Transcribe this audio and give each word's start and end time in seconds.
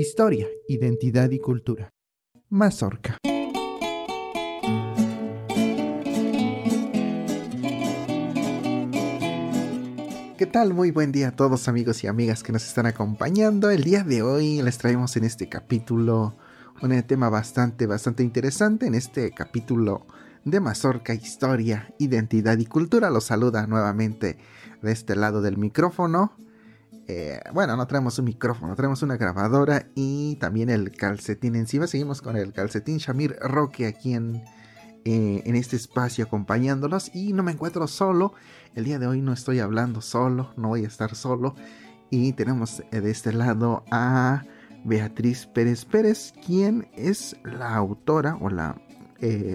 historia, 0.00 0.46
identidad 0.68 1.28
y 1.32 1.40
cultura. 1.40 1.92
Mazorca. 2.50 3.18
¿Qué 10.36 10.46
tal? 10.46 10.72
Muy 10.72 10.92
buen 10.92 11.10
día 11.10 11.28
a 11.28 11.36
todos 11.36 11.66
amigos 11.66 12.04
y 12.04 12.06
amigas 12.06 12.44
que 12.44 12.52
nos 12.52 12.64
están 12.64 12.86
acompañando. 12.86 13.70
El 13.70 13.82
día 13.82 14.04
de 14.04 14.22
hoy 14.22 14.62
les 14.62 14.78
traemos 14.78 15.16
en 15.16 15.24
este 15.24 15.48
capítulo 15.48 16.36
un 16.80 17.02
tema 17.02 17.28
bastante, 17.28 17.86
bastante 17.86 18.22
interesante. 18.22 18.86
En 18.86 18.94
este 18.94 19.32
capítulo 19.32 20.06
de 20.44 20.60
Mazorca, 20.60 21.12
Historia, 21.12 21.92
Identidad 21.98 22.56
y 22.58 22.66
Cultura 22.66 23.10
los 23.10 23.24
saluda 23.24 23.66
nuevamente 23.66 24.38
de 24.80 24.92
este 24.92 25.16
lado 25.16 25.42
del 25.42 25.56
micrófono. 25.56 26.36
Eh, 27.10 27.40
bueno, 27.54 27.74
no 27.74 27.86
traemos 27.86 28.18
un 28.18 28.26
micrófono, 28.26 28.76
traemos 28.76 29.02
una 29.02 29.16
grabadora 29.16 29.86
y 29.94 30.36
también 30.36 30.68
el 30.68 30.92
calcetín 30.92 31.56
encima. 31.56 31.86
Seguimos 31.86 32.20
con 32.20 32.36
el 32.36 32.52
calcetín 32.52 32.98
Shamir 32.98 33.34
Roque 33.40 33.86
aquí 33.86 34.12
en, 34.12 34.44
eh, 35.06 35.42
en 35.46 35.56
este 35.56 35.76
espacio 35.76 36.26
acompañándolos. 36.26 37.10
Y 37.14 37.32
no 37.32 37.42
me 37.42 37.52
encuentro 37.52 37.88
solo. 37.88 38.34
El 38.74 38.84
día 38.84 38.98
de 38.98 39.06
hoy 39.06 39.22
no 39.22 39.32
estoy 39.32 39.58
hablando 39.58 40.02
solo, 40.02 40.52
no 40.58 40.68
voy 40.68 40.84
a 40.84 40.88
estar 40.88 41.14
solo. 41.14 41.54
Y 42.10 42.34
tenemos 42.34 42.82
eh, 42.92 43.00
de 43.00 43.10
este 43.10 43.32
lado 43.32 43.84
a 43.90 44.44
Beatriz 44.84 45.46
Pérez 45.46 45.86
Pérez, 45.86 46.34
quien 46.44 46.88
es 46.92 47.36
la 47.42 47.74
autora 47.74 48.36
o 48.40 48.50
la 48.50 48.80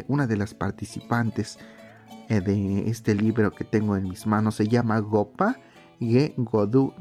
una 0.10 0.28
de 0.28 0.36
las 0.36 0.54
participantes 0.54 1.58
de 2.28 2.90
este 2.90 3.16
libro 3.16 3.52
que 3.52 3.64
tengo 3.64 3.96
en 3.96 4.04
mis 4.04 4.28
manos. 4.28 4.56
Se 4.56 4.68
llama 4.68 5.00
Gopa 5.00 5.58
Godu 6.00 6.94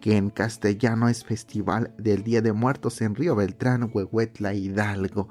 que 0.00 0.16
en 0.16 0.30
castellano 0.30 1.08
es 1.08 1.24
Festival 1.24 1.94
del 1.98 2.24
Día 2.24 2.42
de 2.42 2.52
Muertos 2.52 3.00
en 3.02 3.14
Río 3.14 3.36
Beltrán, 3.36 3.90
Huehuetla, 3.92 4.54
Hidalgo. 4.54 5.28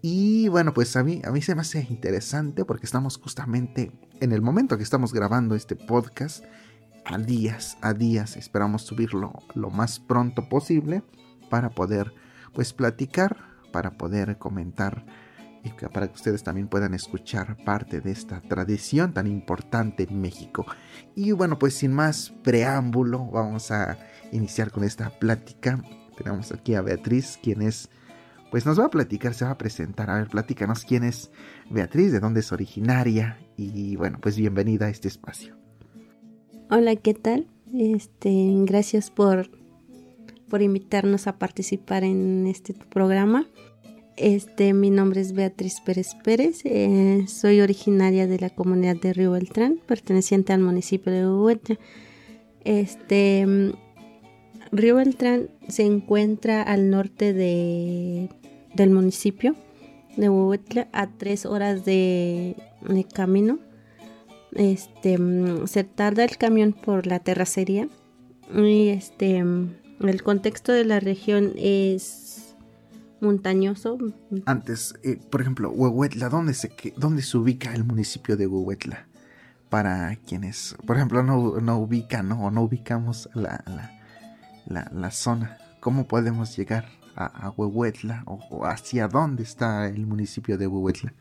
Y 0.00 0.48
bueno, 0.48 0.72
pues 0.72 0.96
a 0.96 1.02
mí, 1.02 1.20
a 1.24 1.30
mí 1.30 1.42
se 1.42 1.54
me 1.54 1.62
hace 1.62 1.86
interesante 1.90 2.64
porque 2.64 2.86
estamos 2.86 3.18
justamente 3.18 3.92
en 4.20 4.32
el 4.32 4.42
momento 4.42 4.76
que 4.76 4.84
estamos 4.84 5.12
grabando 5.12 5.54
este 5.54 5.74
podcast, 5.74 6.44
a 7.04 7.18
días, 7.18 7.78
a 7.80 7.94
días, 7.94 8.36
esperamos 8.36 8.82
subirlo 8.82 9.32
lo 9.54 9.70
más 9.70 9.98
pronto 9.98 10.48
posible 10.48 11.02
para 11.50 11.70
poder 11.70 12.12
pues 12.52 12.72
platicar, 12.72 13.36
para 13.72 13.96
poder 13.96 14.38
comentar 14.38 15.04
para 15.92 16.08
que 16.08 16.14
ustedes 16.14 16.42
también 16.42 16.68
puedan 16.68 16.94
escuchar 16.94 17.56
parte 17.64 18.00
de 18.00 18.10
esta 18.10 18.40
tradición 18.40 19.12
tan 19.12 19.26
importante 19.26 20.06
en 20.08 20.20
México. 20.20 20.66
Y 21.14 21.32
bueno, 21.32 21.58
pues 21.58 21.74
sin 21.74 21.92
más 21.92 22.30
preámbulo, 22.42 23.26
vamos 23.26 23.70
a 23.70 23.98
iniciar 24.32 24.70
con 24.70 24.84
esta 24.84 25.10
plática. 25.10 25.82
Tenemos 26.16 26.52
aquí 26.52 26.74
a 26.74 26.82
Beatriz, 26.82 27.38
quien 27.42 27.62
es, 27.62 27.88
pues 28.50 28.66
nos 28.66 28.78
va 28.80 28.86
a 28.86 28.90
platicar, 28.90 29.34
se 29.34 29.44
va 29.44 29.52
a 29.52 29.58
presentar. 29.58 30.10
A 30.10 30.18
ver, 30.18 30.28
platícanos 30.28 30.84
quién 30.84 31.04
es 31.04 31.30
Beatriz, 31.70 32.12
de 32.12 32.20
dónde 32.20 32.40
es 32.40 32.52
originaria 32.52 33.38
y 33.56 33.96
bueno, 33.96 34.18
pues 34.20 34.36
bienvenida 34.36 34.86
a 34.86 34.90
este 34.90 35.08
espacio. 35.08 35.56
Hola, 36.70 36.96
¿qué 36.96 37.14
tal? 37.14 37.46
Este, 37.72 38.30
gracias 38.64 39.10
por 39.10 39.50
por 40.48 40.62
invitarnos 40.62 41.26
a 41.26 41.38
participar 41.38 42.04
en 42.04 42.46
este 42.46 42.74
programa. 42.74 43.46
Este, 44.18 44.74
mi 44.74 44.90
nombre 44.90 45.20
es 45.20 45.32
Beatriz 45.32 45.80
Pérez 45.80 46.16
Pérez, 46.24 46.62
eh, 46.64 47.24
soy 47.28 47.60
originaria 47.60 48.26
de 48.26 48.40
la 48.40 48.50
comunidad 48.50 48.96
de 48.96 49.12
Río 49.12 49.30
Beltrán, 49.30 49.78
perteneciente 49.86 50.52
al 50.52 50.60
municipio 50.60 51.12
de 51.12 51.24
Huehuetla. 51.24 51.78
Este, 52.64 53.46
Río 54.72 54.96
Beltrán 54.96 55.50
se 55.68 55.84
encuentra 55.84 56.62
al 56.62 56.90
norte 56.90 57.32
de, 57.32 58.28
del 58.74 58.90
municipio 58.90 59.54
de 60.16 60.28
Huehuetla, 60.28 60.88
a 60.90 61.06
tres 61.06 61.46
horas 61.46 61.84
de, 61.84 62.56
camino. 63.14 63.60
Este, 64.56 65.16
se 65.66 65.84
tarda 65.84 66.24
el 66.24 66.36
camión 66.38 66.72
por 66.72 67.06
la 67.06 67.20
terracería 67.20 67.88
y 68.52 68.88
este, 68.88 69.38
el 69.38 70.22
contexto 70.24 70.72
de 70.72 70.84
la 70.84 70.98
región 70.98 71.52
es 71.56 72.27
montañoso. 73.20 73.98
Antes, 74.46 74.94
eh, 75.02 75.18
por 75.30 75.40
ejemplo, 75.40 75.70
Huehuetla, 75.70 76.28
¿dónde 76.28 76.54
se, 76.54 76.70
¿dónde 76.96 77.22
se 77.22 77.36
ubica 77.36 77.74
el 77.74 77.84
municipio 77.84 78.36
de 78.36 78.46
Huehuetla? 78.46 79.06
Para 79.68 80.16
quienes, 80.16 80.76
por 80.86 80.96
ejemplo, 80.96 81.22
no, 81.22 81.60
no 81.60 81.78
ubican 81.78 82.32
o 82.32 82.50
no 82.50 82.62
ubicamos 82.62 83.28
la, 83.34 83.62
la, 84.66 85.10
zona, 85.10 85.58
¿cómo 85.80 86.06
podemos 86.06 86.56
llegar 86.56 86.86
a, 87.16 87.50
Huehuetla 87.50 88.22
o, 88.26 88.64
hacia 88.64 89.08
dónde 89.08 89.42
está 89.42 89.88
el 89.88 90.06
municipio 90.06 90.56
de 90.56 90.66
Huehuetla? 90.66 91.12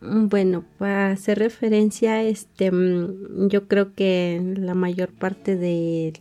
Bueno, 0.00 0.64
para 0.78 1.10
hacer 1.10 1.38
referencia, 1.38 2.22
este, 2.22 2.70
mm, 2.70 3.48
yo 3.48 3.66
creo 3.66 3.94
que 3.94 4.54
la 4.56 4.74
mayor 4.74 5.12
parte 5.12 5.56
de 5.56 6.12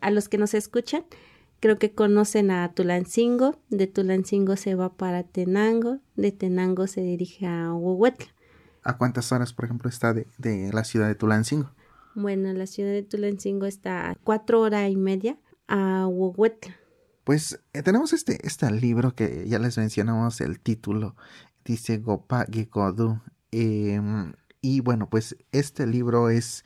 a 0.00 0.10
los 0.10 0.28
que 0.28 0.38
nos 0.38 0.54
escuchan, 0.54 1.04
Creo 1.60 1.78
que 1.78 1.92
conocen 1.92 2.50
a 2.50 2.72
Tulancingo, 2.72 3.58
de 3.68 3.86
Tulancingo 3.86 4.56
se 4.56 4.74
va 4.74 4.94
para 4.94 5.24
Tenango, 5.24 5.98
de 6.16 6.32
Tenango 6.32 6.86
se 6.86 7.02
dirige 7.02 7.46
a 7.46 7.74
Huehuetla. 7.74 8.28
¿A 8.82 8.96
cuántas 8.96 9.30
horas, 9.30 9.52
por 9.52 9.66
ejemplo, 9.66 9.90
está 9.90 10.14
de, 10.14 10.70
la 10.72 10.84
ciudad 10.84 11.06
de 11.08 11.14
Tulancingo? 11.14 11.70
Bueno, 12.14 12.50
la 12.54 12.66
ciudad 12.66 12.92
de 12.92 13.02
Tulancingo 13.02 13.66
está 13.66 14.10
a 14.10 14.14
cuatro 14.14 14.62
horas 14.62 14.90
y 14.90 14.96
media 14.96 15.38
a 15.68 16.06
Huehuetla. 16.06 16.74
Pues 17.24 17.60
eh, 17.74 17.82
tenemos 17.82 18.14
este, 18.14 18.44
este 18.46 18.70
libro 18.70 19.14
que 19.14 19.46
ya 19.46 19.58
les 19.58 19.76
mencionamos 19.76 20.40
el 20.40 20.60
título, 20.60 21.14
dice 21.62 21.98
Gopa 21.98 22.46
Gekodu. 22.50 23.20
Em, 23.50 24.32
y 24.62 24.80
bueno, 24.80 25.10
pues 25.10 25.36
este 25.52 25.86
libro 25.86 26.30
es 26.30 26.64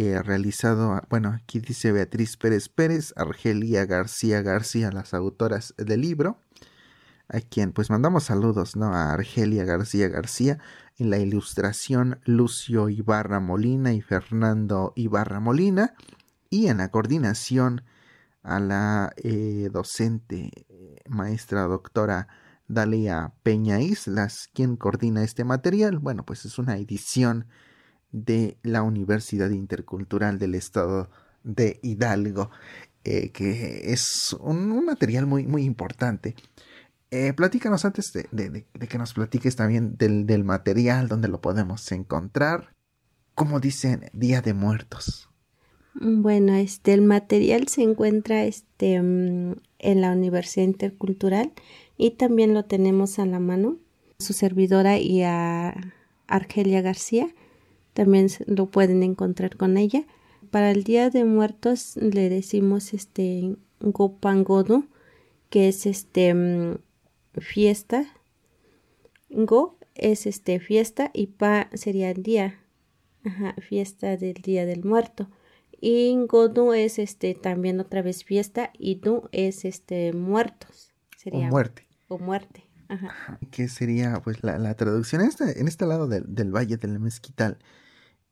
eh, 0.00 0.22
realizado, 0.22 1.02
bueno, 1.10 1.30
aquí 1.30 1.58
dice 1.58 1.90
Beatriz 1.90 2.36
Pérez 2.36 2.68
Pérez, 2.68 3.12
Argelia 3.16 3.84
García 3.84 4.42
García, 4.42 4.92
las 4.92 5.12
autoras 5.12 5.74
del 5.76 6.02
libro, 6.02 6.38
a 7.26 7.40
quien 7.40 7.72
pues 7.72 7.90
mandamos 7.90 8.22
saludos, 8.22 8.76
¿no? 8.76 8.94
A 8.94 9.12
Argelia 9.12 9.64
García 9.64 10.06
García, 10.06 10.60
en 10.98 11.10
la 11.10 11.18
ilustración 11.18 12.20
Lucio 12.22 12.88
Ibarra 12.88 13.40
Molina 13.40 13.92
y 13.92 14.00
Fernando 14.00 14.92
Ibarra 14.94 15.40
Molina, 15.40 15.94
y 16.48 16.68
en 16.68 16.76
la 16.76 16.92
coordinación 16.92 17.82
a 18.44 18.60
la 18.60 19.12
eh, 19.16 19.68
docente 19.72 20.52
maestra 21.08 21.62
doctora 21.62 22.28
Dalia 22.68 23.32
Peña 23.42 23.80
Islas, 23.80 24.48
quien 24.54 24.76
coordina 24.76 25.24
este 25.24 25.42
material. 25.42 25.98
Bueno, 25.98 26.24
pues 26.24 26.44
es 26.44 26.56
una 26.56 26.76
edición 26.76 27.48
de 28.12 28.56
la 28.62 28.82
Universidad 28.82 29.50
Intercultural 29.50 30.38
del 30.38 30.54
Estado 30.54 31.10
de 31.44 31.78
Hidalgo, 31.82 32.50
eh, 33.04 33.30
que 33.30 33.92
es 33.92 34.36
un, 34.40 34.84
material 34.84 35.26
muy, 35.26 35.46
muy 35.46 35.64
importante. 35.64 36.34
Eh, 37.10 37.32
platícanos 37.32 37.84
antes 37.84 38.12
de, 38.12 38.66
que 38.88 38.98
nos 38.98 39.14
platiques 39.14 39.56
también 39.56 39.96
del, 39.96 40.44
material, 40.44 41.08
donde 41.08 41.28
lo 41.28 41.40
podemos 41.40 41.90
encontrar. 41.92 42.74
Como 43.34 43.60
dicen, 43.60 44.10
Día 44.12 44.42
de 44.42 44.52
Muertos. 44.52 45.30
Bueno, 45.94 46.54
este, 46.54 46.92
el 46.92 47.02
material 47.02 47.68
se 47.68 47.82
encuentra 47.82 48.44
este, 48.44 49.00
mm, 49.00 49.54
en 49.78 50.00
la 50.00 50.12
Universidad 50.12 50.64
Intercultural 50.64 51.52
y 51.96 52.12
también 52.12 52.52
lo 52.52 52.64
tenemos 52.64 53.18
a 53.18 53.26
la 53.26 53.40
mano, 53.40 53.78
su 54.18 54.32
servidora 54.32 54.98
y 54.98 55.22
a 55.22 55.74
Argelia 56.26 56.82
García 56.82 57.28
también 57.98 58.28
lo 58.46 58.66
pueden 58.66 59.02
encontrar 59.02 59.56
con 59.56 59.76
ella. 59.76 60.04
Para 60.52 60.70
el 60.70 60.84
Día 60.84 61.10
de 61.10 61.24
Muertos 61.24 61.96
le 61.96 62.28
decimos 62.28 62.94
este 62.94 63.56
Gopangodu, 63.80 64.86
que 65.50 65.66
es 65.66 65.84
este 65.84 66.32
mm, 66.32 66.78
fiesta. 67.40 68.06
Go 69.30 69.76
es 69.96 70.28
este 70.28 70.60
fiesta 70.60 71.10
y 71.12 71.26
pa 71.26 71.70
sería 71.74 72.12
el 72.12 72.22
día. 72.22 72.60
Ajá, 73.24 73.56
fiesta 73.60 74.16
del 74.16 74.34
Día 74.34 74.64
del 74.64 74.84
Muerto. 74.84 75.28
Y 75.80 76.16
Godu 76.28 76.74
es 76.74 77.00
este 77.00 77.34
también 77.34 77.80
otra 77.80 78.00
vez 78.02 78.22
fiesta 78.22 78.70
y 78.78 79.00
Du 79.00 79.28
es 79.32 79.64
este 79.64 80.12
muertos. 80.12 80.92
Sería 81.16 81.48
o 81.48 81.50
muerte. 81.50 81.88
O 82.06 82.18
muerte. 82.18 82.64
Ajá. 82.86 83.40
Que 83.50 83.66
sería 83.66 84.20
pues 84.22 84.44
la, 84.44 84.72
traducción 84.74 85.22
en 85.22 85.28
este, 85.30 85.60
en 85.60 85.66
este 85.66 85.84
lado 85.84 86.06
del, 86.06 86.32
del 86.32 86.54
Valle 86.54 86.76
del 86.76 87.00
Mezquital 87.00 87.58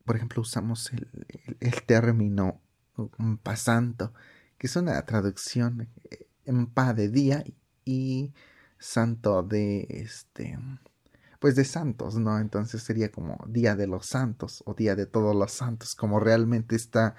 por 0.07 0.15
ejemplo, 0.15 0.41
usamos 0.41 0.91
el, 0.93 1.85
término 1.85 2.61
pasanto, 3.43 4.13
que 4.57 4.65
es 4.65 4.75
una 4.75 4.99
traducción 5.05 5.89
eh, 6.09 6.25
en 6.45 6.65
pa 6.65 6.93
de 6.93 7.09
día 7.09 7.43
y 7.85 8.33
santo 8.79 9.43
de 9.43 9.85
este 9.89 10.57
pues 11.39 11.55
de 11.55 11.65
santos, 11.65 12.15
¿no? 12.15 12.39
Entonces 12.39 12.81
sería 12.81 13.11
como 13.11 13.37
día 13.47 13.75
de 13.75 13.85
los 13.85 14.07
santos 14.07 14.63
o 14.65 14.73
día 14.73 14.95
de 14.95 15.05
todos 15.05 15.35
los 15.35 15.51
santos, 15.51 15.93
como 15.93 16.19
realmente 16.19 16.75
está 16.75 17.15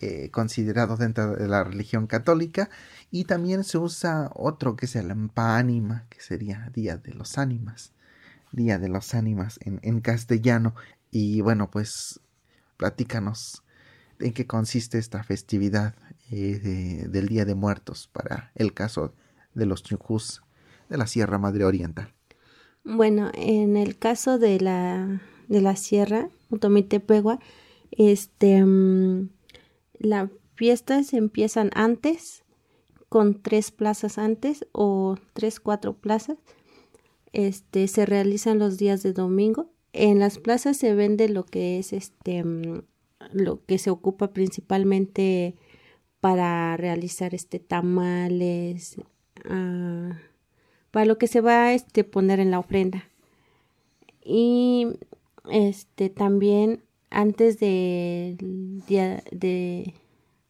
eh, 0.00 0.30
considerado 0.30 0.96
dentro 0.96 1.34
de 1.34 1.48
la 1.48 1.64
religión 1.64 2.06
católica 2.06 2.70
y 3.10 3.24
también 3.24 3.64
se 3.64 3.78
usa 3.78 4.30
otro 4.34 4.76
que 4.76 4.86
es 4.86 4.94
el 4.94 5.10
Empánima, 5.10 6.06
que 6.08 6.20
sería 6.20 6.70
Día 6.72 6.98
de 6.98 7.14
los 7.14 7.36
Ánimas, 7.36 7.94
Día 8.52 8.78
de 8.78 8.88
los 8.88 9.14
Ánimas 9.14 9.58
en, 9.62 9.80
en 9.82 10.00
castellano. 10.00 10.76
Y 11.10 11.40
bueno, 11.40 11.70
pues 11.70 12.20
platícanos 12.76 13.62
en 14.20 14.32
qué 14.32 14.46
consiste 14.46 14.98
esta 14.98 15.22
festividad 15.22 15.94
eh, 16.30 17.06
del 17.08 17.28
Día 17.28 17.44
de 17.44 17.54
Muertos 17.54 18.08
para 18.12 18.52
el 18.54 18.74
caso 18.74 19.14
de 19.54 19.66
los 19.66 19.90
Ñujús 19.90 20.42
de 20.88 20.98
la 20.98 21.06
Sierra 21.06 21.38
Madre 21.38 21.64
Oriental. 21.64 22.14
Bueno, 22.84 23.30
en 23.34 23.76
el 23.76 23.98
caso 23.98 24.38
de 24.38 24.60
la, 24.60 25.20
de 25.48 25.60
la 25.60 25.76
Sierra, 25.76 26.30
Utomitepegua, 26.50 27.38
este, 27.90 28.64
mm, 28.64 29.28
las 29.98 30.30
fiestas 30.54 31.12
empiezan 31.12 31.70
antes, 31.74 32.44
con 33.08 33.40
tres 33.40 33.70
plazas 33.70 34.18
antes 34.18 34.66
o 34.72 35.16
tres, 35.32 35.60
cuatro 35.60 35.94
plazas. 35.94 36.38
Este, 37.32 37.88
se 37.88 38.06
realizan 38.06 38.58
los 38.58 38.78
días 38.78 39.02
de 39.02 39.12
domingo. 39.12 39.70
En 40.00 40.20
las 40.20 40.38
plazas 40.38 40.76
se 40.76 40.94
vende 40.94 41.28
lo 41.28 41.44
que 41.44 41.80
es 41.80 41.92
este, 41.92 42.44
mm, 42.44 42.82
lo 43.32 43.64
que 43.66 43.78
se 43.78 43.90
ocupa 43.90 44.32
principalmente 44.32 45.56
para 46.20 46.76
realizar 46.76 47.34
este 47.34 47.58
tamales, 47.58 48.94
ah, 49.44 50.16
para 50.92 51.04
lo 51.04 51.18
que 51.18 51.26
se 51.26 51.40
va 51.40 51.64
a 51.64 51.74
este, 51.74 52.04
poner 52.04 52.38
en 52.38 52.52
la 52.52 52.60
ofrenda. 52.60 53.10
Y 54.22 54.86
este 55.50 56.10
también 56.10 56.84
antes 57.10 57.58
de, 57.58 58.36
de 58.38 59.94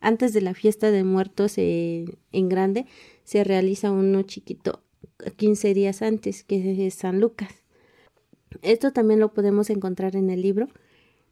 antes 0.01 0.35
de 0.35 0.41
la 0.43 0.53
fiesta 0.53 0.91
de 0.91 1.05
muertos 1.05 1.55
en 1.57 2.49
grande 2.51 2.85
se 3.25 3.45
realiza 3.45 3.93
uno 3.93 4.23
chiquito 4.23 4.83
15 5.37 5.73
días 5.73 6.03
antes 6.03 6.45
que 6.45 6.87
es 6.87 6.95
San 6.95 7.19
Lucas. 7.19 7.58
Esto 8.63 8.93
también 8.93 9.21
lo 9.21 9.33
podemos 9.33 9.71
encontrar 9.71 10.17
en 10.17 10.31
el 10.31 10.43
libro. 10.43 10.69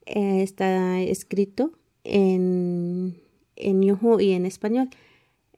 Eh, 0.07 0.43
está 0.43 1.01
escrito 1.01 1.73
en, 2.05 3.17
en 3.57 3.83
y 3.83 4.33
en 4.33 4.47
español. 4.47 4.91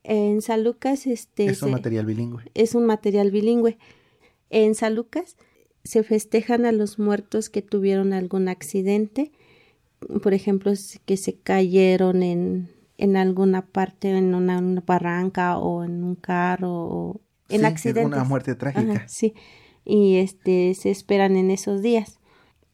En 0.04 0.40
San 0.40 0.64
Lucas 0.64 1.06
este, 1.06 1.46
es 1.46 1.62
un 1.62 1.72
material 1.72 2.06
bilingüe. 2.06 2.44
Es 2.54 2.74
un 2.74 2.86
material 2.86 3.30
bilingüe. 3.30 3.76
En 4.50 4.74
San 4.74 4.94
Lucas 4.94 5.36
se 5.84 6.02
festejan 6.02 6.64
a 6.64 6.72
los 6.72 6.98
muertos 6.98 7.50
que 7.50 7.62
tuvieron 7.62 8.12
algún 8.12 8.48
accidente, 8.48 9.32
por 10.22 10.32
ejemplo, 10.32 10.72
que 11.04 11.16
se 11.16 11.38
cayeron 11.38 12.22
en, 12.22 12.70
en 12.96 13.16
alguna 13.16 13.66
parte, 13.66 14.10
en 14.10 14.34
una, 14.34 14.60
barranca 14.86 15.58
o 15.58 15.84
en 15.84 16.04
un 16.04 16.14
carro 16.14 16.70
o 16.70 17.20
en 17.48 17.60
sí, 17.60 17.66
accidentes. 17.66 18.06
Una 18.06 18.24
muerte 18.24 18.54
trágica. 18.54 19.04
sí, 19.08 19.34
y 19.88 20.18
este 20.18 20.74
se 20.74 20.90
esperan 20.90 21.36
en 21.36 21.50
esos 21.50 21.80
días. 21.82 22.20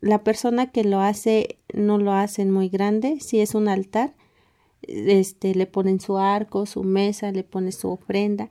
La 0.01 0.25
persona 0.25 0.73
que 0.73 0.83
lo 0.83 1.01
hace 1.01 1.61
no 1.73 1.97
lo 1.97 2.13
hacen 2.13 2.51
muy 2.51 2.69
grande, 2.69 3.21
si 3.21 3.41
es 3.41 3.55
un 3.55 3.69
altar, 3.69 4.15
este 4.83 5.55
le 5.55 5.67
ponen 5.67 6.01
su 6.01 6.19
arco, 6.19 6.67
su 6.67 6.83
mesa, 6.83 7.31
le 7.31 7.45
pone 7.45 7.73
su 7.73 7.89
ofrenda 7.89 8.51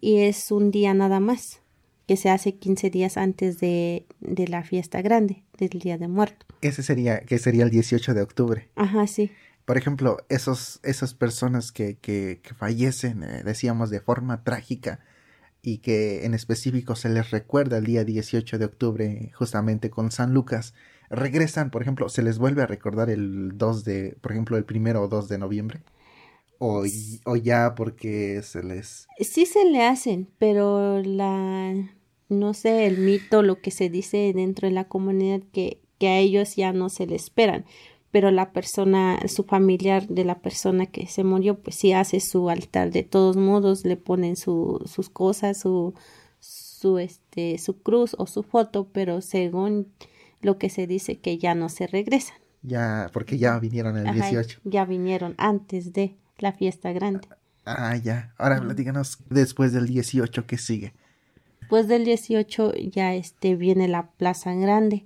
y 0.00 0.20
es 0.20 0.50
un 0.52 0.70
día 0.70 0.94
nada 0.94 1.18
más 1.18 1.60
que 2.06 2.16
se 2.16 2.30
hace 2.30 2.54
15 2.54 2.88
días 2.90 3.16
antes 3.16 3.58
de, 3.58 4.06
de 4.20 4.46
la 4.46 4.62
fiesta 4.62 5.02
grande, 5.02 5.42
del 5.58 5.80
Día 5.80 5.98
de 5.98 6.06
Muerto. 6.06 6.46
Ese 6.60 6.82
sería, 6.82 7.20
que 7.20 7.38
sería 7.38 7.64
el 7.64 7.70
18 7.70 8.14
de 8.14 8.22
octubre. 8.22 8.68
Ajá, 8.76 9.06
sí. 9.06 9.30
Por 9.64 9.78
ejemplo, 9.78 10.18
esos, 10.28 10.80
esas 10.82 11.14
personas 11.14 11.72
que, 11.72 11.96
que, 11.96 12.40
que 12.42 12.54
fallecen, 12.54 13.22
eh, 13.22 13.42
decíamos, 13.42 13.88
de 13.88 14.00
forma 14.00 14.44
trágica 14.44 15.00
y 15.64 15.78
que 15.78 16.26
en 16.26 16.34
específico 16.34 16.94
se 16.94 17.08
les 17.08 17.30
recuerda 17.30 17.78
el 17.78 17.86
día 17.86 18.04
18 18.04 18.58
de 18.58 18.64
octubre 18.66 19.30
justamente 19.34 19.88
con 19.88 20.10
San 20.10 20.34
Lucas, 20.34 20.74
regresan, 21.08 21.70
por 21.70 21.80
ejemplo, 21.80 22.10
se 22.10 22.22
les 22.22 22.38
vuelve 22.38 22.62
a 22.62 22.66
recordar 22.66 23.08
el 23.08 23.56
2 23.56 23.84
de, 23.84 24.16
por 24.20 24.32
ejemplo, 24.32 24.58
el 24.58 24.64
primero 24.64 25.02
o 25.02 25.08
2 25.08 25.28
de 25.28 25.38
noviembre. 25.38 25.80
O, 26.58 26.84
o 27.24 27.36
ya 27.36 27.74
porque 27.74 28.42
se 28.42 28.62
les... 28.62 29.08
Sí 29.18 29.46
se 29.46 29.64
le 29.64 29.82
hacen, 29.84 30.28
pero 30.38 31.02
la, 31.02 31.74
no 32.28 32.54
sé, 32.54 32.86
el 32.86 32.98
mito, 32.98 33.42
lo 33.42 33.60
que 33.60 33.70
se 33.70 33.88
dice 33.88 34.32
dentro 34.34 34.68
de 34.68 34.74
la 34.74 34.84
comunidad, 34.84 35.40
que, 35.50 35.80
que 35.98 36.08
a 36.08 36.18
ellos 36.18 36.56
ya 36.56 36.72
no 36.74 36.90
se 36.90 37.06
les 37.06 37.24
esperan, 37.24 37.64
pero 38.14 38.30
la 38.30 38.52
persona, 38.52 39.18
su 39.26 39.42
familiar 39.42 40.06
de 40.06 40.24
la 40.24 40.38
persona 40.38 40.86
que 40.86 41.08
se 41.08 41.24
murió, 41.24 41.58
pues 41.58 41.74
sí 41.74 41.92
hace 41.92 42.20
su 42.20 42.48
altar, 42.48 42.92
de 42.92 43.02
todos 43.02 43.36
modos 43.36 43.84
le 43.84 43.96
ponen 43.96 44.36
su, 44.36 44.80
sus 44.86 45.10
cosas, 45.10 45.58
su, 45.58 45.94
su, 46.38 47.00
este, 47.00 47.58
su 47.58 47.82
cruz 47.82 48.14
o 48.16 48.28
su 48.28 48.44
foto, 48.44 48.86
pero 48.92 49.20
según 49.20 49.88
lo 50.42 50.58
que 50.58 50.70
se 50.70 50.86
dice 50.86 51.18
que 51.18 51.38
ya 51.38 51.56
no 51.56 51.68
se 51.68 51.88
regresan. 51.88 52.36
Ya, 52.62 53.10
porque 53.12 53.36
ya 53.36 53.58
vinieron 53.58 53.96
el 53.96 54.14
18. 54.14 54.60
Ya 54.62 54.84
vinieron 54.84 55.34
antes 55.36 55.92
de 55.92 56.14
la 56.38 56.52
fiesta 56.52 56.92
grande. 56.92 57.26
Ah, 57.64 57.96
ya. 57.96 58.32
Ahora 58.38 58.60
platícanos 58.60 59.18
después 59.28 59.72
del 59.72 59.88
18 59.88 60.46
¿qué 60.46 60.56
sigue. 60.56 60.94
Después 61.58 61.88
del 61.88 62.04
18 62.04 62.74
ya 62.92 63.12
este 63.12 63.56
viene 63.56 63.88
la 63.88 64.06
plaza 64.06 64.54
grande, 64.54 65.04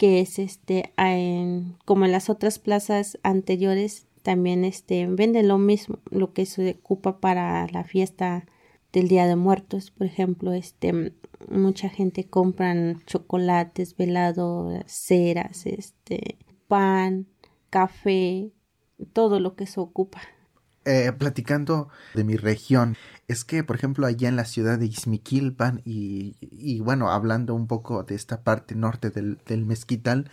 que 0.00 0.20
es 0.20 0.38
este 0.38 0.94
en, 0.96 1.76
como 1.84 2.06
en 2.06 2.12
las 2.12 2.30
otras 2.30 2.58
plazas 2.58 3.18
anteriores 3.22 4.06
también 4.22 4.64
este 4.64 5.06
venden 5.06 5.46
lo 5.46 5.58
mismo, 5.58 5.98
lo 6.10 6.32
que 6.32 6.46
se 6.46 6.78
ocupa 6.80 7.20
para 7.20 7.66
la 7.66 7.84
fiesta 7.84 8.46
del 8.94 9.08
Día 9.08 9.26
de 9.26 9.36
Muertos, 9.36 9.90
por 9.90 10.06
ejemplo, 10.06 10.54
este 10.54 11.12
mucha 11.50 11.90
gente 11.90 12.24
compran 12.24 13.02
chocolates, 13.04 13.94
velado, 13.94 14.70
ceras, 14.86 15.66
este 15.66 16.38
pan, 16.66 17.26
café, 17.68 18.52
todo 19.12 19.38
lo 19.38 19.54
que 19.54 19.66
se 19.66 19.80
ocupa. 19.80 20.22
Eh, 20.86 21.12
platicando 21.12 21.90
de 22.14 22.24
mi 22.24 22.36
región, 22.36 22.96
es 23.28 23.44
que, 23.44 23.62
por 23.62 23.76
ejemplo, 23.76 24.06
allá 24.06 24.28
en 24.28 24.36
la 24.36 24.46
ciudad 24.46 24.78
de 24.78 24.86
Izmiquilpan 24.86 25.82
y, 25.84 26.36
y 26.40 26.80
bueno, 26.80 27.10
hablando 27.10 27.54
un 27.54 27.66
poco 27.66 28.02
de 28.02 28.14
esta 28.14 28.42
parte 28.42 28.74
norte 28.74 29.10
del, 29.10 29.38
del 29.46 29.66
Mezquital, 29.66 30.30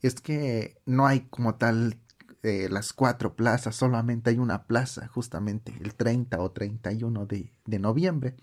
es 0.00 0.20
que 0.20 0.76
no 0.86 1.06
hay 1.08 1.22
como 1.30 1.56
tal 1.56 1.98
eh, 2.42 2.68
las 2.70 2.92
cuatro 2.92 3.34
plazas, 3.36 3.76
solamente 3.76 4.30
hay 4.30 4.38
una 4.38 4.64
plaza, 4.66 5.08
justamente 5.08 5.74
el 5.80 5.94
30 5.94 6.40
o 6.40 6.50
31 6.52 7.26
de, 7.26 7.52
de 7.66 7.78
noviembre. 7.78 8.36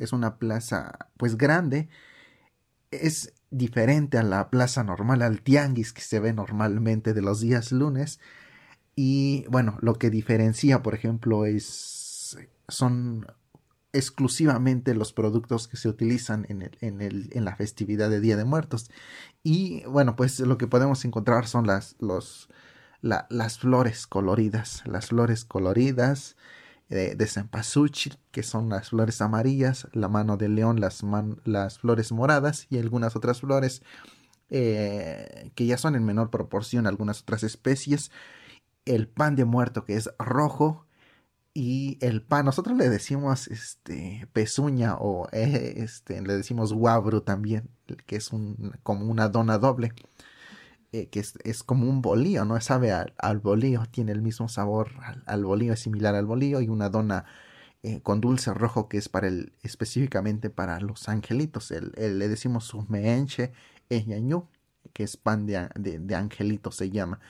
Es 0.00 0.12
una 0.12 0.38
plaza, 0.38 1.10
pues 1.16 1.36
grande, 1.36 1.88
es 2.90 3.34
diferente 3.50 4.18
a 4.18 4.22
la 4.22 4.50
plaza 4.50 4.82
normal, 4.84 5.22
al 5.22 5.42
tianguis 5.42 5.92
que 5.92 6.02
se 6.02 6.20
ve 6.20 6.32
normalmente 6.32 7.14
de 7.14 7.22
los 7.22 7.40
días 7.40 7.72
lunes. 7.72 8.20
Y 8.96 9.44
bueno, 9.48 9.78
lo 9.82 9.94
que 9.94 10.10
diferencia, 10.10 10.82
por 10.82 10.94
ejemplo, 10.94 11.44
es 11.44 12.38
son 12.68 13.26
exclusivamente 13.92 14.94
los 14.94 15.12
productos 15.12 15.68
que 15.68 15.76
se 15.76 15.88
utilizan 15.88 16.44
en, 16.48 16.62
el, 16.62 16.78
en, 16.80 17.00
el, 17.00 17.30
en, 17.32 17.44
la 17.44 17.56
festividad 17.56 18.10
de 18.10 18.20
Día 18.20 18.36
de 18.36 18.44
Muertos. 18.44 18.90
Y 19.42 19.84
bueno, 19.84 20.16
pues 20.16 20.40
lo 20.40 20.58
que 20.58 20.66
podemos 20.66 21.04
encontrar 21.04 21.46
son 21.46 21.66
las, 21.66 21.96
los, 21.98 22.48
la, 23.00 23.26
las 23.30 23.58
flores 23.58 24.06
coloridas, 24.06 24.82
las 24.86 25.06
flores 25.06 25.44
coloridas 25.44 26.36
eh, 26.90 27.14
de 27.16 27.26
cempasúchil, 27.26 28.18
que 28.32 28.42
son 28.42 28.68
las 28.68 28.90
flores 28.90 29.20
amarillas, 29.22 29.88
la 29.92 30.08
mano 30.08 30.36
de 30.36 30.48
león, 30.48 30.80
las, 30.80 31.02
man, 31.02 31.40
las 31.44 31.78
flores 31.78 32.12
moradas 32.12 32.66
y 32.68 32.78
algunas 32.78 33.16
otras 33.16 33.40
flores 33.40 33.82
eh, 34.50 35.50
que 35.54 35.66
ya 35.66 35.78
son 35.78 35.96
en 35.96 36.04
menor 36.04 36.30
proporción 36.30 36.86
algunas 36.86 37.22
otras 37.22 37.42
especies 37.42 38.12
el 38.86 39.08
pan 39.08 39.36
de 39.36 39.44
muerto 39.44 39.84
que 39.84 39.96
es 39.96 40.10
rojo 40.18 40.86
y 41.54 41.98
el 42.02 42.22
pan, 42.22 42.44
nosotros 42.44 42.76
le 42.76 42.88
decimos 42.90 43.48
este 43.48 44.28
pezuña 44.34 44.96
o 44.96 45.28
eh, 45.32 45.74
este 45.78 46.20
le 46.20 46.36
decimos 46.36 46.72
guabru 46.72 47.22
también, 47.22 47.70
que 48.06 48.16
es 48.16 48.32
un 48.32 48.74
como 48.82 49.06
una 49.06 49.28
dona 49.28 49.58
doble, 49.58 49.92
eh, 50.92 51.08
que 51.08 51.20
es, 51.20 51.34
es, 51.44 51.62
como 51.62 51.88
un 51.88 52.02
bolillo, 52.02 52.44
no 52.44 52.60
sabe 52.60 52.92
al, 52.92 53.14
al 53.18 53.40
bolillo, 53.40 53.84
tiene 53.90 54.12
el 54.12 54.22
mismo 54.22 54.48
sabor 54.48 54.92
al, 55.02 55.22
al, 55.26 55.44
bolillo, 55.44 55.72
es 55.72 55.80
similar 55.80 56.14
al 56.14 56.26
bolillo 56.26 56.60
y 56.60 56.68
una 56.68 56.90
dona 56.90 57.24
eh, 57.82 58.02
con 58.02 58.20
dulce 58.20 58.52
rojo 58.54 58.88
que 58.88 58.98
es 58.98 59.08
para 59.08 59.28
el 59.28 59.52
específicamente 59.62 60.50
para 60.50 60.80
los 60.80 61.08
angelitos, 61.08 61.70
el, 61.70 61.92
el 61.96 62.18
le 62.18 62.28
decimos 62.28 62.64
su 62.64 62.82
meenche 62.88 63.52
que 63.88 65.02
es 65.04 65.16
pan 65.16 65.46
de, 65.46 65.68
de, 65.74 65.98
de 66.00 66.14
angelito 66.14 66.70
se 66.70 66.90
llama 66.90 67.20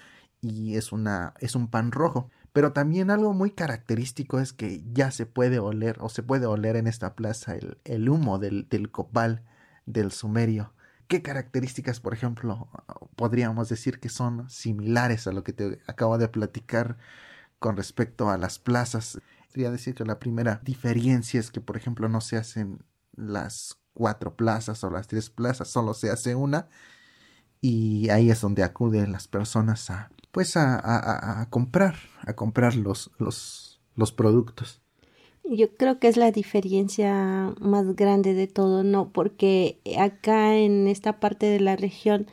y 0.51 0.77
es, 0.77 0.93
una, 0.93 1.35
es 1.41 1.55
un 1.55 1.69
pan 1.69 1.93
rojo. 1.93 2.31
Pero 2.53 2.73
también 2.73 3.11
algo 3.11 3.35
muy 3.35 3.51
característico 3.51 4.41
es 4.41 4.53
que 4.53 4.83
ya 4.93 5.11
se 5.11 5.27
puede 5.27 5.59
oler 5.59 5.99
o 6.01 6.09
se 6.09 6.23
puede 6.23 6.47
oler 6.47 6.77
en 6.77 6.87
esta 6.87 7.15
plaza 7.15 7.55
el, 7.55 7.79
el 7.85 8.09
humo 8.09 8.39
del, 8.39 8.69
del 8.69 8.91
copal 8.91 9.43
del 9.85 10.11
sumerio. 10.11 10.73
¿Qué 11.09 11.23
características, 11.23 12.01
por 12.01 12.15
ejemplo, 12.15 12.69
podríamos 13.15 13.69
decir 13.69 14.01
que 14.01 14.09
son 14.09 14.49
similares 14.51 15.27
a 15.27 15.33
lo 15.33 15.45
que 15.45 15.53
te 15.53 15.81
acabo 15.87 16.19
de 16.19 16.29
platicar 16.29 16.97
con 17.59 17.77
respecto 17.77 18.31
a 18.31 18.39
las 18.39 18.59
plazas. 18.59 19.21
Quería 19.53 19.71
decir 19.71 19.95
que 19.95 20.05
la 20.05 20.19
primera 20.19 20.61
diferencia 20.65 21.41
es 21.41 21.51
que, 21.51 21.61
por 21.61 21.77
ejemplo, 21.77 22.09
no 22.09 22.21
se 22.21 22.37
hacen 22.37 22.85
las 23.15 23.79
cuatro 23.95 24.37
plazas 24.37 24.85
o 24.85 24.91
las 24.91 25.07
tres 25.07 25.31
plazas, 25.31 25.69
solo 25.69 25.95
se 25.95 26.11
hace 26.11 26.35
una 26.35 26.69
y 27.61 28.11
ahí 28.11 28.31
es 28.31 28.41
donde 28.43 28.63
acuden 28.63 29.13
las 29.13 29.27
personas 29.27 29.91
a 29.91 30.11
pues 30.37 30.55
a, 30.59 31.47
comprar, 31.49 31.95
a 32.21 32.35
comprar 32.35 32.75
los, 32.75 33.11
los, 33.17 34.13
productos. 34.13 34.83
Yo 35.45 35.75
creo 35.79 35.99
que 35.99 36.09
es 36.09 36.19
la 36.19 36.31
diferencia 36.31 37.55
más 37.59 37.97
grande 37.97 38.35
de 38.35 38.47
todo, 38.47 38.85
¿no? 38.85 39.09
Porque 39.15 39.81
acá 39.99 40.55
en 40.55 40.89
esta 40.89 41.21
parte 41.21 41.47
de 41.47 41.61
la 41.61 41.75
región, 41.77 42.27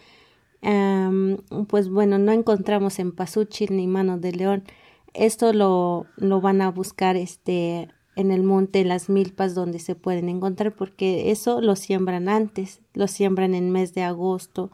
pues 1.69 1.87
bueno, 1.87 2.17
no 2.17 2.33
encontramos 2.33 2.99
en 2.99 3.13
Pasuchil 3.13 3.77
ni 3.77 3.87
Mano 3.87 4.17
de 4.17 4.33
León. 4.33 4.65
Esto 5.13 5.53
lo, 5.53 6.05
lo 6.17 6.41
van 6.41 6.61
a 6.61 6.71
buscar 6.71 7.15
este 7.15 7.87
en 8.17 8.31
el 8.31 8.43
monte, 8.43 8.83
las 8.83 9.07
milpas 9.07 9.55
donde 9.55 9.79
se 9.79 9.95
pueden 9.95 10.27
encontrar, 10.27 10.75
porque 10.75 11.31
eso 11.31 11.61
lo 11.61 11.77
siembran 11.77 12.27
antes, 12.27 12.81
lo 12.95 13.07
siembran 13.07 13.55
en 13.55 13.71
mes 13.71 13.93
de 13.93 14.03
agosto 14.03 14.71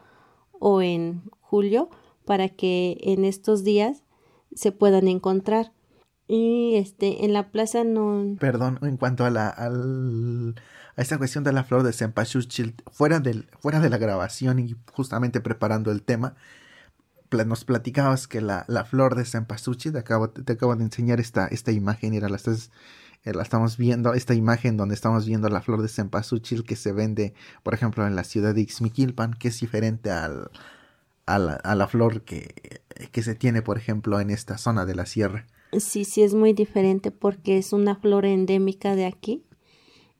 o 0.57 0.81
en 0.81 1.21
julio, 1.41 1.91
para 2.29 2.47
que 2.49 2.99
en 3.01 3.25
estos 3.25 3.63
días 3.63 4.03
se 4.53 4.71
puedan 4.71 5.07
encontrar. 5.07 5.71
Y 6.27 6.75
este, 6.75 7.25
en 7.25 7.33
la 7.33 7.49
plaza 7.49 7.83
no. 7.83 8.35
Perdón, 8.39 8.77
en 8.83 8.97
cuanto 8.97 9.25
a 9.25 9.31
la, 9.31 9.49
al, 9.49 10.53
a 10.95 11.01
esta 11.01 11.17
cuestión 11.17 11.43
de 11.43 11.53
la 11.53 11.63
flor 11.63 11.81
de 11.81 11.91
Cempasúchil, 11.91 12.75
fuera, 12.91 13.19
del, 13.19 13.49
fuera 13.59 13.79
de 13.79 13.89
la 13.89 13.97
grabación 13.97 14.59
y 14.59 14.75
justamente 14.93 15.41
preparando 15.41 15.91
el 15.91 16.03
tema, 16.03 16.35
nos 17.31 17.65
platicabas 17.65 18.27
que 18.27 18.41
la, 18.41 18.63
la 18.67 18.85
flor 18.85 19.15
de 19.15 19.25
Cempasúchil, 19.25 19.93
te 19.93 19.97
acabo, 19.97 20.29
te 20.29 20.53
acabo 20.53 20.75
de 20.75 20.83
enseñar 20.83 21.19
esta, 21.19 21.47
esta 21.47 21.71
imagen, 21.71 22.13
y 22.13 22.19
la 22.19 22.35
estás 22.35 22.69
eh, 23.23 23.33
la 23.33 23.41
estamos 23.41 23.75
viendo, 23.75 24.13
esta 24.13 24.35
imagen 24.35 24.77
donde 24.77 24.93
estamos 24.93 25.25
viendo 25.25 25.49
la 25.49 25.61
flor 25.61 25.81
de 25.81 25.87
cempasúchil 25.87 26.63
que 26.63 26.75
se 26.75 26.91
vende, 26.91 27.33
por 27.63 27.73
ejemplo, 27.73 28.05
en 28.05 28.15
la 28.15 28.23
ciudad 28.23 28.53
de 28.53 28.61
Ixmiquilpan, 28.61 29.33
que 29.33 29.47
es 29.47 29.59
diferente 29.59 30.11
al, 30.11 30.51
a, 31.29 31.39
la, 31.39 31.53
a 31.53 31.75
la 31.75 31.87
flor 31.87 32.23
que, 32.23 32.81
que 33.11 33.21
se 33.21 33.35
tiene, 33.35 33.61
por 33.61 33.77
ejemplo, 33.77 34.19
en 34.19 34.29
esta 34.29 34.57
zona 34.57 34.85
de 34.85 34.95
la 34.95 35.05
sierra. 35.05 35.45
Sí, 35.77 36.03
sí, 36.03 36.23
es 36.23 36.33
muy 36.33 36.53
diferente 36.53 37.11
porque 37.11 37.57
es 37.57 37.73
una 37.73 37.95
flor 37.95 38.25
endémica 38.25 38.95
de 38.95 39.05
aquí 39.05 39.43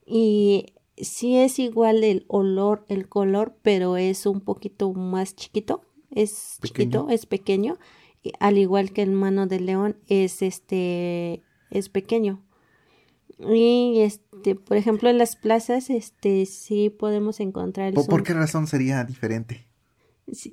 y 0.06 0.74
sí 0.98 1.38
es 1.38 1.58
igual 1.58 2.04
el 2.04 2.26
olor, 2.28 2.86
el 2.88 3.10
color, 3.10 3.58
pero 3.64 3.98
es 3.98 4.26
un 4.26 4.42
poquito 4.42 4.94
más 4.94 5.36
chiquito, 5.36 5.82
es 6.12 6.60
chiquito, 6.64 7.08
es 7.10 7.26
pequeño, 7.26 7.78
al 8.40 8.58
igual 8.58 8.92
que 8.92 9.02
el 9.02 9.12
mano 9.12 9.48
de 9.48 9.60
león 9.60 9.98
es 10.08 10.42
este 10.42 11.44
es 11.72 11.90
pequeño. 11.90 12.46
Y 13.40 14.02
este, 14.02 14.56
por 14.56 14.76
ejemplo, 14.76 15.10
en 15.10 15.18
las 15.18 15.38
plazas, 15.38 15.90
este, 15.90 16.46
sí 16.46 16.90
podemos 16.90 17.40
encontrar. 17.40 17.94
¿Por, 17.94 18.06
¿Por 18.08 18.24
qué 18.24 18.34
razón 18.34 18.68
sería 18.68 19.04
diferente? 19.06 19.69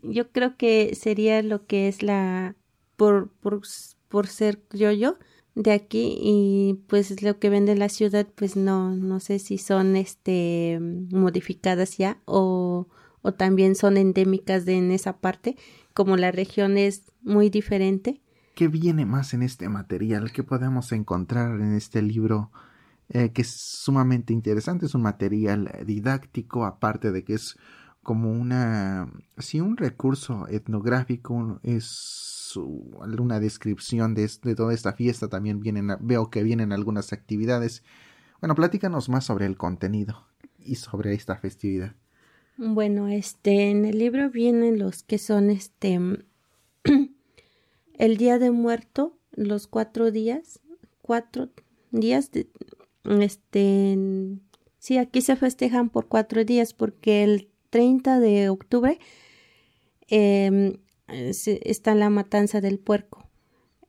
Yo 0.02 0.30
creo 0.30 0.56
que 0.56 0.94
sería 0.94 1.42
lo 1.42 1.66
que 1.66 1.88
es 1.88 2.02
la 2.02 2.56
por, 2.96 3.30
por, 3.40 3.60
por 4.08 4.26
ser 4.26 4.60
yo 4.72 5.16
de 5.54 5.72
aquí 5.72 6.18
y 6.20 6.80
pues 6.86 7.22
lo 7.22 7.38
que 7.38 7.50
vende 7.50 7.74
la 7.76 7.88
ciudad 7.88 8.26
pues 8.34 8.56
no 8.56 8.94
no 8.94 9.20
sé 9.20 9.38
si 9.38 9.58
son 9.58 9.96
este 9.96 10.78
modificadas 10.80 11.96
ya 11.96 12.20
o, 12.26 12.88
o 13.22 13.32
también 13.32 13.74
son 13.74 13.96
endémicas 13.96 14.64
de 14.66 14.74
en 14.74 14.90
esa 14.90 15.18
parte 15.18 15.56
como 15.94 16.16
la 16.16 16.30
región 16.30 16.76
es 16.76 17.12
muy 17.22 17.50
diferente 17.50 18.20
¿Qué 18.54 18.68
viene 18.68 19.04
más 19.04 19.34
en 19.34 19.42
este 19.42 19.68
material? 19.68 20.32
¿Qué 20.32 20.42
podemos 20.42 20.90
encontrar 20.92 21.60
en 21.60 21.74
este 21.74 22.00
libro 22.00 22.50
eh, 23.08 23.30
que 23.30 23.42
es 23.42 23.50
sumamente 23.50 24.32
interesante, 24.32 24.86
es 24.86 24.94
un 24.94 25.02
material 25.02 25.70
didáctico, 25.86 26.64
aparte 26.64 27.12
de 27.12 27.22
que 27.22 27.34
es 27.34 27.56
como 28.06 28.30
una, 28.30 29.12
sí, 29.36 29.60
un 29.60 29.76
recurso 29.76 30.46
etnográfico, 30.48 31.58
es 31.64 32.52
una 32.54 33.40
descripción 33.40 34.14
de, 34.14 34.30
de, 34.44 34.54
toda 34.54 34.72
esta 34.72 34.92
fiesta, 34.92 35.28
también 35.28 35.58
vienen, 35.58 35.88
veo 35.98 36.30
que 36.30 36.44
vienen 36.44 36.72
algunas 36.72 37.12
actividades. 37.12 37.82
Bueno, 38.40 38.54
platícanos 38.54 39.08
más 39.08 39.24
sobre 39.24 39.46
el 39.46 39.56
contenido 39.56 40.24
y 40.56 40.76
sobre 40.76 41.14
esta 41.14 41.36
festividad. 41.36 41.96
Bueno, 42.56 43.08
este, 43.08 43.70
en 43.70 43.84
el 43.84 43.98
libro 43.98 44.30
vienen 44.30 44.78
los 44.78 45.02
que 45.02 45.18
son 45.18 45.50
este, 45.50 45.98
el 47.98 48.16
Día 48.16 48.38
de 48.38 48.52
Muerto, 48.52 49.18
los 49.32 49.66
cuatro 49.66 50.12
días, 50.12 50.60
cuatro 51.02 51.48
días 51.90 52.30
este, 53.02 53.98
sí, 54.78 54.96
aquí 54.96 55.22
se 55.22 55.34
festejan 55.34 55.90
por 55.90 56.06
cuatro 56.06 56.44
días 56.44 56.72
porque 56.72 57.24
el 57.24 57.50
30 57.76 58.20
de 58.20 58.48
octubre 58.48 58.98
em, 60.08 60.78
está 61.06 61.94
la 61.94 62.08
matanza 62.08 62.62
del 62.62 62.78
puerco. 62.78 63.28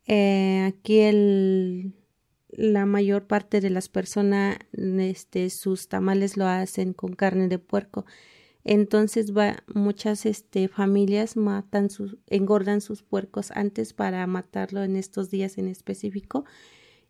Eh, 0.08 0.66
aquí 0.68 1.94
la 2.50 2.86
mayor 2.86 3.28
parte 3.28 3.62
de 3.62 3.70
las 3.70 3.88
personas, 3.88 4.58
este, 4.74 5.50
sus 5.50 5.88
tamales 5.88 6.36
lo 6.36 6.48
hacen 6.48 6.92
con 6.92 7.14
carne 7.14 7.48
de 7.48 7.60
puerco. 7.60 8.06
Entonces 8.66 9.32
muchas 9.74 10.26
este, 10.26 10.68
familias 10.68 11.38
matan 11.38 11.88
engordan 12.28 12.82
sus 12.82 13.04
puercos 13.04 13.52
antes 13.52 13.94
para 13.94 14.28
matarlo 14.28 14.84
en 14.84 14.98
estos 14.98 15.30
días 15.30 15.58
en 15.58 15.70
específico 15.70 16.44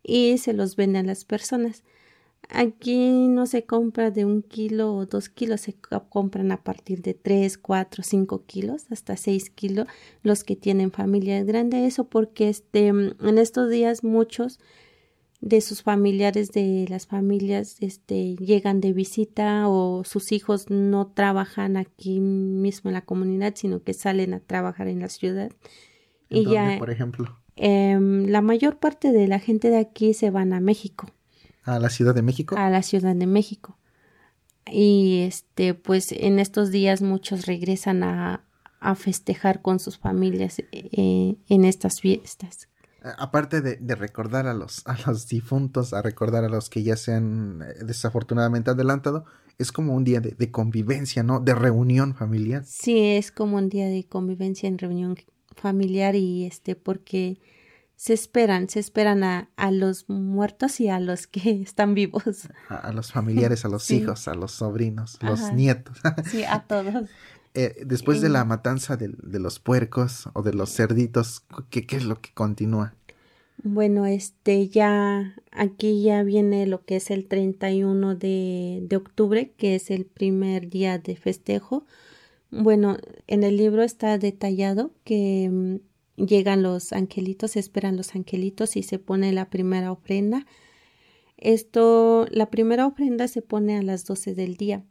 y 0.04 0.38
se 0.38 0.54
los 0.54 0.76
venden 0.76 1.06
a 1.06 1.08
las 1.08 1.26
personas. 1.26 1.84
Aquí 2.50 3.28
no 3.28 3.46
se 3.46 3.66
compra 3.66 4.10
de 4.10 4.24
un 4.24 4.42
kilo 4.42 4.96
o 4.96 5.06
dos 5.06 5.28
kilos, 5.28 5.62
se 5.62 5.76
compran 6.10 6.52
a 6.54 6.64
partir 6.64 7.02
de 7.02 7.14
tres, 7.14 7.58
cuatro, 7.58 8.04
cinco 8.04 8.46
kilos, 8.46 8.86
hasta 8.90 9.18
seis 9.18 9.50
kilos, 9.50 9.88
los 10.24 10.46
que 10.46 10.56
tienen 10.56 10.92
familias 10.92 11.46
grandes. 11.46 11.86
Eso 11.86 12.06
porque 12.06 12.48
este, 12.48 12.88
en 12.88 13.38
estos 13.38 13.70
días 13.70 14.04
muchos 14.04 14.60
de 15.42 15.62
sus 15.62 15.84
familiares 15.84 16.52
de 16.52 16.86
las 16.90 17.06
familias 17.06 17.78
este 17.82 18.36
llegan 18.38 18.82
de 18.82 18.92
visita 18.94 19.68
o 19.68 20.04
sus 20.04 20.32
hijos 20.32 20.70
no 20.70 21.08
trabajan 21.08 21.78
aquí 21.78 22.20
mismo 22.20 22.90
en 22.90 22.96
la 22.96 23.06
comunidad 23.06 23.54
sino 23.56 23.84
que 23.84 23.94
salen 23.94 24.34
a 24.34 24.40
trabajar 24.40 24.88
en 24.88 25.00
la 25.00 25.10
ciudad. 25.10 25.52
Y 26.30 26.46
ya 26.46 26.78
por 26.80 26.90
ejemplo 26.90 27.38
em, 27.56 28.26
la 28.26 28.42
mayor 28.42 28.80
parte 28.80 29.12
de 29.12 29.28
la 29.28 29.40
gente 29.40 29.70
de 29.70 29.78
aquí 29.78 30.14
se 30.16 30.32
van 30.32 30.54
a 30.54 30.60
México 30.60 31.08
a 31.68 31.80
la 31.80 31.90
Ciudad 31.90 32.16
de 32.16 32.22
México. 32.22 32.56
A 32.58 32.70
la 32.70 32.82
Ciudad 32.82 33.16
de 33.16 33.28
México. 33.28 33.78
Y 34.72 35.22
este, 35.22 35.74
pues 35.74 36.12
en 36.12 36.40
estos 36.40 36.72
días 36.72 37.02
muchos 37.02 37.46
regresan 37.46 38.04
a, 38.04 38.46
a 38.80 38.96
festejar 38.96 39.62
con 39.62 39.80
sus 39.80 39.98
familias 39.98 40.60
eh, 40.72 41.36
en 41.48 41.66
estas 41.66 42.02
fiestas. 42.02 42.70
Aparte 43.18 43.62
de, 43.62 43.78
de, 43.78 43.96
recordar 43.96 44.48
a 44.48 44.54
los, 44.54 44.86
a 44.88 44.98
los 45.06 45.28
difuntos, 45.28 45.94
a 45.94 46.02
recordar 46.02 46.44
a 46.44 46.50
los 46.50 46.70
que 46.70 46.84
ya 46.84 46.98
se 46.98 47.14
han 47.14 47.62
eh, 47.62 47.86
desafortunadamente 47.86 48.72
adelantado, 48.72 49.26
es 49.58 49.72
como 49.72 49.94
un 49.94 50.04
día 50.04 50.20
de, 50.20 50.32
de, 50.32 50.52
convivencia, 50.52 51.24
¿no? 51.24 51.40
De 51.40 51.56
reunión 51.56 52.16
familiar. 52.16 52.64
Sí, 52.66 53.00
es 53.00 53.32
como 53.32 53.58
un 53.58 53.70
día 53.70 53.88
de 53.88 54.06
convivencia 54.06 54.68
en 54.68 54.78
reunión 54.78 55.18
familiar 55.56 56.16
y 56.16 56.46
este, 56.46 56.76
porque 56.76 57.40
se 57.98 58.14
esperan, 58.14 58.70
se 58.70 58.80
esperan 58.80 59.24
a, 59.24 59.50
a, 59.58 59.72
los 59.72 60.08
muertos 60.08 60.80
y 60.80 60.88
a 60.88 61.00
los 61.00 61.26
que 61.26 61.62
están 61.62 61.96
vivos. 61.96 62.48
A, 62.70 62.94
los 62.94 63.12
familiares, 63.12 63.66
a 63.66 63.70
los 63.70 63.90
hijos, 63.92 64.28
a 64.28 64.36
los 64.36 64.52
sobrinos, 64.52 65.18
los 65.22 65.52
nietos. 65.52 65.98
sí, 66.32 66.44
a 66.44 66.62
todos. 66.62 67.10
Eh, 67.56 67.84
después 67.86 68.22
de 68.22 68.30
la 68.30 68.46
matanza 68.46 68.98
de, 68.98 69.10
de, 69.18 69.40
los 69.40 69.60
puercos 69.60 70.30
o 70.34 70.44
de 70.44 70.54
los 70.54 70.72
cerditos, 70.76 71.44
¿qué, 71.72 71.88
¿qué, 71.88 71.96
es 71.96 72.06
lo 72.06 72.22
que 72.22 72.32
continúa? 72.36 72.94
Bueno, 73.64 74.06
este 74.06 74.68
ya 74.68 75.34
aquí 75.52 76.04
ya 76.04 76.22
viene 76.22 76.68
lo 76.68 76.86
que 76.86 76.98
es 76.98 77.10
el 77.10 77.28
31 77.28 78.16
de, 78.16 78.84
de 78.88 78.96
octubre, 78.96 79.54
que 79.58 79.74
es 79.74 79.90
el 79.90 80.06
primer 80.06 80.70
día 80.70 81.00
de 81.00 81.16
festejo. 81.16 81.84
Bueno, 82.52 82.98
en 83.26 83.44
el 83.44 83.58
libro 83.58 83.82
está 83.82 84.20
detallado 84.20 84.92
que 85.04 85.50
mm, 85.52 85.78
llegan 86.18 86.64
los 86.64 86.92
angelitos, 86.92 87.52
se 87.52 87.60
esperan 87.60 87.96
los 87.96 88.16
angelitos 88.16 88.76
y 88.76 88.84
se 88.84 89.00
pone 89.00 89.32
la 89.32 89.50
primera 89.50 89.92
ofrenda. 89.92 90.46
Esto, 91.38 92.26
la 92.32 92.50
primera 92.50 92.88
ofrenda 92.88 93.28
se 93.28 93.42
pone 93.42 93.78
a 93.78 93.84
las 93.84 94.06
12 94.06 94.34
del 94.34 94.58
día. 94.58 94.84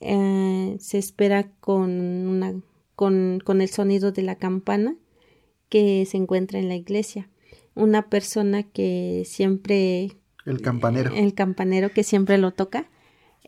Eh, 0.00 0.76
se 0.80 0.98
espera 0.98 1.50
con, 1.60 1.90
una, 1.90 2.54
con, 2.96 3.40
con 3.42 3.60
el 3.60 3.68
sonido 3.68 4.12
de 4.12 4.22
la 4.22 4.34
campana 4.34 4.96
que 5.68 6.04
se 6.06 6.16
encuentra 6.16 6.58
en 6.58 6.68
la 6.68 6.74
iglesia. 6.74 7.30
Una 7.74 8.08
persona 8.08 8.64
que 8.64 9.22
siempre... 9.24 10.16
El 10.44 10.60
campanero. 10.60 11.14
El 11.14 11.34
campanero 11.34 11.90
que 11.90 12.02
siempre 12.02 12.36
lo 12.36 12.50
toca, 12.50 12.90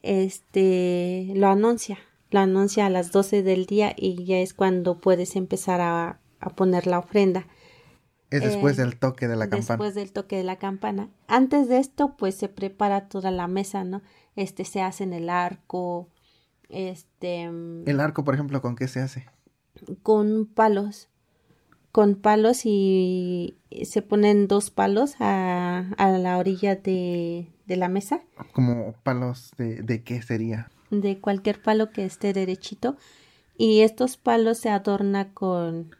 este, 0.02 1.33
lo 1.35 1.49
anuncia. 1.49 1.99
Lo 2.31 2.40
anuncia 2.40 2.87
a 2.87 2.90
las 2.90 3.12
12 3.12 3.43
del 3.43 3.66
día 3.66 3.95
y 3.97 4.25
ya 4.25 4.38
es 4.38 4.55
cuando 4.55 5.00
puedes 5.00 5.37
empezar 5.37 5.81
a, 5.81 6.21
a 6.47 6.55
poner 6.57 6.87
la 6.87 6.99
ofrenda. 6.99 7.47
Es 8.31 8.43
después 8.43 8.76
Eh, 8.79 8.83
del 8.83 8.99
toque 8.99 9.29
de 9.29 9.37
la 9.37 9.49
campana. 9.49 9.67
después 9.76 9.95
del 9.95 10.12
toque 10.12 10.37
de 10.37 10.43
la 10.45 10.57
campana. 10.57 11.09
Antes 11.29 11.69
de 11.69 11.79
esto, 11.79 12.17
pues 12.17 12.35
se 12.35 12.49
prepara 12.49 13.09
toda 13.09 13.31
la 13.31 13.47
mesa, 13.47 13.85
¿no? 13.85 14.03
Este 14.35 14.65
se 14.65 14.83
hace 14.83 15.05
en 15.05 15.12
el 15.12 15.31
arco, 15.31 16.09
este 16.69 17.49
mm, 17.50 17.88
El 17.88 18.00
arco, 18.00 18.25
por 18.25 18.35
ejemplo, 18.35 18.61
¿con 18.61 18.76
qué 18.76 18.88
se 18.88 19.00
hace? 19.00 19.26
con 20.03 20.47
palos, 20.47 21.09
con 21.93 22.15
palos 22.17 22.62
y 22.65 23.59
se 23.85 24.00
ponen 24.03 24.49
dos 24.49 24.71
palos 24.71 25.15
a, 25.21 25.91
a 25.99 26.11
la 26.12 26.38
orilla 26.38 26.76
de, 26.76 27.53
de 27.67 27.76
la 27.76 27.88
mesa, 27.88 28.23
Como 28.53 28.95
palos 29.03 29.53
de, 29.59 29.83
de 29.83 30.03
qué 30.03 30.23
sería. 30.23 30.71
de 30.91 31.21
cualquier 31.21 31.61
palo 31.62 31.91
que 31.91 32.05
esté 32.07 32.33
derechito, 32.33 32.97
y 33.59 33.81
estos 33.81 34.17
palos 34.17 34.59
se 34.59 34.71
adorna 34.71 35.33
con, 35.35 35.95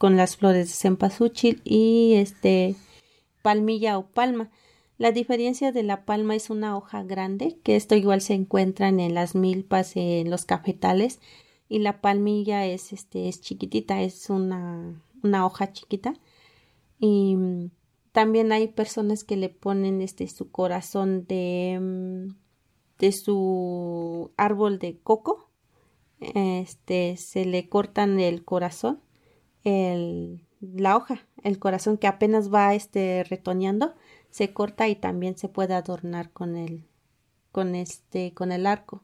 con 0.00 0.16
las 0.16 0.38
flores 0.38 0.68
de 0.68 0.74
cempasúchil 0.74 1.60
y 1.62 2.14
este 2.14 2.74
palmilla 3.42 3.98
o 3.98 4.06
palma. 4.06 4.50
La 4.96 5.12
diferencia 5.12 5.72
de 5.72 5.82
la 5.82 6.06
palma 6.06 6.34
es 6.34 6.48
una 6.48 6.74
hoja 6.74 7.02
grande, 7.02 7.58
que 7.62 7.76
esto 7.76 7.96
igual 7.96 8.22
se 8.22 8.32
encuentran 8.32 8.98
en 8.98 9.12
las 9.12 9.34
milpas, 9.34 9.96
en 9.96 10.30
los 10.30 10.46
cafetales, 10.46 11.20
y 11.68 11.80
la 11.80 12.00
palmilla 12.00 12.64
es 12.64 12.94
este 12.94 13.28
es 13.28 13.42
chiquitita, 13.42 14.00
es 14.00 14.30
una, 14.30 15.02
una 15.22 15.44
hoja 15.44 15.70
chiquita. 15.70 16.14
Y 16.98 17.36
mm, 17.36 17.70
también 18.12 18.52
hay 18.52 18.68
personas 18.68 19.22
que 19.22 19.36
le 19.36 19.50
ponen 19.50 20.00
este 20.00 20.26
su 20.28 20.50
corazón 20.50 21.26
de, 21.26 21.78
mm, 21.78 22.36
de 22.98 23.12
su 23.12 24.30
árbol 24.38 24.78
de 24.78 24.98
coco. 24.98 25.50
Este 26.20 27.18
se 27.18 27.44
le 27.44 27.68
cortan 27.68 28.18
el 28.18 28.46
corazón, 28.46 29.02
la 29.64 30.96
hoja, 30.96 31.26
el 31.42 31.58
corazón 31.58 31.98
que 31.98 32.06
apenas 32.06 32.52
va 32.52 32.74
este 32.74 33.24
retoñando, 33.24 33.94
se 34.30 34.52
corta 34.52 34.88
y 34.88 34.94
también 34.94 35.36
se 35.36 35.48
puede 35.48 35.74
adornar 35.74 36.30
con 36.30 36.56
el, 36.56 36.84
con 37.52 37.74
este, 37.74 38.32
con 38.32 38.52
el 38.52 38.66
arco. 38.66 39.02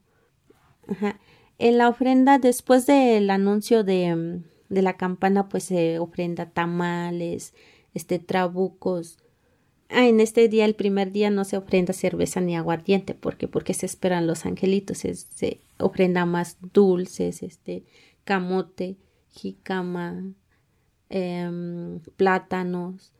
Ajá. 0.88 1.18
En 1.58 1.78
la 1.78 1.88
ofrenda, 1.88 2.38
después 2.38 2.86
del 2.86 3.30
anuncio 3.30 3.82
de, 3.82 4.14
mm, 4.14 4.44
de 4.68 4.82
la 4.82 4.96
campana, 4.96 5.48
pues 5.48 5.64
se 5.64 5.98
ofrenda 5.98 6.50
tamales, 6.50 7.54
este, 7.94 8.18
trabucos. 8.18 9.18
Ah, 9.88 10.06
en 10.06 10.20
este 10.20 10.48
día, 10.48 10.64
el 10.64 10.74
primer 10.74 11.12
día, 11.12 11.30
no 11.30 11.44
se 11.44 11.56
ofrenda 11.56 11.92
cerveza 11.92 12.40
ni 12.40 12.56
aguardiente, 12.56 13.14
porque 13.14 13.48
porque 13.48 13.72
se 13.72 13.86
esperan 13.86 14.26
los 14.26 14.44
angelitos, 14.44 14.98
se, 14.98 15.14
se 15.14 15.60
ofrenda 15.78 16.26
más 16.26 16.58
dulces, 16.72 17.42
este, 17.42 17.84
camote, 18.24 18.96
jicama, 19.28 20.24
em, 21.08 22.00
plátanos, 22.16 23.12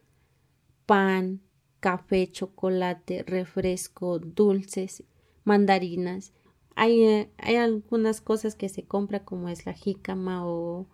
pan, 0.86 1.40
café, 1.80 2.30
chocolate, 2.30 3.24
refresco, 3.24 4.18
dulces, 4.18 5.04
mandarinas. 5.44 6.32
Hay, 6.74 7.02
eh, 7.02 7.30
hay 7.38 7.56
algunas 7.56 8.20
cosas 8.20 8.54
que 8.54 8.68
se 8.68 8.84
compra 8.84 9.24
como 9.24 9.48
es 9.48 9.66
la 9.66 9.72
jícama 9.72 10.46
o, 10.46 10.86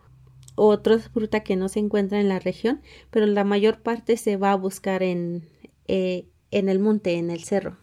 o 0.54 0.66
otra 0.68 0.98
fruta 0.98 1.40
que 1.40 1.56
no 1.56 1.68
se 1.68 1.80
encuentra 1.80 2.20
en 2.20 2.28
la 2.28 2.38
región, 2.38 2.80
pero 3.10 3.26
la 3.26 3.44
mayor 3.44 3.82
parte 3.82 4.16
se 4.16 4.36
va 4.36 4.52
a 4.52 4.56
buscar 4.56 5.02
en, 5.02 5.48
eh, 5.86 6.28
en 6.50 6.68
el 6.68 6.78
monte, 6.78 7.14
en 7.14 7.30
el 7.30 7.42
cerro. 7.44 7.76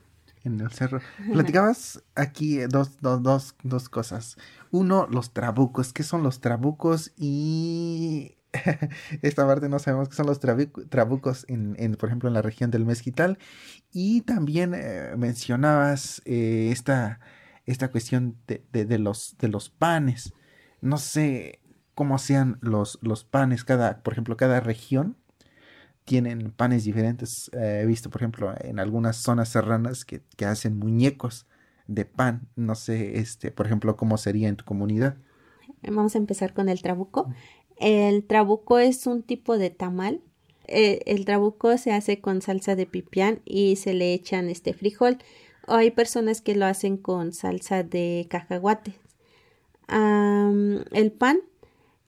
En 0.44 0.62
el 0.62 0.72
cerro. 0.72 1.02
Platicabas 1.34 2.04
aquí 2.16 2.60
dos, 2.60 3.02
dos, 3.02 3.22
dos, 3.22 3.56
dos 3.64 3.90
cosas. 3.90 4.38
Uno, 4.72 5.08
los 5.10 5.34
trabucos. 5.34 5.92
¿Qué 5.92 6.04
son 6.04 6.24
los 6.24 6.40
trabucos? 6.40 7.12
Y 7.18 8.38
esta 9.22 9.46
parte 9.48 9.70
no 9.70 9.80
sabemos 9.80 10.10
qué 10.10 10.16
son 10.16 10.28
los 10.28 10.42
trabu- 10.42 10.90
trabucos, 10.90 11.46
en, 11.50 11.76
por 11.96 12.10
ejemplo, 12.10 12.30
en 12.30 12.34
la 12.34 12.42
región 12.42 12.72
del 12.72 12.86
Mezquital. 12.86 13.38
Y 13.92 14.22
también 14.22 14.74
eh, 14.76 15.14
mencionabas 15.18 16.22
eh, 16.26 16.70
esta, 16.72 17.20
esta 17.66 17.90
cuestión 17.92 18.38
de 18.48 19.00
los, 19.00 19.38
de 19.40 19.48
los 19.50 19.70
panes. 19.70 20.34
No 20.82 20.98
sé 20.98 21.62
cómo 21.96 22.18
sean 22.20 22.58
los, 22.62 23.00
los 23.02 23.24
panes. 23.24 23.64
Cada, 23.64 24.02
por 24.04 24.14
ejemplo, 24.14 24.38
cada 24.38 24.60
región 24.62 25.18
tienen 26.06 26.52
panes 26.52 26.84
diferentes. 26.86 27.50
Eh, 27.54 27.82
he 27.84 27.86
visto, 27.86 28.10
por 28.10 28.22
ejemplo, 28.22 28.54
en 28.60 28.80
algunas 28.80 29.18
zonas 29.18 29.50
serranas 29.50 30.06
que, 30.06 30.24
que 30.38 30.46
hacen 30.46 30.78
muñecos 30.80 31.48
de 31.88 32.06
pan. 32.06 32.50
No 32.56 32.76
sé, 32.76 33.20
este, 33.20 33.52
por 33.52 33.66
ejemplo, 33.68 33.96
cómo 33.98 34.18
sería 34.18 34.50
en 34.50 34.56
tu 34.58 34.66
comunidad. 34.66 35.18
Vamos 35.84 36.16
a 36.16 36.18
empezar 36.18 36.54
con 36.54 36.70
el 36.70 36.82
trabuco. 36.82 37.30
El 37.80 38.26
trabuco 38.26 38.78
es 38.78 39.08
un 39.08 39.24
tipo 39.24 39.58
de 39.58 39.70
tamal. 39.70 40.22
Eh, 40.68 41.02
el 41.06 41.26
trabuco 41.26 41.78
se 41.78 41.92
hace 41.94 42.20
con 42.20 42.42
salsa 42.42 42.76
de 42.76 42.86
pipián 42.86 43.42
y 43.46 43.78
se 43.78 43.94
le 43.94 44.14
echan 44.14 44.50
este 44.50 44.74
frijol. 44.74 45.18
O 45.68 45.74
hay 45.74 45.92
personas 45.92 46.42
que 46.42 46.56
lo 46.56 46.66
hacen 46.66 46.98
con 46.98 47.32
salsa 47.32 47.84
de 47.84 48.28
cacahuates. 48.30 48.96
Am, 49.88 50.84
el 50.92 51.12
pan, 51.12 51.40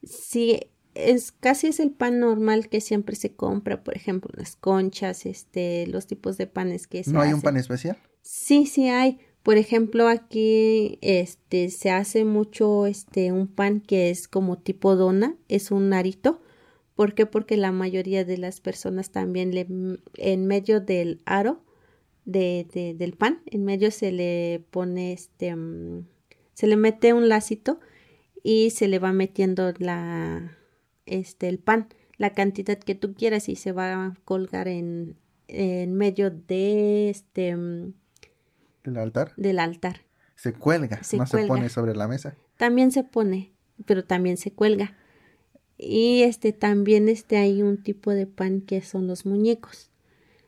sí, 0.03 0.60
es 0.93 1.31
casi 1.31 1.67
es 1.67 1.79
el 1.79 1.91
pan 1.91 2.19
normal 2.19 2.69
que 2.69 2.81
siempre 2.81 3.15
se 3.15 3.34
compra, 3.34 3.84
por 3.84 3.95
ejemplo, 3.95 4.29
las 4.36 4.55
conchas, 4.55 5.25
este, 5.25 5.88
los 5.88 6.05
tipos 6.05 6.38
de 6.38 6.47
panes 6.47 6.88
que 6.88 7.03
se 7.03 7.12
¿No 7.12 7.21
hay 7.21 7.34
un 7.34 7.41
pan 7.41 7.57
especial? 7.57 7.97
Sí, 8.21 8.65
sí 8.65 8.89
hay. 8.89 9.19
Por 9.43 9.58
ejemplo, 9.58 10.08
aquí 10.08 10.99
este 11.01 11.69
se 11.71 11.89
hace 11.89 12.25
mucho 12.25 12.86
este 12.86 13.32
un 13.32 13.47
pan 13.47 13.82
que 13.82 14.10
es 14.12 14.27
como 14.27 14.58
tipo 14.60 14.95
dona, 14.95 15.36
es 15.47 15.71
un 15.71 15.93
arito. 15.93 16.41
¿Por 16.95 17.15
qué? 17.15 17.25
Porque 17.25 17.58
la 17.58 17.71
mayoría 17.71 18.23
de 18.25 18.38
las 18.38 18.62
personas 18.62 19.12
también 19.12 19.56
le 19.56 19.65
en 20.17 20.45
medio 20.47 20.80
del 20.82 21.21
aro 21.25 21.63
de, 22.25 22.67
de- 22.73 22.93
del 22.95 23.13
pan, 23.13 23.41
en 23.47 23.65
medio 23.65 23.91
se 23.91 24.12
le 24.12 24.63
pone 24.71 25.13
este 25.13 25.56
mm, 25.56 26.06
se 26.54 26.67
le 26.67 26.75
mete 26.77 27.13
un 27.13 27.27
lacito 27.30 27.80
y 28.43 28.71
se 28.71 28.88
le 28.88 28.99
va 28.99 29.13
metiendo 29.13 29.73
la 29.80 30.58
este 31.08 31.49
el 31.49 31.60
pan, 31.60 31.89
la 32.17 32.32
cantidad 32.34 32.77
que 32.80 32.95
tú 32.95 33.13
quieras 33.15 33.49
y 33.49 33.56
se 33.56 33.71
va 33.73 33.93
a 34.08 34.15
colgar 34.25 34.67
en 34.67 35.17
en 35.47 35.95
medio 35.95 36.32
de 36.32 37.10
este 37.10 37.56
mm, 37.56 37.93
¿El 38.83 38.97
altar? 38.97 39.33
del 39.37 39.59
altar. 39.59 40.01
Se 40.35 40.53
cuelga, 40.53 41.03
Se 41.03 41.17
no 41.17 41.27
se 41.27 41.45
pone 41.45 41.69
sobre 41.69 41.95
la 41.95 42.07
mesa. 42.07 42.35
También 42.57 42.91
se 42.91 43.03
pone, 43.03 43.51
pero 43.85 44.03
también 44.03 44.37
se 44.37 44.51
cuelga. 44.51 44.95
Y 45.77 46.21
este 46.23 46.51
también 46.53 47.09
este 47.09 47.37
hay 47.37 47.61
un 47.61 47.81
tipo 47.81 48.11
de 48.11 48.27
pan 48.27 48.61
que 48.61 48.81
son 48.81 49.07
los 49.07 49.25
muñecos. 49.25 49.89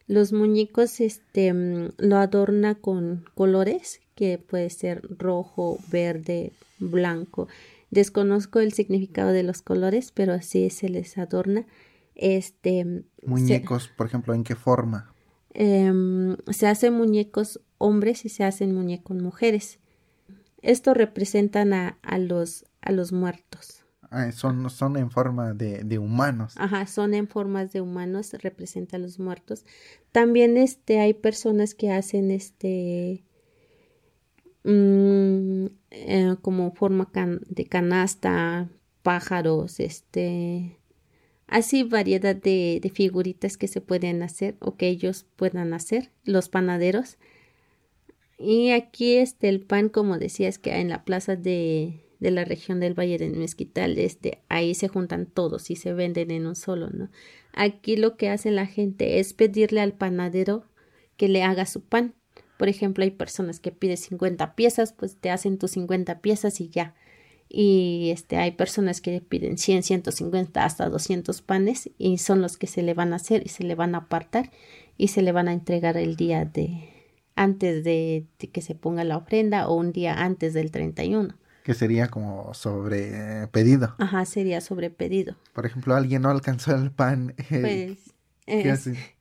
Los 0.07 0.33
muñecos 0.33 0.99
este 0.99 1.53
mm, 1.53 1.93
lo 1.97 2.17
adorna 2.17 2.75
con 2.75 3.25
colores 3.35 4.01
que 4.15 4.37
puede 4.37 4.69
ser 4.69 5.01
rojo, 5.17 5.79
verde, 5.91 6.51
blanco. 6.79 7.47
Desconozco 7.89 8.59
el 8.59 8.73
significado 8.73 9.31
de 9.31 9.43
los 9.43 9.61
colores, 9.61 10.11
pero 10.11 10.33
así 10.33 10.69
se 10.69 10.89
les 10.89 11.17
adorna. 11.17 11.65
Este 12.15 12.83
mm, 12.85 13.03
se- 13.21 13.27
Muñecos, 13.27 13.87
por 13.87 14.07
ejemplo, 14.07 14.33
¿en 14.33 14.43
qué 14.43 14.55
forma? 14.55 15.12
Em, 15.53 16.35
se 16.51 16.67
hacen 16.67 16.93
muñecos 16.93 17.61
hombres 17.77 18.25
y 18.25 18.29
se 18.29 18.43
hacen 18.43 18.73
muñecos 18.73 19.17
mujeres. 19.17 19.79
Esto 20.61 20.93
representan 20.93 21.73
a, 21.73 21.99
a 22.01 22.17
los, 22.17 22.65
a 22.81 22.91
los 22.91 23.11
muertos. 23.11 23.83
Ah, 24.09 24.31
son, 24.31 24.69
son 24.69 24.97
en 24.97 25.11
forma 25.11 25.53
de, 25.53 25.83
de 25.83 25.97
humanos. 25.97 26.53
Ajá, 26.57 26.85
son 26.87 27.13
en 27.13 27.27
formas 27.27 27.73
de 27.73 27.81
humanos, 27.81 28.33
representan 28.33 29.01
a 29.01 29.03
los 29.03 29.19
muertos. 29.19 29.65
También 30.11 30.57
este, 30.57 30.99
hay 30.99 31.13
personas 31.13 31.73
que 31.75 31.91
hacen 31.91 32.31
este 32.31 33.23
mm, 34.63 35.65
eh, 35.91 36.35
como 36.41 36.71
forma 36.73 37.11
can- 37.11 37.41
de 37.47 37.65
canasta, 37.65 38.69
pájaros, 39.01 39.79
este 39.79 40.79
así 41.53 41.83
variedad 41.83 42.35
de, 42.35 42.91
figuritas 42.95 43.57
que 43.57 43.67
se 43.67 43.79
pueden 43.79 44.23
hacer 44.23 44.55
o 44.59 44.75
que 44.75 44.87
ellos 44.87 45.27
puedan 45.35 45.75
hacer, 45.75 46.09
los 46.25 46.49
panaderos. 46.49 47.19
Y 48.39 48.71
aquí 48.71 49.17
este 49.17 49.49
el 49.49 49.61
pan, 49.61 49.89
como 49.89 50.17
decías, 50.17 50.57
que 50.57 50.75
en 50.75 50.89
la 50.89 51.05
plaza 51.05 51.35
de, 51.35 52.01
de 52.19 52.31
la 52.31 52.43
región 52.43 52.79
del 52.79 52.97
Valle 52.97 53.19
del 53.19 53.37
Mezquital, 53.37 53.99
este, 53.99 54.41
ahí 54.49 54.73
se 54.73 54.87
juntan 54.87 55.27
todos 55.27 55.69
y 55.69 55.75
se 55.75 55.93
venden 55.93 56.31
en 56.31 56.47
un 56.47 56.55
solo, 56.55 56.89
¿no? 56.89 57.11
Aquí 57.53 57.97
lo 57.97 58.17
que 58.17 58.29
hace 58.29 58.49
la 58.49 58.65
gente 58.65 59.19
es 59.19 59.33
pedirle 59.33 59.81
al 59.81 59.93
panadero 59.93 60.65
que 61.17 61.29
le 61.29 61.43
haga 61.43 61.67
su 61.67 61.81
pan. 61.81 62.15
Por 62.57 62.67
ejemplo, 62.67 63.03
hay 63.03 63.11
personas 63.11 63.59
que 63.59 63.71
piden 63.71 63.97
50 63.97 64.55
piezas, 64.55 64.91
pues 64.91 65.17
te 65.17 65.29
hacen 65.29 65.59
tus 65.59 65.71
50 65.71 66.19
piezas 66.19 66.59
y 66.61 66.69
ya. 66.69 66.95
Y 67.55 68.09
este, 68.09 68.37
hay 68.37 68.53
personas 68.53 68.99
que 68.99 69.21
piden 69.21 69.59
100, 69.59 69.83
150, 69.83 70.65
hasta 70.65 70.89
200 70.89 71.43
panes 71.43 71.91
y 71.99 72.17
son 72.17 72.41
los 72.41 72.57
que 72.57 72.65
se 72.65 72.81
le 72.81 72.95
van 72.95 73.13
a 73.13 73.17
hacer 73.17 73.43
y 73.45 73.49
se 73.49 73.63
le 73.63 73.75
van 73.75 73.93
a 73.93 73.99
apartar 73.99 74.49
y 74.97 75.09
se 75.09 75.21
le 75.21 75.31
van 75.31 75.47
a 75.47 75.53
entregar 75.53 75.95
el 75.97 76.15
día 76.15 76.45
de 76.45 76.89
antes 77.35 77.83
de, 77.83 78.25
de 78.39 78.49
que 78.49 78.61
se 78.61 78.73
ponga 78.73 79.03
la 79.03 79.17
ofrenda 79.17 79.67
o 79.67 79.75
un 79.75 79.91
día 79.91 80.23
antes 80.23 80.55
del 80.55 80.71
31. 80.71 81.35
Que 81.63 81.75
sería 81.75 82.07
como 82.07 82.55
sobre 82.55 83.47
pedido. 83.49 83.93
Ajá, 83.99 84.25
sería 84.25 84.59
sobre 84.59 84.89
pedido. 84.89 85.35
Por 85.53 85.67
ejemplo, 85.67 85.93
alguien 85.95 86.23
no 86.23 86.31
alcanzó 86.31 86.73
el 86.73 86.89
pan. 86.89 87.35
eh, 87.51 87.59
Pues 87.61 88.13
¿Qué? 88.45 89.12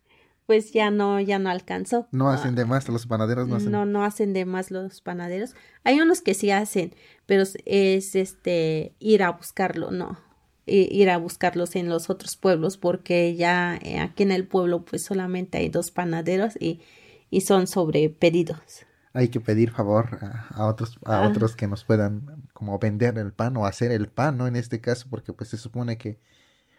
Pues 0.52 0.70
ya 0.70 0.90
no, 0.90 1.18
ya 1.18 1.38
no 1.38 1.48
alcanzó. 1.48 2.08
No 2.12 2.28
hacen 2.28 2.54
de 2.54 2.66
más, 2.66 2.86
los 2.86 3.06
panaderos 3.06 3.48
no 3.48 3.56
hacen. 3.56 3.72
No, 3.72 3.86
no 3.86 4.04
hacen 4.04 4.34
de 4.34 4.44
más 4.44 4.70
los 4.70 5.00
panaderos. 5.00 5.54
Hay 5.82 5.98
unos 5.98 6.20
que 6.20 6.34
sí 6.34 6.50
hacen, 6.50 6.94
pero 7.24 7.44
es 7.64 8.14
este 8.14 8.94
ir 8.98 9.22
a 9.22 9.30
buscarlo, 9.30 9.90
no. 9.90 10.18
Ir 10.66 11.08
a 11.08 11.16
buscarlos 11.16 11.74
en 11.74 11.88
los 11.88 12.10
otros 12.10 12.36
pueblos, 12.36 12.76
porque 12.76 13.34
ya 13.34 13.78
eh, 13.80 13.98
aquí 13.98 14.24
en 14.24 14.30
el 14.30 14.46
pueblo, 14.46 14.84
pues 14.84 15.06
solamente 15.06 15.56
hay 15.56 15.70
dos 15.70 15.90
panaderos 15.90 16.60
y, 16.60 16.82
y 17.30 17.40
son 17.40 17.66
sobre 17.66 18.10
pedidos. 18.10 18.84
Hay 19.14 19.28
que 19.28 19.40
pedir 19.40 19.70
favor 19.70 20.18
a, 20.50 20.66
otros, 20.66 20.98
a 21.06 21.26
otros 21.26 21.56
que 21.56 21.66
nos 21.66 21.82
puedan 21.82 22.44
como 22.52 22.78
vender 22.78 23.16
el 23.16 23.32
pan 23.32 23.56
o 23.56 23.64
hacer 23.64 23.90
el 23.90 24.08
pan, 24.08 24.36
¿no? 24.36 24.46
En 24.46 24.56
este 24.56 24.82
caso, 24.82 25.06
porque 25.08 25.32
pues 25.32 25.48
se 25.48 25.56
supone 25.56 25.96
que 25.96 26.20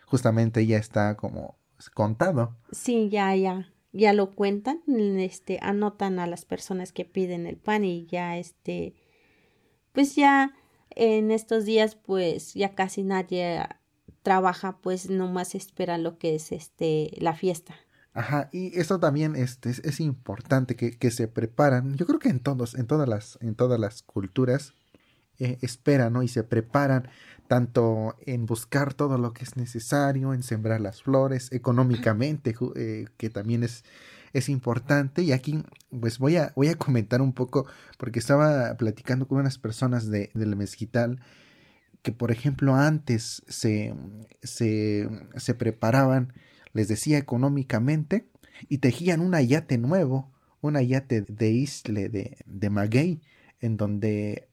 justamente 0.05 0.63
ya 0.67 0.77
está 0.77 1.17
como 1.17 1.57
contado. 1.93 2.55
Sí, 2.71 3.09
ya, 3.09 3.35
ya, 3.35 3.69
ya 3.91 4.13
lo 4.13 4.31
cuentan, 4.31 4.81
este, 4.87 5.59
anotan 5.61 6.19
a 6.19 6.27
las 6.27 6.45
personas 6.45 6.91
que 6.91 7.05
piden 7.05 7.47
el 7.47 7.57
pan 7.57 7.83
y 7.85 8.05
ya, 8.07 8.37
este, 8.37 8.95
pues 9.91 10.15
ya 10.15 10.53
en 10.91 11.31
estos 11.31 11.65
días, 11.65 11.95
pues 11.95 12.53
ya 12.53 12.75
casi 12.75 13.03
nadie 13.03 13.67
trabaja, 14.21 14.77
pues 14.81 15.09
nomás 15.09 15.55
espera 15.55 15.97
lo 15.97 16.17
que 16.17 16.35
es, 16.35 16.51
este, 16.51 17.11
la 17.19 17.33
fiesta. 17.33 17.75
Ajá, 18.13 18.49
y 18.51 18.79
esto 18.79 18.99
también 18.99 19.35
este, 19.35 19.69
es, 19.69 19.79
es 19.79 19.99
importante 19.99 20.75
que, 20.75 20.97
que, 20.97 21.09
se 21.09 21.27
preparan. 21.27 21.95
Yo 21.95 22.05
creo 22.05 22.19
que 22.19 22.29
en 22.29 22.39
todos, 22.39 22.75
en 22.75 22.85
todas 22.85 23.09
las, 23.09 23.39
en 23.41 23.55
todas 23.55 23.79
las 23.79 24.03
culturas 24.03 24.75
eh, 25.39 25.57
esperan, 25.61 26.13
¿no? 26.13 26.21
Y 26.21 26.27
se 26.27 26.43
preparan 26.43 27.09
tanto 27.47 28.15
en 28.25 28.45
buscar 28.45 28.93
todo 28.93 29.17
lo 29.17 29.33
que 29.33 29.43
es 29.43 29.57
necesario, 29.57 30.33
en 30.33 30.43
sembrar 30.43 30.81
las 30.81 31.03
flores, 31.03 31.51
económicamente, 31.51 32.55
eh, 32.75 33.05
que 33.17 33.29
también 33.29 33.63
es, 33.63 33.83
es 34.33 34.49
importante. 34.49 35.21
Y 35.23 35.31
aquí, 35.31 35.63
pues 35.89 36.19
voy 36.19 36.37
a, 36.37 36.53
voy 36.55 36.69
a 36.69 36.75
comentar 36.75 37.21
un 37.21 37.33
poco, 37.33 37.65
porque 37.97 38.19
estaba 38.19 38.75
platicando 38.77 39.27
con 39.27 39.39
unas 39.39 39.57
personas 39.57 40.09
de, 40.09 40.31
del 40.33 40.55
mezquital, 40.55 41.21
que 42.01 42.11
por 42.11 42.31
ejemplo 42.31 42.75
antes 42.75 43.43
se, 43.47 43.93
se, 44.41 45.09
se 45.35 45.53
preparaban, 45.53 46.33
les 46.73 46.87
decía 46.87 47.17
económicamente, 47.17 48.27
y 48.69 48.79
tejían 48.79 49.21
un 49.21 49.35
ayate 49.35 49.77
nuevo, 49.77 50.31
un 50.61 50.75
ayate 50.75 51.21
de 51.21 51.49
isle 51.51 52.09
de, 52.09 52.37
de 52.45 52.69
maguey, 52.69 53.21
en 53.59 53.77
donde 53.77 54.49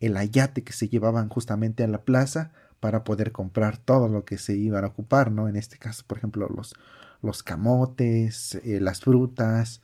el 0.00 0.16
ayate 0.16 0.62
que 0.62 0.72
se 0.72 0.88
llevaban 0.88 1.28
justamente 1.28 1.84
a 1.84 1.88
la 1.88 2.02
plaza 2.02 2.52
para 2.80 3.04
poder 3.04 3.32
comprar 3.32 3.78
todo 3.78 4.08
lo 4.08 4.24
que 4.24 4.38
se 4.38 4.56
iban 4.56 4.84
a 4.84 4.88
ocupar, 4.88 5.30
¿no? 5.30 5.48
En 5.48 5.56
este 5.56 5.78
caso, 5.78 6.04
por 6.06 6.18
ejemplo, 6.18 6.48
los, 6.54 6.74
los 7.22 7.42
camotes, 7.42 8.56
eh, 8.56 8.80
las 8.80 9.00
frutas, 9.00 9.80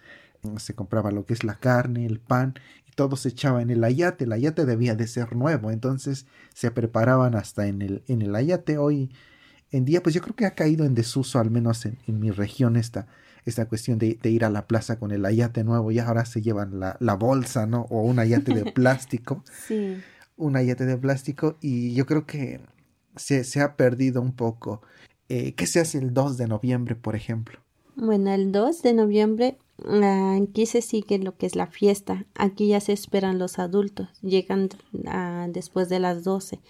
se 0.58 0.74
compraba 0.74 1.10
lo 1.10 1.24
que 1.24 1.34
es 1.34 1.44
la 1.44 1.54
carne, 1.54 2.04
el 2.04 2.18
pan, 2.20 2.54
y 2.86 2.92
todo 2.92 3.16
se 3.16 3.30
echaba 3.30 3.62
en 3.62 3.70
el 3.70 3.84
ayate. 3.84 4.24
El 4.24 4.32
ayate 4.32 4.66
debía 4.66 4.94
de 4.94 5.06
ser 5.06 5.34
nuevo, 5.34 5.70
entonces 5.70 6.26
se 6.54 6.70
preparaban 6.70 7.34
hasta 7.34 7.66
en 7.66 7.80
el, 7.82 8.02
en 8.08 8.22
el 8.22 8.34
ayate. 8.34 8.78
Hoy 8.78 9.10
en 9.70 9.84
día, 9.84 10.02
pues 10.02 10.14
yo 10.14 10.20
creo 10.20 10.36
que 10.36 10.46
ha 10.46 10.54
caído 10.54 10.84
en 10.84 10.94
desuso, 10.94 11.38
al 11.38 11.50
menos 11.50 11.86
en, 11.86 11.98
en 12.06 12.20
mi 12.20 12.30
región, 12.30 12.76
esta, 12.76 13.06
esta 13.44 13.66
cuestión 13.66 13.98
de, 13.98 14.18
de, 14.22 14.30
ir 14.30 14.44
a 14.44 14.50
la 14.50 14.66
plaza 14.66 14.98
con 14.98 15.10
el 15.10 15.24
ayate 15.24 15.64
nuevo 15.64 15.90
y 15.90 15.98
ahora 15.98 16.24
se 16.24 16.42
llevan 16.42 16.80
la, 16.80 16.96
la 17.00 17.14
bolsa, 17.14 17.66
¿no? 17.66 17.86
O 17.90 18.02
un 18.02 18.18
ayate 18.18 18.54
de 18.54 18.64
plástico. 18.72 19.44
sí. 19.66 19.98
Un 20.34 20.56
ayate 20.56 20.86
de 20.86 20.96
plástico 20.96 21.56
y 21.60 21.94
yo 21.94 22.06
creo 22.06 22.26
que 22.26 22.60
se, 23.16 23.44
se 23.44 23.60
ha 23.60 23.76
perdido 23.76 24.22
un 24.22 24.32
poco. 24.32 24.80
Eh, 25.28 25.54
¿Qué 25.54 25.66
se 25.66 25.78
hace 25.78 25.98
el 25.98 26.14
2 26.14 26.36
de 26.36 26.48
noviembre, 26.48 26.96
por 26.96 27.14
ejemplo? 27.14 27.60
Bueno, 27.94 28.32
el 28.32 28.50
2 28.50 28.82
de 28.82 28.94
noviembre 28.94 29.58
aquí 29.84 30.66
se 30.66 30.82
sigue 30.82 31.18
lo 31.18 31.36
que 31.36 31.46
es 31.46 31.56
la 31.56 31.66
fiesta. 31.66 32.26
Aquí 32.34 32.68
ya 32.68 32.80
se 32.80 32.92
esperan 32.92 33.38
los 33.38 33.58
adultos. 33.58 34.08
Llegan 34.22 34.68
uh, 34.92 35.50
después 35.52 35.88
de 35.88 36.00
las 36.00 36.24
12. 36.24 36.60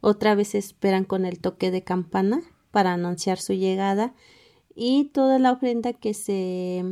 Otra 0.00 0.34
vez 0.34 0.48
se 0.48 0.58
esperan 0.58 1.04
con 1.04 1.24
el 1.24 1.40
toque 1.40 1.70
de 1.70 1.82
campana 1.82 2.42
para 2.70 2.92
anunciar 2.92 3.38
su 3.38 3.52
llegada 3.52 4.14
y 4.80 5.06
toda 5.06 5.40
la 5.40 5.50
ofrenda 5.50 5.92
que 5.92 6.14
se, 6.14 6.84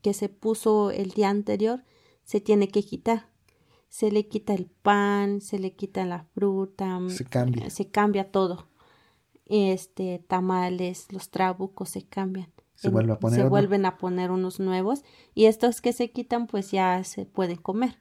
que 0.00 0.14
se 0.14 0.30
puso 0.30 0.90
el 0.90 1.10
día 1.10 1.28
anterior 1.28 1.84
se 2.22 2.40
tiene 2.40 2.68
que 2.68 2.82
quitar. 2.82 3.28
Se 3.90 4.10
le 4.10 4.26
quita 4.28 4.54
el 4.54 4.64
pan, 4.64 5.42
se 5.42 5.58
le 5.58 5.74
quita 5.74 6.06
la 6.06 6.24
fruta, 6.34 6.98
se 7.08 7.26
cambia, 7.26 7.68
se 7.68 7.90
cambia 7.90 8.32
todo. 8.32 8.70
Este, 9.44 10.24
tamales, 10.26 11.12
los 11.12 11.28
trabucos 11.28 11.90
se 11.90 12.06
cambian. 12.06 12.50
Se, 12.76 12.88
a 12.88 12.90
poner 12.90 13.18
se 13.42 13.46
vuelven 13.46 13.84
a 13.84 13.98
poner 13.98 14.30
unos 14.30 14.58
nuevos 14.58 15.04
y 15.34 15.44
estos 15.44 15.82
que 15.82 15.92
se 15.92 16.10
quitan 16.10 16.46
pues 16.46 16.70
ya 16.70 17.04
se 17.04 17.26
pueden 17.26 17.56
comer. 17.56 17.98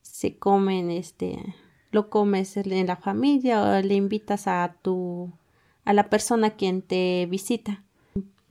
Se 0.00 0.38
comen, 0.38 0.90
este, 0.90 1.54
lo 1.92 2.10
comes 2.10 2.56
en 2.56 2.86
la 2.88 2.96
familia 2.96 3.62
o 3.62 3.80
le 3.80 3.94
invitas 3.94 4.48
a 4.48 4.76
tu, 4.82 5.32
a 5.84 5.92
la 5.92 6.10
persona 6.10 6.56
quien 6.56 6.82
te 6.82 7.26
visita 7.30 7.84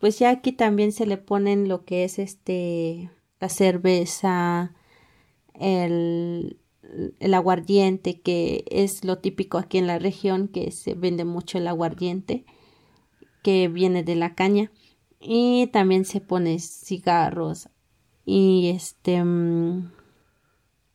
pues 0.01 0.17
ya 0.17 0.31
aquí 0.31 0.51
también 0.51 0.91
se 0.91 1.05
le 1.05 1.17
ponen 1.17 1.69
lo 1.69 1.85
que 1.85 2.03
es 2.03 2.19
este 2.19 3.11
la 3.39 3.49
cerveza, 3.49 4.73
el, 5.53 6.59
el 7.19 7.33
aguardiente, 7.33 8.19
que 8.19 8.65
es 8.69 9.03
lo 9.05 9.19
típico 9.19 9.57
aquí 9.57 9.77
en 9.77 9.87
la 9.87 9.99
región, 9.99 10.47
que 10.47 10.71
se 10.71 10.95
vende 10.95 11.23
mucho 11.23 11.57
el 11.57 11.67
aguardiente, 11.67 12.45
que 13.43 13.67
viene 13.67 14.03
de 14.03 14.15
la 14.15 14.35
caña, 14.35 14.71
y 15.19 15.67
también 15.67 16.05
se 16.05 16.19
pone 16.19 16.59
cigarros 16.59 17.69
y 18.25 18.69
este 18.75 19.23
mm, 19.23 19.91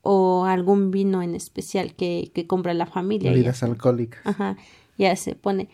o 0.02 0.44
algún 0.44 0.90
vino 0.90 1.22
en 1.22 1.34
especial 1.34 1.94
que, 1.94 2.30
que 2.34 2.46
compra 2.46 2.74
la 2.74 2.86
familia. 2.86 3.30
Bebidas 3.30 3.62
alcohólicas. 3.62 4.20
Ajá, 4.24 4.56
ya 4.98 5.14
se 5.16 5.34
pone 5.34 5.68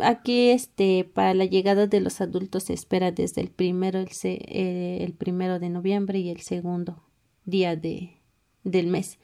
Aquí, 0.00 0.50
este, 0.50 1.04
para 1.04 1.32
la 1.34 1.44
llegada 1.44 1.86
de 1.86 2.00
los 2.00 2.20
adultos 2.20 2.64
se 2.64 2.74
espera 2.74 3.12
desde 3.12 3.40
el 3.40 3.50
primero, 3.50 3.98
el, 3.98 4.08
eh, 4.24 4.98
el 5.00 5.12
primero 5.14 5.58
de 5.58 5.70
noviembre 5.70 6.18
y 6.18 6.30
el 6.30 6.40
segundo 6.40 7.02
día 7.44 7.76
de, 7.76 8.20
del 8.64 8.88
mes. 8.88 9.18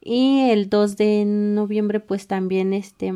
Y 0.00 0.50
el 0.50 0.70
2 0.70 0.96
de 0.96 1.24
noviembre, 1.24 1.98
pues 1.98 2.28
también, 2.28 2.72
este, 2.72 3.12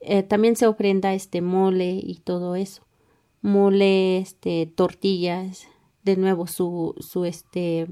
eh, 0.00 0.22
también 0.22 0.56
se 0.56 0.66
ofrenda 0.66 1.12
este 1.12 1.42
mole 1.42 2.00
y 2.02 2.20
todo 2.24 2.56
eso. 2.56 2.82
Mole, 3.42 4.18
este, 4.18 4.66
tortillas, 4.66 5.66
de 6.04 6.16
nuevo 6.16 6.46
su, 6.46 6.94
su, 7.00 7.24
este, 7.24 7.88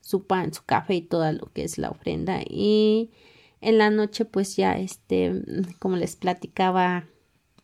su 0.00 0.26
pan, 0.26 0.54
su 0.54 0.62
café 0.64 0.94
y 0.94 1.02
todo 1.02 1.32
lo 1.32 1.46
que 1.52 1.64
es 1.64 1.78
la 1.78 1.90
ofrenda. 1.90 2.40
Y 2.48 3.10
en 3.62 3.78
la 3.78 3.88
noche 3.88 4.26
pues 4.26 4.56
ya 4.56 4.76
este 4.76 5.42
como 5.78 5.96
les 5.96 6.16
platicaba 6.16 7.06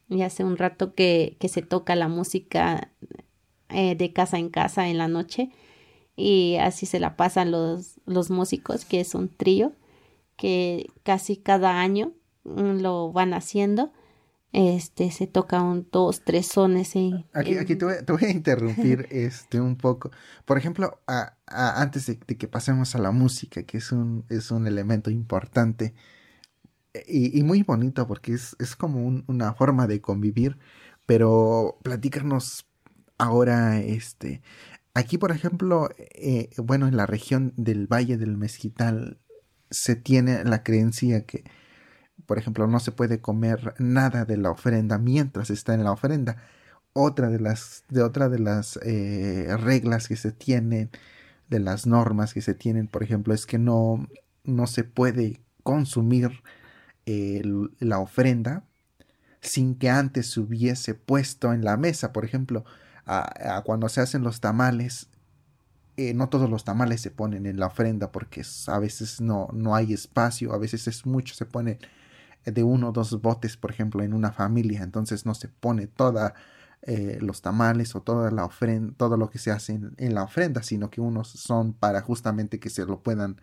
ya 0.09 0.27
hace 0.27 0.45
un 0.45 0.57
rato 0.57 0.95
que, 0.95 1.37
que 1.39 1.49
se 1.49 1.61
toca 1.61 1.95
la 1.97 2.09
música 2.09 2.93
eh, 3.69 3.95
de 3.97 4.13
casa 4.13 4.39
en 4.39 4.49
casa 4.49 4.89
en 4.89 4.97
la 4.97 5.09
noche 5.09 5.51
y 6.17 6.57
así 6.57 6.87
se 6.87 7.01
la 7.01 7.17
pasan 7.17 7.51
los, 7.51 8.01
los 8.07 8.31
músicos 8.31 8.85
que 8.87 9.01
es 9.01 9.15
un 9.15 9.29
trío 9.29 9.73
que 10.37 10.87
casi 11.03 11.37
cada 11.37 11.81
año 11.81 12.13
mm, 12.45 12.81
lo 12.81 13.13
van 13.13 13.35
haciendo 13.35 13.93
este 14.53 15.11
se 15.11 15.27
toca 15.27 15.63
un 15.63 15.87
dos 15.93 16.23
tres 16.25 16.47
sones 16.47 16.97
en, 16.97 17.27
aquí 17.35 17.59
aquí 17.59 17.77
te 17.77 17.85
voy, 17.85 17.95
te 18.05 18.13
voy, 18.13 18.25
a 18.25 18.31
interrumpir 18.31 19.07
este 19.11 19.61
un 19.61 19.77
poco. 19.77 20.11
Por 20.45 20.57
ejemplo 20.59 21.01
a, 21.07 21.37
a, 21.47 21.83
antes 21.83 22.07
de, 22.07 22.19
de, 22.27 22.37
que 22.37 22.49
pasemos 22.49 22.95
a 22.95 22.99
la 22.99 23.11
música 23.11 23.63
que 23.65 23.79
es 23.79 23.93
un 23.93 24.25
es 24.31 24.51
un 24.51 24.67
elemento 24.67 25.11
importante 25.11 25.95
y, 27.07 27.39
y 27.39 27.43
muy 27.43 27.63
bonito 27.63 28.07
porque 28.07 28.33
es, 28.33 28.57
es 28.59 28.75
como 28.77 29.05
un, 29.05 29.25
una 29.27 29.53
forma 29.55 29.87
de 29.87 30.01
convivir 30.01 30.59
pero 31.07 31.79
platícanos 31.83 32.67
ahora 33.19 33.81
este 33.81 34.43
aquí 34.95 35.19
por 35.19 35.33
ejemplo 35.33 35.91
eh, 35.99 36.51
bueno 36.59 36.87
en 36.87 36.97
la 36.97 37.07
región 37.07 37.53
del 37.57 37.87
valle 37.87 38.17
del 38.17 38.37
mezquital 38.37 39.19
se 39.71 39.97
tiene 39.97 40.45
la 40.45 40.63
creencia 40.63 41.27
que 41.27 41.45
por 42.29 42.37
ejemplo, 42.37 42.67
no 42.67 42.79
se 42.79 42.93
puede 42.93 43.23
comer 43.23 43.75
nada 43.79 44.27
de 44.27 44.37
la 44.37 44.51
ofrenda 44.51 44.99
mientras 44.99 45.49
está 45.49 45.73
en 45.73 45.83
la 45.83 45.93
ofrenda. 45.93 46.37
Otra 46.93 47.31
de 47.31 47.41
las, 47.41 47.85
de 47.89 48.03
otra 48.03 48.29
de 48.29 48.39
las 48.39 48.79
eh, 48.83 49.49
reglas 49.57 50.09
que 50.09 50.17
se 50.17 50.31
tienen, 50.31 50.91
de 51.49 51.59
las 51.59 51.87
normas 51.87 52.35
que 52.35 52.43
se 52.43 52.53
tienen, 52.53 52.87
por 52.87 53.03
ejemplo, 53.03 53.33
es 53.33 53.47
que 53.47 53.57
no, 53.59 54.07
no 54.45 54.67
se 54.67 54.85
puede 54.85 55.41
consumir 55.63 56.43
la 57.07 57.99
ofrenda 57.99 58.65
sin 59.41 59.75
que 59.75 59.89
antes 59.89 60.31
se 60.31 60.41
hubiese 60.41 60.93
puesto 60.95 61.55
en 61.55 61.65
la 61.65 61.79
mesa. 61.79 62.13
Por 62.13 62.27
ejemplo, 62.27 62.67
a, 63.07 63.63
cuando 63.65 63.89
se 63.89 64.03
hacen 64.03 64.23
los 64.23 64.43
tamales, 64.43 65.09
eh, 65.97 66.13
no 66.13 66.29
todos 66.29 66.51
los 66.51 66.65
tamales 66.65 67.01
se 67.01 67.11
ponen 67.11 67.47
en 67.47 67.59
la 67.59 67.69
ofrenda 67.69 68.13
porque 68.13 68.43
a 68.67 68.79
veces 68.79 69.23
no, 69.23 69.49
no 69.55 69.75
hay 69.75 69.95
espacio, 69.95 70.53
a 70.53 70.59
veces 70.59 70.87
es 70.89 71.07
mucho, 71.07 71.35
se 71.35 71.47
pone 71.47 71.79
de 72.45 72.63
uno 72.63 72.89
o 72.89 72.93
dos 72.93 73.21
botes, 73.21 73.57
por 73.57 73.71
ejemplo, 73.71 74.03
en 74.03 74.15
una 74.15 74.33
familia, 74.33 74.83
entonces 74.83 75.27
no 75.27 75.35
se 75.35 75.49
pone 75.49 75.87
toda 75.87 76.35
eh, 76.83 77.19
los 77.21 77.43
tamales 77.43 77.97
o 77.97 78.03
toda 78.03 78.31
la 78.31 78.49
todo 78.97 79.17
lo 79.17 79.31
que 79.31 79.39
se 79.39 79.51
hace 79.51 79.81
en, 79.97 80.15
la 80.15 80.23
ofrenda, 80.23 80.63
sino 80.63 80.91
que 80.91 81.01
unos 81.01 81.29
son 81.29 81.73
para 81.73 82.01
justamente 82.03 82.61
que 82.61 82.71
se 82.71 82.87
lo 82.87 83.03
puedan, 83.03 83.41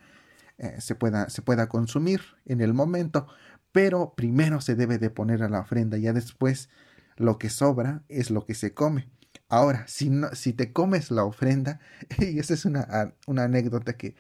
eh, 0.58 0.80
se, 0.80 0.96
pueda, 0.96 1.30
se 1.30 1.42
pueda 1.42 1.68
consumir 1.68 2.22
en 2.46 2.62
el 2.62 2.74
momento, 2.74 3.28
pero 3.72 4.14
primero 4.16 4.62
se 4.62 4.76
debe 4.76 5.00
de 5.00 5.10
poner 5.10 5.44
a 5.44 5.50
la 5.50 5.60
ofrenda, 5.60 5.98
ya 5.98 6.14
después 6.14 6.70
lo 7.18 7.38
que 7.38 7.50
sobra 7.50 8.04
es 8.08 8.32
lo 8.32 8.46
que 8.46 8.56
se 8.56 8.74
come. 8.74 9.10
Ahora, 9.50 9.86
si, 9.88 10.10
no, 10.10 10.30
si 10.34 10.54
te 10.54 10.72
comes 10.72 11.12
la 11.12 11.26
ofrenda, 11.26 11.80
y 12.20 12.40
esa 12.40 12.54
es 12.54 12.66
una, 12.66 13.14
una 13.28 13.44
anécdota 13.44 13.94
que, 13.94 14.16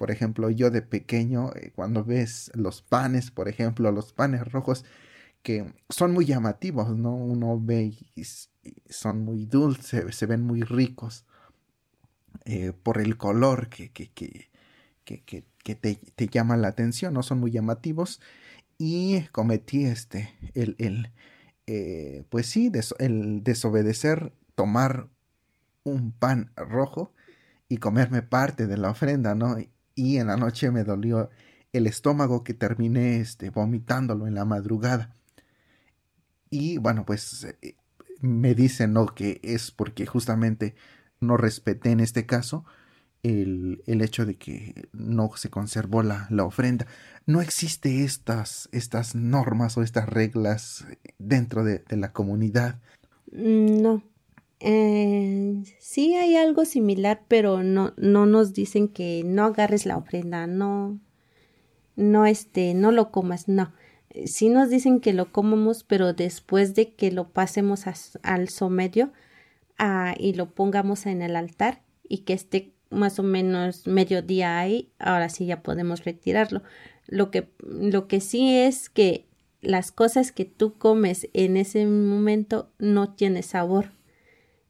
por 0.00 0.10
ejemplo, 0.10 0.48
yo 0.48 0.70
de 0.70 0.80
pequeño, 0.80 1.52
eh, 1.54 1.72
cuando 1.76 2.06
ves 2.06 2.50
los 2.54 2.80
panes, 2.80 3.30
por 3.30 3.50
ejemplo, 3.50 3.92
los 3.92 4.14
panes 4.14 4.50
rojos, 4.50 4.86
que 5.42 5.74
son 5.90 6.12
muy 6.12 6.24
llamativos, 6.24 6.96
¿no? 6.96 7.14
Uno 7.14 7.60
ve 7.60 7.92
y, 8.14 8.24
son 8.88 9.22
muy 9.26 9.44
dulces, 9.44 10.16
se 10.16 10.24
ven 10.24 10.40
muy 10.40 10.62
ricos 10.62 11.26
eh, 12.46 12.72
por 12.82 12.98
el 12.98 13.18
color 13.18 13.68
que, 13.68 13.92
que, 13.92 14.10
que, 14.10 14.48
que 15.04 15.74
te, 15.74 16.28
llama 16.28 16.56
la 16.56 16.68
atención, 16.68 17.12
¿no? 17.12 17.22
Son 17.22 17.38
muy 17.38 17.50
llamativos. 17.50 18.22
Y 18.78 19.24
cometí 19.32 19.84
este, 19.84 20.32
el, 20.54 20.76
el 20.78 21.12
eh, 21.66 22.24
pues 22.30 22.46
sí, 22.46 22.72
el 22.98 23.44
desobedecer, 23.44 24.32
tomar 24.54 25.10
un 25.84 26.12
pan 26.12 26.52
rojo 26.56 27.12
y 27.68 27.76
comerme 27.76 28.22
parte 28.22 28.66
de 28.66 28.78
la 28.78 28.88
ofrenda, 28.88 29.34
¿no? 29.34 29.58
Y 30.00 30.16
en 30.16 30.28
la 30.28 30.38
noche 30.38 30.70
me 30.70 30.82
dolió 30.82 31.28
el 31.74 31.86
estómago 31.86 32.42
que 32.42 32.54
terminé 32.54 33.20
este, 33.20 33.50
vomitándolo 33.50 34.26
en 34.26 34.34
la 34.34 34.46
madrugada. 34.46 35.14
Y 36.48 36.78
bueno, 36.78 37.04
pues 37.04 37.46
me 38.22 38.54
dicen, 38.54 38.94
¿no? 38.94 39.06
Que 39.06 39.40
es 39.42 39.70
porque 39.70 40.06
justamente 40.06 40.74
no 41.20 41.36
respeté 41.36 41.90
en 41.90 42.00
este 42.00 42.24
caso 42.24 42.64
el, 43.22 43.82
el 43.86 44.00
hecho 44.00 44.24
de 44.24 44.36
que 44.36 44.88
no 44.94 45.30
se 45.36 45.50
conservó 45.50 46.02
la, 46.02 46.26
la 46.30 46.44
ofrenda 46.44 46.86
no 47.26 47.42
existe 47.42 48.02
estas, 48.04 48.70
estas 48.72 49.14
normas 49.14 49.76
o 49.76 49.82
estas 49.82 50.08
reglas 50.08 50.86
dentro 51.18 51.62
de, 51.62 51.84
la 51.90 52.12
comunidad. 52.12 52.80
Mm, 53.32 53.82
no. 53.82 54.02
Eh, 54.60 55.62
sí 55.78 56.14
hay 56.14 56.36
algo 56.36 56.64
similar, 56.64 57.22
pero 57.28 57.62
no, 57.62 57.94
no 57.96 58.26
nos 58.26 58.52
dicen 58.52 58.88
que 58.88 59.22
no 59.24 59.44
agarres 59.44 59.86
la 59.86 59.96
ofrenda, 59.96 60.46
no, 60.46 61.00
no 61.96 62.26
este, 62.26 62.74
no 62.74 62.92
lo 62.92 63.10
comas, 63.10 63.48
no. 63.48 63.72
Sí 64.26 64.48
nos 64.48 64.70
dicen 64.70 65.00
que 65.00 65.12
lo 65.12 65.32
comamos, 65.32 65.84
pero 65.84 66.12
después 66.12 66.74
de 66.74 66.92
que 66.94 67.10
lo 67.12 67.28
pasemos 67.30 67.84
al 68.22 68.48
somedio 68.48 69.12
ah, 69.78 70.14
y 70.18 70.34
lo 70.34 70.50
pongamos 70.50 71.06
en 71.06 71.22
el 71.22 71.36
altar 71.36 71.82
y 72.08 72.18
que 72.18 72.32
esté 72.34 72.74
más 72.90 73.18
o 73.20 73.22
menos 73.22 73.86
mediodía 73.86 74.58
ahí, 74.58 74.90
ahora 74.98 75.28
sí 75.28 75.46
ya 75.46 75.62
podemos 75.62 76.04
retirarlo. 76.04 76.62
Lo 77.06 77.30
que, 77.30 77.50
lo 77.60 78.08
que 78.08 78.20
sí 78.20 78.56
es 78.56 78.90
que 78.90 79.26
las 79.62 79.92
cosas 79.92 80.32
que 80.32 80.44
tú 80.44 80.74
comes 80.74 81.28
en 81.32 81.56
ese 81.56 81.86
momento 81.86 82.70
no 82.78 83.14
tiene 83.14 83.42
sabor. 83.42 83.92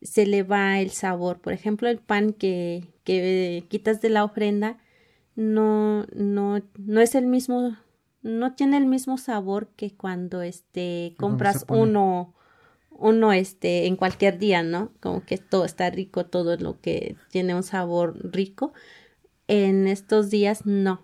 Se 0.02 0.26
le 0.26 0.42
va 0.42 0.80
el 0.80 0.90
sabor. 0.90 1.40
Por 1.40 1.52
ejemplo, 1.52 1.88
el 1.88 1.98
pan 1.98 2.32
que, 2.32 2.88
que 3.04 3.64
quitas 3.68 4.00
de 4.00 4.10
la 4.10 4.24
ofrenda 4.24 4.78
no, 5.36 6.06
no, 6.14 6.60
no 6.78 7.00
es 7.00 7.14
el 7.14 7.26
mismo, 7.26 7.76
no 8.22 8.54
tiene 8.54 8.76
el 8.76 8.86
mismo 8.86 9.18
sabor 9.18 9.68
que 9.76 9.94
cuando 9.94 10.42
este 10.42 11.14
compras 11.18 11.64
uno, 11.68 12.34
uno 12.90 13.32
este, 13.32 13.86
en 13.86 13.96
cualquier 13.96 14.38
día, 14.38 14.62
¿no? 14.62 14.92
Como 15.00 15.24
que 15.24 15.38
todo 15.38 15.64
está 15.64 15.88
rico, 15.90 16.26
todo 16.26 16.56
lo 16.56 16.80
que 16.80 17.16
tiene 17.30 17.54
un 17.54 17.62
sabor 17.62 18.18
rico. 18.32 18.72
En 19.48 19.86
estos 19.86 20.30
días 20.30 20.66
no, 20.66 21.02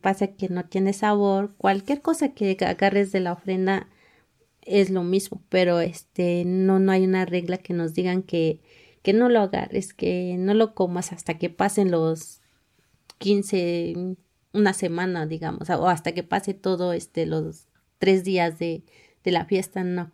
pasa 0.00 0.28
que 0.28 0.48
no 0.48 0.64
tiene 0.64 0.92
sabor, 0.92 1.54
cualquier 1.56 2.02
cosa 2.02 2.34
que 2.34 2.56
agarres 2.64 3.12
de 3.12 3.20
la 3.20 3.32
ofrenda 3.32 3.88
es 4.64 4.90
lo 4.90 5.02
mismo, 5.04 5.42
pero 5.48 5.80
este 5.80 6.44
no 6.44 6.78
no 6.78 6.92
hay 6.92 7.04
una 7.04 7.24
regla 7.24 7.58
que 7.58 7.74
nos 7.74 7.94
digan 7.94 8.22
que 8.22 8.60
que 9.02 9.12
no 9.12 9.28
lo 9.28 9.40
agarres, 9.40 9.92
que 9.94 10.36
no 10.38 10.54
lo 10.54 10.74
comas 10.74 11.12
hasta 11.12 11.38
que 11.38 11.50
pasen 11.50 11.90
los 11.90 12.40
15 13.18 14.16
una 14.52 14.72
semana, 14.72 15.26
digamos, 15.26 15.68
o 15.70 15.88
hasta 15.88 16.12
que 16.12 16.22
pase 16.22 16.54
todo 16.54 16.92
este 16.92 17.26
los 17.26 17.66
tres 17.98 18.24
días 18.24 18.58
de, 18.58 18.84
de 19.22 19.32
la 19.32 19.44
fiesta, 19.46 19.84
no. 19.84 20.12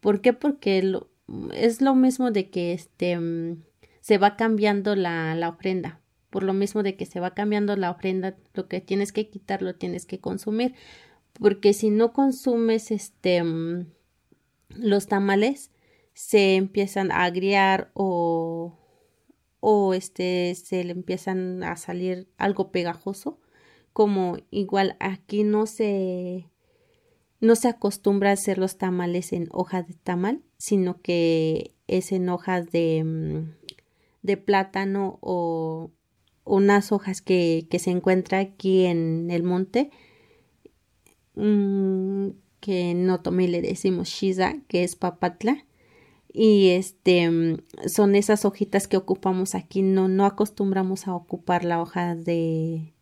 ¿Por 0.00 0.20
qué? 0.20 0.32
Porque 0.32 0.82
lo, 0.82 1.08
es 1.54 1.80
lo 1.80 1.94
mismo 1.94 2.30
de 2.30 2.50
que 2.50 2.72
este 2.72 3.18
mm, 3.18 3.62
se 4.00 4.18
va 4.18 4.36
cambiando 4.36 4.94
la, 4.96 5.34
la 5.34 5.48
ofrenda 5.48 6.00
por 6.34 6.42
lo 6.42 6.52
mismo 6.52 6.82
de 6.82 6.96
que 6.96 7.06
se 7.06 7.20
va 7.20 7.32
cambiando 7.32 7.76
la 7.76 7.92
ofrenda, 7.92 8.34
lo 8.54 8.66
que 8.66 8.80
tienes 8.80 9.12
que 9.12 9.28
quitar 9.28 9.62
lo 9.62 9.76
tienes 9.76 10.04
que 10.04 10.18
consumir, 10.18 10.74
porque 11.40 11.72
si 11.72 11.90
no 11.90 12.12
consumes 12.12 12.90
este 12.90 13.42
mm, 13.42 13.86
los 14.70 15.06
tamales 15.06 15.70
se 16.12 16.56
empiezan 16.56 17.10
a 17.12 17.24
agriar 17.24 17.90
o 17.94 18.78
o 19.60 19.94
este 19.94 20.54
se 20.54 20.84
le 20.84 20.92
empiezan 20.92 21.62
a 21.62 21.76
salir 21.76 22.28
algo 22.36 22.70
pegajoso, 22.70 23.40
como 23.92 24.36
igual 24.50 24.96
aquí 25.00 25.42
no 25.42 25.66
se 25.66 26.50
no 27.40 27.56
se 27.56 27.68
acostumbra 27.68 28.30
a 28.30 28.34
hacer 28.34 28.58
los 28.58 28.78
tamales 28.78 29.32
en 29.32 29.48
hoja 29.52 29.82
de 29.82 29.94
tamal, 29.94 30.42
sino 30.56 31.00
que 31.02 31.74
es 31.86 32.12
en 32.12 32.28
hojas 32.28 32.70
de, 32.70 33.04
mm, 33.04 33.54
de 34.22 34.36
plátano 34.36 35.18
o, 35.20 35.90
unas 36.44 36.92
hojas 36.92 37.22
que, 37.22 37.66
que 37.70 37.78
se 37.78 37.90
encuentra 37.90 38.38
aquí 38.38 38.84
en 38.84 39.30
el 39.30 39.42
monte, 39.42 39.90
mm, 41.34 42.28
que 42.60 42.90
en 42.90 43.10
Otomí 43.10 43.46
le 43.46 43.62
decimos 43.62 44.08
shiza, 44.08 44.54
que 44.68 44.84
es 44.84 44.96
papatla. 44.96 45.64
Y 46.32 46.70
este 46.70 47.30
mm, 47.30 47.58
son 47.86 48.14
esas 48.14 48.44
hojitas 48.44 48.88
que 48.88 48.96
ocupamos 48.96 49.54
aquí. 49.54 49.82
No, 49.82 50.08
no 50.08 50.26
acostumbramos 50.26 51.06
a 51.06 51.14
ocupar 51.14 51.64
la 51.64 51.80
hoja 51.80 52.14
de, 52.14 52.92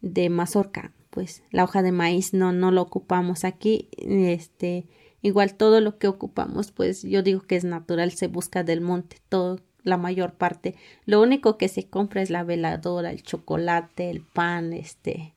de 0.00 0.30
mazorca. 0.30 0.92
Pues 1.10 1.42
la 1.50 1.64
hoja 1.64 1.82
de 1.82 1.92
maíz 1.92 2.34
no, 2.34 2.52
no 2.52 2.70
lo 2.70 2.82
ocupamos 2.82 3.44
aquí. 3.44 3.88
Este, 3.96 4.86
igual 5.22 5.54
todo 5.54 5.80
lo 5.80 5.98
que 5.98 6.08
ocupamos, 6.08 6.72
pues 6.72 7.02
yo 7.02 7.22
digo 7.22 7.40
que 7.42 7.56
es 7.56 7.64
natural, 7.64 8.12
se 8.12 8.28
busca 8.28 8.62
del 8.62 8.80
monte, 8.80 9.16
todo 9.28 9.60
la 9.82 9.96
mayor 9.96 10.34
parte. 10.34 10.76
Lo 11.06 11.20
único 11.20 11.58
que 11.58 11.68
se 11.68 11.88
compra 11.88 12.22
es 12.22 12.30
la 12.30 12.44
veladora, 12.44 13.10
el 13.10 13.22
chocolate, 13.22 14.10
el 14.10 14.20
pan, 14.20 14.72
este, 14.72 15.34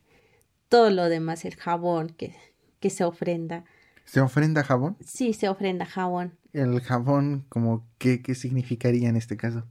todo 0.72 0.88
lo 0.88 1.10
demás, 1.10 1.44
el 1.44 1.54
jabón 1.54 2.08
que, 2.08 2.34
que 2.80 2.88
se 2.88 3.04
ofrenda. 3.04 3.66
¿Se 4.06 4.22
ofrenda 4.22 4.64
jabón? 4.64 4.96
Sí, 5.04 5.34
se 5.34 5.50
ofrenda 5.50 5.84
jabón. 5.84 6.32
¿El 6.54 6.80
jabón 6.80 7.44
como 7.50 7.86
qué, 7.98 8.22
qué 8.22 8.34
significaría 8.34 9.10
en 9.10 9.16
este 9.16 9.36
caso? 9.36 9.64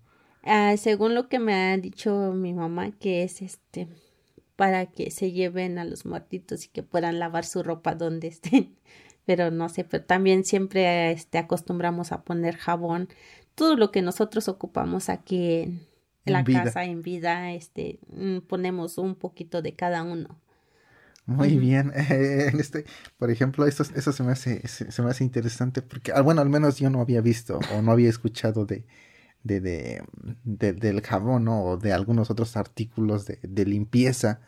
Ah, 0.44 0.76
según 0.78 1.16
lo 1.16 1.28
que 1.28 1.40
me 1.40 1.56
ha 1.56 1.76
dicho 1.76 2.34
mi 2.34 2.54
mamá, 2.54 2.92
que 2.92 3.24
es 3.24 3.42
este 3.42 3.88
para 4.56 4.86
que 4.86 5.10
se 5.10 5.32
lleven 5.32 5.80
a 5.80 5.86
los 5.86 6.06
muertitos 6.06 6.66
y 6.66 6.68
que 6.68 6.84
puedan 6.84 7.18
lavar 7.18 7.46
su 7.46 7.64
ropa 7.64 7.96
donde 7.96 8.28
estén. 8.28 8.76
Pero 9.26 9.50
no 9.50 9.70
sé, 9.70 9.84
pero 9.84 10.04
también 10.04 10.44
siempre 10.44 11.12
este, 11.12 11.38
acostumbramos 11.38 12.12
a 12.12 12.24
poner 12.24 12.58
jabón 12.58 13.08
todo 13.54 13.76
lo 13.76 13.92
que 13.92 14.02
nosotros 14.02 14.48
ocupamos 14.48 15.10
aquí 15.10 15.62
en, 15.62 15.88
la 16.26 16.44
casa 16.44 16.86
en 16.86 17.04
vida, 17.04 17.54
este, 17.54 18.00
mm, 18.08 18.40
ponemos 18.40 18.98
un 18.98 19.14
poquito 19.14 19.62
de 19.62 19.74
cada 19.74 20.02
uno. 20.02 20.40
Muy 21.32 21.58
bien. 21.58 21.92
este, 21.96 22.86
por 23.18 23.32
ejemplo, 23.32 23.66
eso, 23.66 23.84
eso 23.96 24.12
se 24.12 24.24
me 24.24 24.32
hace, 24.32 24.68
se, 24.68 25.02
me 25.02 25.10
hace 25.10 25.24
interesante 25.24 25.82
porque, 25.82 26.12
ah, 26.14 26.22
bueno, 26.22 26.42
al 26.42 26.50
menos 26.50 26.78
yo 26.78 26.90
no 26.90 27.02
había 27.02 27.22
visto 27.22 27.60
o 27.74 27.82
no 27.82 27.92
había 27.92 28.10
escuchado 28.10 28.66
de, 28.66 28.86
de, 29.44 30.04
de, 30.44 30.74
del 30.74 31.02
jabón 31.02 31.48
o 31.48 31.78
de 31.78 31.94
algunos 31.94 32.30
otros 32.30 32.58
artículos 32.58 33.26
de, 33.26 33.40
de 33.42 33.66
limpieza. 33.66 34.42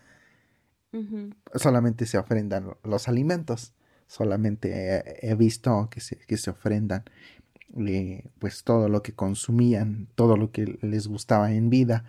Solamente 1.55 2.05
se 2.05 2.19
ofrendan 2.19 2.75
los 2.83 3.07
alimentos. 3.07 3.73
Solamente 4.05 5.27
he, 5.27 5.33
visto 5.33 5.89
que 5.89 6.01
se, 6.01 6.17
que 6.17 6.37
se 6.37 6.51
ofrendan 6.51 7.03
pues 8.39 8.63
todo 8.63 8.87
lo 8.89 9.01
que 9.01 9.13
consumían, 9.13 10.07
todo 10.15 10.37
lo 10.37 10.51
que 10.51 10.77
les 10.81 11.07
gustaba 11.07 11.51
en 11.51 11.69
vida. 11.69 12.05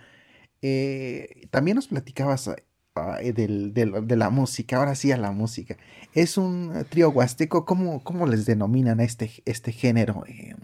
Eh, 0.61 1.47
también 1.51 1.77
nos 1.77 1.89
platicabas 1.89 2.51
eh, 2.97 3.33
de 3.33 4.17
la 4.17 4.31
música, 4.31 4.77
ahora 4.77 4.95
sí 4.95 5.11
a 5.11 5.17
la 5.17 5.33
música. 5.33 5.77
Es 6.13 6.39
un 6.39 6.87
trío 6.91 7.11
huasteco, 7.11 7.65
¿cómo, 7.65 8.05
cómo 8.05 8.25
les 8.25 8.47
denominan 8.47 9.01
a 9.01 9.05
este, 9.05 9.43
este 9.47 9.73
género? 9.73 10.23
Eh, 10.29 10.55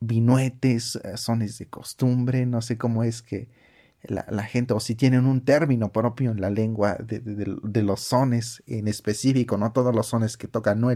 vinuetes, 0.00 0.98
sones 1.14 1.58
de 1.58 1.66
costumbre, 1.66 2.44
no 2.44 2.60
sé 2.60 2.76
cómo 2.76 3.04
es 3.04 3.22
que 3.22 3.48
la, 4.02 4.42
gente, 4.42 4.74
o 4.74 4.80
si 4.80 4.96
tienen 4.96 5.26
un 5.26 5.44
término 5.44 5.92
propio 5.92 6.32
en 6.32 6.40
la 6.40 6.50
lengua 6.50 6.96
de, 6.96 7.82
los 7.82 8.00
sones 8.00 8.64
en 8.66 8.88
específico, 8.88 9.56
no 9.56 9.70
todos 9.70 9.94
los 9.94 10.08
sones 10.08 10.36
que 10.36 10.48
tocan, 10.48 10.80
no 10.80 10.90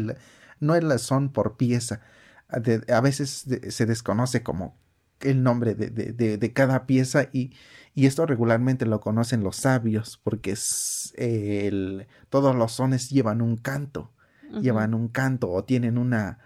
el 0.75 0.99
son 0.99 1.31
por 1.33 1.57
pieza, 1.57 2.01
a 2.49 3.01
veces 3.01 3.47
se 3.69 3.87
desconoce 3.87 4.43
como 4.43 4.77
el 5.21 5.43
nombre 5.43 5.75
de, 5.75 5.89
de, 5.91 6.53
cada 6.53 6.87
pieza 6.87 7.29
y, 7.33 7.53
y, 7.95 8.07
esto 8.07 8.27
regularmente 8.27 8.87
lo 8.87 9.01
conocen 9.01 9.43
los 9.43 9.57
sabios 9.57 10.21
porque 10.23 10.53
es 10.53 11.15
el, 11.17 12.07
todos 12.29 12.55
los 12.55 12.73
sones 12.73 13.11
llevan 13.11 13.41
un 13.43 13.57
canto, 13.57 14.13
llevan 14.61 14.95
un 14.95 15.09
canto 15.09 15.51
o 15.51 15.65
tienen 15.65 15.99
una, 15.99 16.39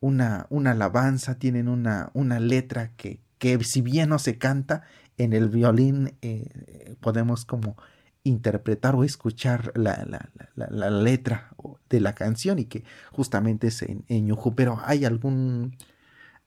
una, 0.00 0.46
una 0.50 0.72
alabanza, 0.72 1.38
tienen 1.38 1.68
una, 1.68 2.10
una 2.14 2.38
letra 2.40 2.92
que, 2.96 3.20
que 3.38 3.62
si 3.64 3.80
bien 3.80 4.10
no 4.10 4.18
se 4.18 4.38
canta, 4.38 4.84
en 5.16 5.32
el 5.32 5.48
violín 5.48 6.16
eh, 6.22 6.96
podemos 7.00 7.44
como 7.44 7.76
interpretar 8.24 8.94
o 8.94 9.04
escuchar 9.04 9.72
la, 9.74 10.04
la, 10.06 10.30
la, 10.54 10.90
letra 10.90 11.50
de 11.88 12.00
la 12.00 12.14
canción 12.14 12.58
y 12.58 12.66
que 12.66 12.84
justamente 13.12 13.68
es 13.68 13.82
en, 13.82 14.04
en 14.08 14.36
pero 14.54 14.80
hay 14.84 15.04
algún 15.04 15.76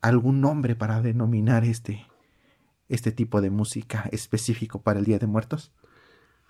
algún 0.02 0.42
nombre 0.42 0.76
para 0.76 1.02
denominar 1.02 1.64
este 1.64 2.06
este 2.90 3.14
tipo 3.14 3.40
de 3.40 3.50
música 3.50 4.10
específico 4.12 4.82
para 4.82 5.00
el 5.00 5.06
Día 5.06 5.18
de 5.18 5.26
Muertos? 5.26 5.72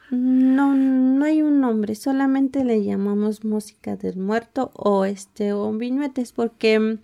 No, 0.10 0.74
no 0.74 1.24
hay 1.24 1.42
un 1.42 1.62
nombre, 1.62 1.96
solamente 1.96 2.66
le 2.66 2.84
llamamos 2.84 3.46
música 3.46 3.96
del 3.96 4.18
muerto 4.18 4.72
o 4.74 5.06
este 5.06 5.54
o 5.54 5.72
viñuetes 5.72 6.34
porque 6.34 7.00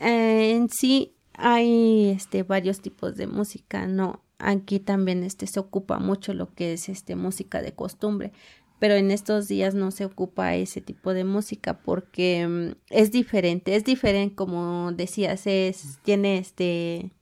eh, 0.00 0.52
en 0.56 0.68
sí 0.68 1.14
hay 1.34 2.08
este 2.10 2.42
varios 2.42 2.80
tipos 2.80 3.16
de 3.16 3.26
música, 3.26 3.86
no 3.86 4.20
aquí 4.38 4.80
también 4.80 5.22
este 5.22 5.46
se 5.46 5.60
ocupa 5.60 5.98
mucho 5.98 6.34
lo 6.34 6.52
que 6.52 6.74
es 6.74 6.88
este 6.88 7.16
música 7.16 7.62
de 7.62 7.72
costumbre 7.72 8.32
pero 8.78 8.94
en 8.94 9.10
estos 9.10 9.48
días 9.48 9.74
no 9.74 9.90
se 9.90 10.04
ocupa 10.04 10.54
ese 10.54 10.80
tipo 10.80 11.14
de 11.14 11.24
música 11.24 11.80
porque 11.82 12.46
mm, 12.46 12.76
es 12.90 13.10
diferente 13.12 13.74
es 13.76 13.84
diferente 13.84 14.34
como 14.34 14.92
decías 14.92 15.46
es 15.46 15.98
tiene 16.02 16.38
este 16.38 17.12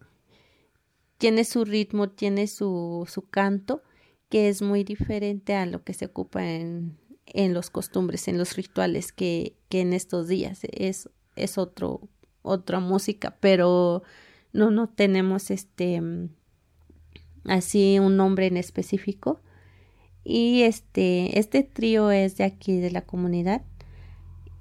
tiene 1.19 1.45
su 1.45 1.64
ritmo 1.64 2.11
tiene 2.11 2.47
su 2.47 3.07
su 3.11 3.29
canto 3.29 3.83
que 4.29 4.49
es 4.49 4.62
muy 4.62 4.85
diferente 4.85 5.55
a 5.55 5.67
lo 5.67 5.85
que 5.85 5.95
se 5.95 6.07
ocupa 6.07 6.45
en 6.45 6.99
en 7.27 7.55
los 7.55 7.71
costumbres 7.71 8.29
en 8.29 8.38
los 8.38 8.57
rituales 8.57 9.12
que 9.12 9.57
que 9.69 9.81
en 9.81 9.93
estos 9.93 10.29
días 10.29 10.61
es 10.73 11.09
es 11.37 11.59
otro 11.59 12.09
otra 12.43 12.81
música 12.81 13.37
pero 13.40 14.03
no 14.53 14.71
no 14.71 14.88
tenemos 14.88 15.51
este 15.51 16.01
mm, 16.01 16.29
así 17.45 17.99
un 17.99 18.17
nombre 18.17 18.47
en 18.47 18.57
específico. 18.57 19.40
Y 20.24 20.62
este, 20.62 21.38
este 21.38 21.62
trío 21.62 22.10
es 22.10 22.37
de 22.37 22.44
aquí, 22.44 22.78
de 22.80 22.90
la 22.90 23.02
comunidad. 23.02 23.62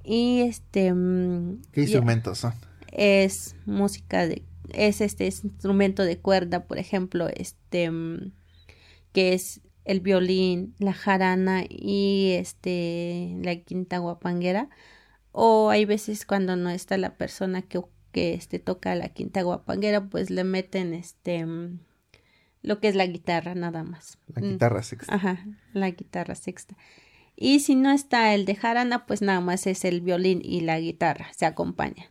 Y 0.03 0.41
este... 0.41 0.93
Mm, 0.93 1.61
¿Qué 1.71 1.81
instrumentos 1.81 2.39
son? 2.39 2.53
Es 2.91 3.55
música 3.65 4.27
de... 4.27 4.43
Es 4.73 5.01
este 5.01 5.25
instrumento 5.25 6.03
de 6.03 6.19
cuerda, 6.19 6.65
por 6.65 6.77
ejemplo, 6.77 7.29
este... 7.29 7.89
Mm, 7.89 8.33
que 9.13 9.33
es 9.33 9.61
el 9.85 10.01
violín, 10.01 10.75
la 10.79 10.93
jarana 10.93 11.63
y 11.69 12.31
este... 12.37 13.37
la 13.41 13.55
quinta 13.55 13.99
guapanguera. 13.99 14.69
O 15.31 15.69
hay 15.69 15.85
veces 15.85 16.25
cuando 16.25 16.57
no 16.57 16.69
está 16.69 16.97
la 16.97 17.15
persona 17.15 17.61
que, 17.61 17.81
que 18.11 18.33
este, 18.33 18.59
toca 18.59 18.93
la 18.95 19.09
quinta 19.09 19.41
guapanguera, 19.41 20.09
pues 20.09 20.29
le 20.29 20.43
meten 20.43 20.93
este 20.93 21.45
mm, 21.45 21.79
lo 22.63 22.79
que 22.79 22.87
es 22.87 22.95
la 22.95 23.05
guitarra 23.05 23.53
nada 23.53 23.83
más. 23.83 24.17
La 24.33 24.41
guitarra 24.41 24.79
mm, 24.79 24.83
sexta. 24.83 25.13
Ajá, 25.13 25.45
la 25.73 25.91
guitarra 25.91 26.33
sexta. 26.33 26.75
Y 27.35 27.59
si 27.59 27.75
no 27.75 27.91
está 27.91 28.33
el 28.33 28.45
de 28.45 28.55
jarana, 28.55 29.05
pues 29.05 29.21
nada 29.21 29.41
más 29.41 29.67
es 29.67 29.85
el 29.85 30.01
violín 30.01 30.41
y 30.43 30.61
la 30.61 30.79
guitarra, 30.79 31.27
se 31.35 31.45
acompañan. 31.45 32.07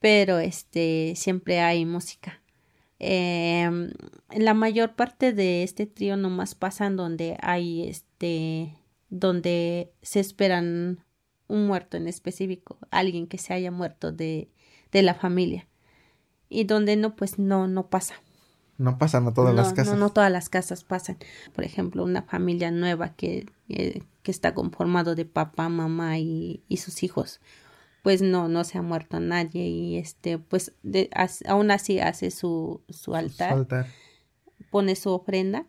Pero 0.00 0.38
este, 0.38 1.14
siempre 1.16 1.60
hay 1.60 1.84
música. 1.84 2.40
Eh, 2.98 3.68
la 4.30 4.54
mayor 4.54 4.94
parte 4.94 5.32
de 5.32 5.64
este 5.64 5.86
trío 5.86 6.16
nomás 6.16 6.54
pasan 6.54 6.96
donde 6.96 7.36
hay 7.42 7.88
este, 7.88 8.76
donde 9.10 9.92
se 10.02 10.20
esperan 10.20 11.04
un 11.48 11.66
muerto 11.66 11.96
en 11.96 12.08
específico, 12.08 12.78
alguien 12.90 13.26
que 13.26 13.38
se 13.38 13.52
haya 13.52 13.70
muerto 13.70 14.12
de, 14.12 14.48
de 14.92 15.02
la 15.02 15.14
familia. 15.14 15.68
Y 16.48 16.64
donde 16.64 16.96
no, 16.96 17.16
pues 17.16 17.38
no, 17.38 17.66
no 17.66 17.88
pasa. 17.88 18.14
No 18.82 18.98
pasan 18.98 19.28
a 19.28 19.32
todas 19.32 19.54
las 19.54 19.72
casas. 19.72 19.94
No, 19.94 20.00
no 20.00 20.10
todas 20.10 20.30
las 20.30 20.48
casas 20.48 20.82
pasan. 20.82 21.16
Por 21.54 21.64
ejemplo, 21.64 22.02
una 22.02 22.22
familia 22.22 22.72
nueva 22.72 23.14
que, 23.14 23.46
eh, 23.68 24.02
que 24.22 24.30
está 24.32 24.54
conformado 24.54 25.14
de 25.14 25.24
papá, 25.24 25.68
mamá 25.68 26.18
y, 26.18 26.64
y, 26.68 26.78
sus 26.78 27.04
hijos. 27.04 27.40
Pues 28.02 28.22
no, 28.22 28.48
no 28.48 28.64
se 28.64 28.78
ha 28.78 28.82
muerto 28.82 29.20
nadie 29.20 29.68
y 29.68 29.98
este, 29.98 30.38
pues 30.38 30.72
de, 30.82 31.08
aún 31.46 31.70
así 31.70 32.00
hace 32.00 32.32
su, 32.32 32.82
su 32.88 33.14
altar, 33.14 33.52
altar, 33.52 33.86
pone 34.70 34.96
su 34.96 35.10
ofrenda, 35.10 35.66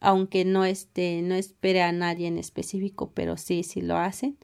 aunque 0.00 0.44
no 0.44 0.64
este, 0.64 1.20
no 1.22 1.34
espere 1.34 1.82
a 1.82 1.90
nadie 1.90 2.28
en 2.28 2.38
específico, 2.38 3.10
pero 3.12 3.36
sí, 3.36 3.64
sí 3.64 3.80
lo 3.80 3.96
hacen 3.96 4.38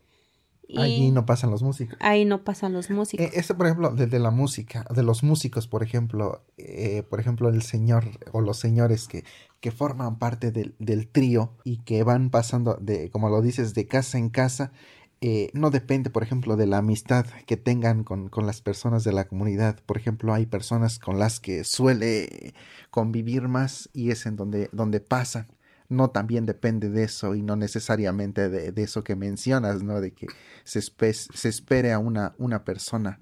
Ahí 0.77 1.11
no 1.11 1.27
pasan 1.27 1.51
los 1.51 1.63
músicos. 1.63 1.97
Ahí 2.01 2.25
no 2.25 2.43
pasan 2.43 2.73
los 2.73 2.91
músicos. 2.91 3.27
este, 3.33 3.55
por 3.55 3.67
ejemplo, 3.67 3.91
de, 3.91 4.19
la 4.19 4.31
música, 4.31 4.85
de 4.95 5.03
los 5.03 5.23
músicos, 5.23 5.69
por 5.69 5.83
ejemplo, 5.83 6.43
eh, 6.57 7.03
por 7.09 7.21
ejemplo, 7.21 7.49
el 7.49 7.63
señor 7.63 8.05
o 8.33 8.41
los 8.41 8.59
señores 8.59 9.07
que, 9.09 9.25
que 9.61 9.71
forman 9.71 10.19
parte 10.19 10.51
del, 10.51 10.75
del 10.79 11.07
trío 11.09 11.53
y 11.65 11.79
que 11.79 12.03
van 12.03 12.31
pasando 12.31 12.77
de, 12.81 13.11
como 13.11 13.29
lo 13.29 13.43
dices, 13.43 13.75
de 13.75 13.87
casa 13.87 14.19
en 14.19 14.31
casa, 14.31 14.73
eh, 15.21 15.51
no 15.55 15.71
depende, 15.71 16.11
por 16.11 16.23
ejemplo, 16.23 16.57
de 16.57 16.67
la 16.67 16.79
amistad 16.79 17.25
que 17.47 17.57
tengan 17.57 18.05
con, 18.05 18.29
con, 18.29 18.47
las 18.47 18.61
personas 18.61 19.05
de 19.05 19.13
la 19.13 19.27
comunidad. 19.27 19.81
Por 19.87 19.97
ejemplo, 19.97 20.35
hay 20.35 20.45
personas 20.45 20.99
con 20.99 21.19
las 21.19 21.41
que 21.41 21.65
suele 21.65 22.55
convivir 22.91 23.49
más 23.49 23.89
y 23.95 24.11
es 24.11 24.27
en 24.27 24.37
donde, 24.37 24.69
donde 24.73 25.01
pasan 25.01 25.47
no 25.95 26.11
también 26.11 26.47
depende 26.47 26.91
de 26.91 27.05
eso 27.05 27.35
y 27.35 27.43
no 27.43 27.57
necesariamente 27.57 28.49
de, 28.49 28.83
eso 28.83 29.05
que 29.05 29.17
mencionas, 29.17 29.83
¿no? 29.83 30.01
De 30.01 30.13
que 30.13 30.27
se, 30.65 30.81
se 30.83 31.49
espere 31.49 31.93
a 31.93 31.99
una, 31.99 32.35
una 32.39 32.65
persona 32.65 33.21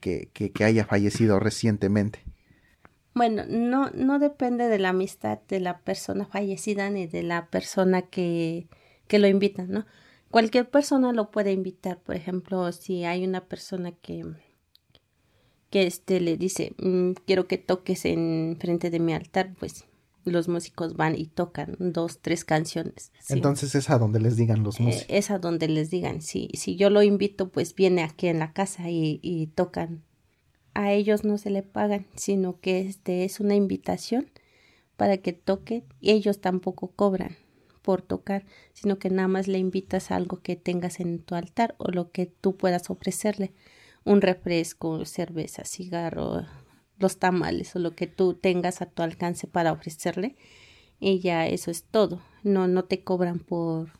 que, 0.00 0.30
que, 0.32 0.64
haya 0.64 0.84
fallecido 0.84 1.40
recientemente. 1.40 2.24
Bueno, 3.14 3.44
no, 3.48 3.90
no 3.90 4.18
depende 4.18 4.68
de 4.68 4.78
la 4.78 4.90
amistad 4.90 5.38
de 5.48 5.60
la 5.60 5.78
persona 5.80 6.26
fallecida 6.26 6.90
ni 6.90 7.06
de 7.06 7.22
la 7.22 7.46
persona 7.46 8.02
que, 8.02 8.68
que 9.08 9.18
lo 9.18 9.26
invita, 9.26 9.64
¿no? 9.64 9.86
Cualquier 10.30 10.68
persona 10.68 11.12
lo 11.12 11.30
puede 11.30 11.52
invitar, 11.52 11.98
por 11.98 12.14
ejemplo, 12.14 12.70
si 12.72 13.04
hay 13.04 13.24
una 13.24 13.46
persona 13.46 13.92
que 13.92 14.24
que 15.70 15.86
este 15.86 16.20
le 16.20 16.36
dice 16.36 16.74
mm, 16.78 17.12
quiero 17.26 17.46
que 17.46 17.58
toques 17.58 18.04
en 18.04 18.56
frente 18.60 18.90
de 18.90 19.00
mi 19.00 19.12
altar, 19.12 19.54
pues 19.58 19.84
los 20.30 20.48
músicos 20.48 20.94
van 20.94 21.16
y 21.16 21.26
tocan 21.26 21.76
dos, 21.78 22.20
tres 22.20 22.44
canciones. 22.44 23.12
Entonces 23.28 23.74
es 23.74 23.90
a 23.90 23.98
donde 23.98 24.20
les 24.20 24.36
digan 24.36 24.62
los 24.62 24.80
eh, 24.80 24.82
músicos. 24.84 25.06
es 25.08 25.30
a 25.30 25.38
donde 25.38 25.68
les 25.68 25.90
digan, 25.90 26.22
si, 26.22 26.48
si 26.54 26.76
yo 26.76 26.90
lo 26.90 27.02
invito, 27.02 27.50
pues 27.50 27.74
viene 27.74 28.02
aquí 28.02 28.28
en 28.28 28.38
la 28.38 28.52
casa 28.52 28.90
y, 28.90 29.20
y 29.22 29.48
tocan. 29.48 30.04
A 30.74 30.92
ellos 30.92 31.24
no 31.24 31.38
se 31.38 31.50
le 31.50 31.62
pagan, 31.62 32.06
sino 32.14 32.60
que 32.60 32.80
este 32.80 33.24
es 33.24 33.40
una 33.40 33.54
invitación 33.54 34.30
para 34.96 35.18
que 35.18 35.32
toquen 35.32 35.84
y 36.00 36.10
ellos 36.10 36.40
tampoco 36.40 36.92
cobran 36.92 37.36
por 37.82 38.02
tocar, 38.02 38.44
sino 38.74 38.98
que 38.98 39.08
nada 39.08 39.28
más 39.28 39.48
le 39.48 39.58
invitas 39.58 40.10
a 40.10 40.16
algo 40.16 40.42
que 40.42 40.56
tengas 40.56 41.00
en 41.00 41.20
tu 41.20 41.34
altar 41.34 41.74
o 41.78 41.90
lo 41.90 42.10
que 42.10 42.26
tú 42.26 42.56
puedas 42.56 42.90
ofrecerle, 42.90 43.52
un 44.04 44.20
refresco, 44.20 45.04
cerveza, 45.04 45.64
cigarro, 45.64 46.44
los 46.98 47.18
tamales 47.18 47.74
o 47.76 47.78
lo 47.78 47.94
que 47.94 48.06
tú 48.06 48.34
tengas 48.34 48.82
a 48.82 48.86
tu 48.86 49.02
alcance 49.02 49.46
para 49.46 49.72
ofrecerle 49.72 50.36
y 51.00 51.20
ya 51.20 51.46
eso 51.46 51.70
es 51.70 51.84
todo. 51.84 52.20
No 52.42 52.68
no 52.68 52.84
te 52.84 53.02
cobran 53.04 53.38
por 53.38 53.90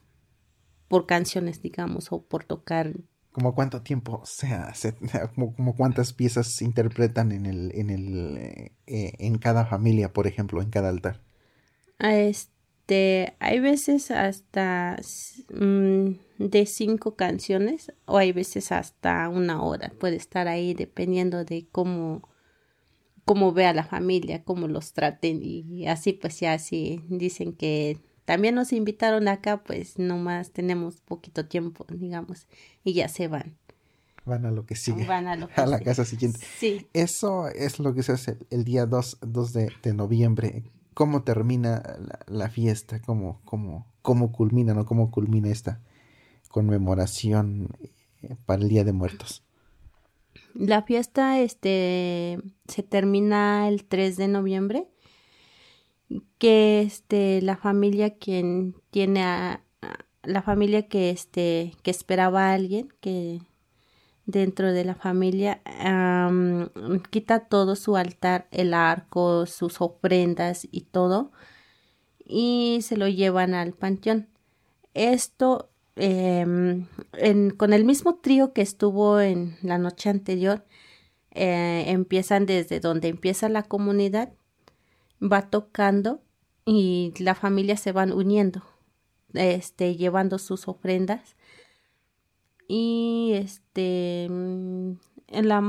por 0.89 1.07
canciones 1.07 1.63
digamos 1.63 2.13
o 2.13 2.23
por 2.23 2.45
tocar. 2.45 2.95
Como 3.33 3.55
cuánto 3.55 3.83
tiempo 3.83 4.23
sea 4.25 4.73
como, 5.35 5.77
cuántas 5.77 6.13
piezas 6.13 6.49
se 6.49 6.65
interpretan 6.65 7.33
en 7.33 7.47
el 7.47 7.73
en 7.75 7.91
el 7.91 8.39
eh, 8.87 9.13
en 9.19 9.39
cada 9.39 9.67
familia 9.67 10.13
por 10.13 10.27
ejemplo 10.27 10.63
en 10.63 10.71
cada 10.71 10.89
altar 10.89 11.21
este 11.99 13.35
hay 13.39 13.61
veces 13.61 14.11
hasta 14.11 14.97
mm, 15.53 16.11
de 16.39 16.67
cinco 16.67 17.17
canciones 17.17 17.93
o 18.07 18.17
hay 18.17 18.33
veces 18.33 18.73
hasta 18.73 19.29
una 19.29 19.63
hora. 19.63 19.93
Puede 19.99 20.17
estar 20.17 20.49
ahí 20.49 20.75
dependiendo 20.75 21.45
de 21.45 21.67
cómo 21.71 22.29
cómo 23.29 23.53
ve 23.53 23.67
a 23.67 23.75
la 23.75 23.85
familia, 23.85 24.43
cómo 24.43 24.67
los 24.67 24.95
traten 24.95 25.41
y 25.43 25.87
así 25.87 26.15
pues 26.15 26.41
ya 26.41 26.55
así 26.55 27.05
dicen 27.09 27.53
que 27.53 28.01
también 28.29 28.55
nos 28.55 28.75
invitaron 28.75 29.27
acá, 29.27 29.65
pues 29.65 29.99
nomás 29.99 30.51
tenemos 30.51 31.01
poquito 31.01 31.47
tiempo, 31.47 31.87
digamos, 31.89 32.47
y 32.85 32.93
ya 32.93 33.09
se 33.09 33.27
van. 33.27 33.57
Van 34.27 34.45
a 34.45 34.51
lo 34.51 34.67
que 34.67 34.77
sigue. 34.77 35.07
Van 35.07 35.29
a, 35.29 35.35
lo 35.35 35.49
que 35.55 35.59
a 35.59 35.65
la 35.65 35.81
casa 35.81 36.05
siguiente. 36.05 36.39
Sí. 36.59 36.87
Eso 36.93 37.49
es 37.49 37.79
lo 37.79 37.95
que 37.95 38.03
se 38.03 38.13
hace 38.13 38.37
el 38.51 38.65
día 38.65 38.85
2, 38.85 39.21
de, 39.55 39.95
noviembre. 39.95 40.65
¿Cómo 40.93 41.23
termina 41.23 41.83
la, 42.27 42.51
fiesta? 42.51 43.01
¿Cómo, 43.01 43.41
cómo, 43.47 43.91
¿Cómo 44.03 44.31
culmina, 44.31 44.75
no? 44.75 44.85
¿Cómo 44.85 45.11
culmina 45.11 45.49
esta 45.49 45.81
conmemoración 46.51 47.71
eh, 48.21 48.37
para 48.45 48.61
el 48.61 48.69
Día 48.69 48.85
de 48.85 48.93
Muertos? 48.93 49.43
La 50.55 50.83
fiesta 50.83 51.41
este 51.41 52.39
se 52.67 52.83
termina 52.83 53.69
el 53.69 53.85
3 53.85 54.17
de 54.17 54.29
noviembre 54.29 54.89
que 56.39 56.81
este 56.81 57.43
la 57.43 57.57
familia 57.57 58.17
quien 58.17 58.75
tiene 58.91 59.25
a, 59.25 59.65
la 60.23 60.43
familia 60.43 60.89
que 60.89 61.11
este 61.11 61.75
que 61.83 61.91
esperaba 61.91 62.51
a 62.51 62.55
alguien 62.55 62.89
que 63.01 63.41
dentro 64.27 64.73
de 64.73 64.85
la 64.85 64.95
familia 64.95 65.63
quita 67.11 67.47
todo 67.47 67.77
su 67.77 67.97
altar 67.97 68.49
el 68.51 68.75
arco 68.75 69.47
sus 69.47 69.81
ofrendas 69.81 70.67
y 70.71 70.83
todo 70.83 71.33
y 72.29 72.81
se 72.83 72.97
lo 72.97 73.09
llevan 73.09 73.55
al 73.55 73.73
panteón. 73.73 74.29
Esto 74.95 75.71
em, 75.99 76.87
con 77.57 77.73
el 77.73 77.85
mismo 77.85 78.17
trío 78.17 78.53
que 78.53 78.63
estuvo 78.63 79.21
en 79.21 79.57
la 79.63 79.79
noche 79.79 80.09
anterior 80.11 80.65
eh, 81.33 81.85
empiezan 81.89 82.47
desde 82.47 82.81
donde 82.81 83.09
empieza 83.09 83.49
la 83.49 83.63
comunidad 83.63 84.33
va 85.21 85.51
tocando 85.51 86.21
y 86.65 87.15
la 87.19 87.35
familia 87.35 87.77
se 87.77 87.93
van 87.93 88.13
uniendo, 88.13 88.63
este, 89.33 89.97
llevando 89.97 90.39
sus 90.39 90.69
ofrendas. 90.69 91.37
Y 92.67 93.33
este, 93.35 94.25
en 94.25 94.99
la, 95.29 95.63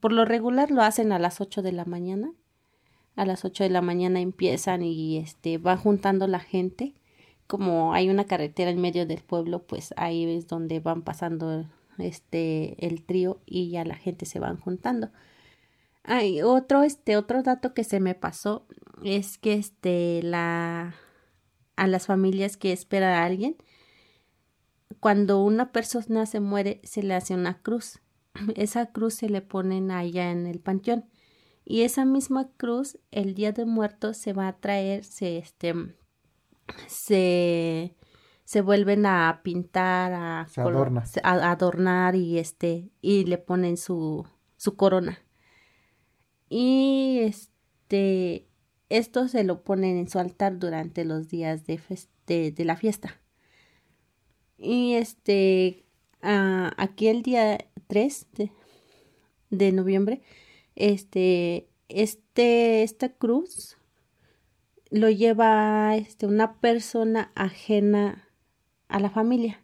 por 0.00 0.12
lo 0.12 0.24
regular 0.24 0.70
lo 0.70 0.82
hacen 0.82 1.12
a 1.12 1.18
las 1.18 1.40
8 1.40 1.62
de 1.62 1.72
la 1.72 1.84
mañana. 1.84 2.32
A 3.16 3.24
las 3.24 3.44
8 3.44 3.64
de 3.64 3.70
la 3.70 3.80
mañana 3.80 4.20
empiezan 4.20 4.82
y 4.82 5.18
este, 5.18 5.58
van 5.58 5.78
juntando 5.78 6.26
la 6.26 6.40
gente. 6.40 6.94
Como 7.50 7.94
hay 7.94 8.08
una 8.10 8.26
carretera 8.26 8.70
en 8.70 8.80
medio 8.80 9.06
del 9.06 9.22
pueblo, 9.22 9.64
pues 9.66 9.92
ahí 9.96 10.24
es 10.36 10.46
donde 10.46 10.78
van 10.78 11.02
pasando 11.02 11.66
este 11.98 12.86
el 12.86 13.02
trío 13.02 13.40
y 13.44 13.70
ya 13.70 13.84
la 13.84 13.96
gente 13.96 14.24
se 14.24 14.38
van 14.38 14.56
juntando. 14.56 15.10
Hay 16.04 16.42
otro, 16.42 16.84
este, 16.84 17.16
otro 17.16 17.42
dato 17.42 17.74
que 17.74 17.82
se 17.82 17.98
me 17.98 18.14
pasó 18.14 18.68
es 19.02 19.36
que 19.36 19.54
este, 19.54 20.22
la, 20.22 20.94
a 21.74 21.86
las 21.88 22.06
familias 22.06 22.56
que 22.56 22.72
espera 22.72 23.18
a 23.18 23.26
alguien, 23.26 23.56
cuando 25.00 25.42
una 25.42 25.72
persona 25.72 26.26
se 26.26 26.38
muere, 26.38 26.80
se 26.84 27.02
le 27.02 27.14
hace 27.14 27.34
una 27.34 27.62
cruz. 27.62 27.98
Esa 28.54 28.92
cruz 28.92 29.14
se 29.14 29.28
le 29.28 29.42
ponen 29.42 29.90
allá 29.90 30.30
en 30.30 30.46
el 30.46 30.60
panteón. 30.60 31.04
Y 31.64 31.82
esa 31.82 32.04
misma 32.04 32.48
cruz, 32.56 32.96
el 33.10 33.34
día 33.34 33.50
de 33.50 33.64
muertos, 33.64 34.16
se 34.18 34.32
va 34.32 34.46
a 34.46 34.60
traer, 34.60 35.02
se, 35.02 35.38
este, 35.38 35.74
se, 36.86 37.94
se 38.44 38.60
vuelven 38.60 39.06
a 39.06 39.40
pintar, 39.42 40.12
a, 40.12 40.46
a 41.22 41.50
adornar 41.50 42.14
y 42.16 42.38
este, 42.38 42.90
y 43.00 43.24
le 43.24 43.38
ponen 43.38 43.76
su, 43.76 44.26
su 44.56 44.76
corona 44.76 45.18
y 46.50 47.20
este 47.20 48.48
esto 48.88 49.28
se 49.28 49.44
lo 49.44 49.62
ponen 49.62 49.96
en 49.96 50.08
su 50.08 50.18
altar 50.18 50.58
durante 50.58 51.04
los 51.04 51.28
días 51.28 51.64
de, 51.64 51.80
de, 52.26 52.64
la 52.64 52.76
fiesta. 52.76 53.20
Y 54.58 54.94
este 54.94 55.86
ah, 56.22 56.72
aquí 56.76 57.06
el 57.06 57.22
día 57.22 57.56
3 57.86 58.26
de, 59.50 59.72
noviembre 59.72 60.22
este 60.74 61.70
este 61.88 62.82
esta 62.82 63.10
cruz 63.10 63.76
lo 64.90 65.08
lleva 65.08 65.96
este, 65.96 66.26
una 66.26 66.60
persona 66.60 67.32
ajena 67.34 68.28
a 68.88 69.00
la 69.00 69.10
familia. 69.10 69.62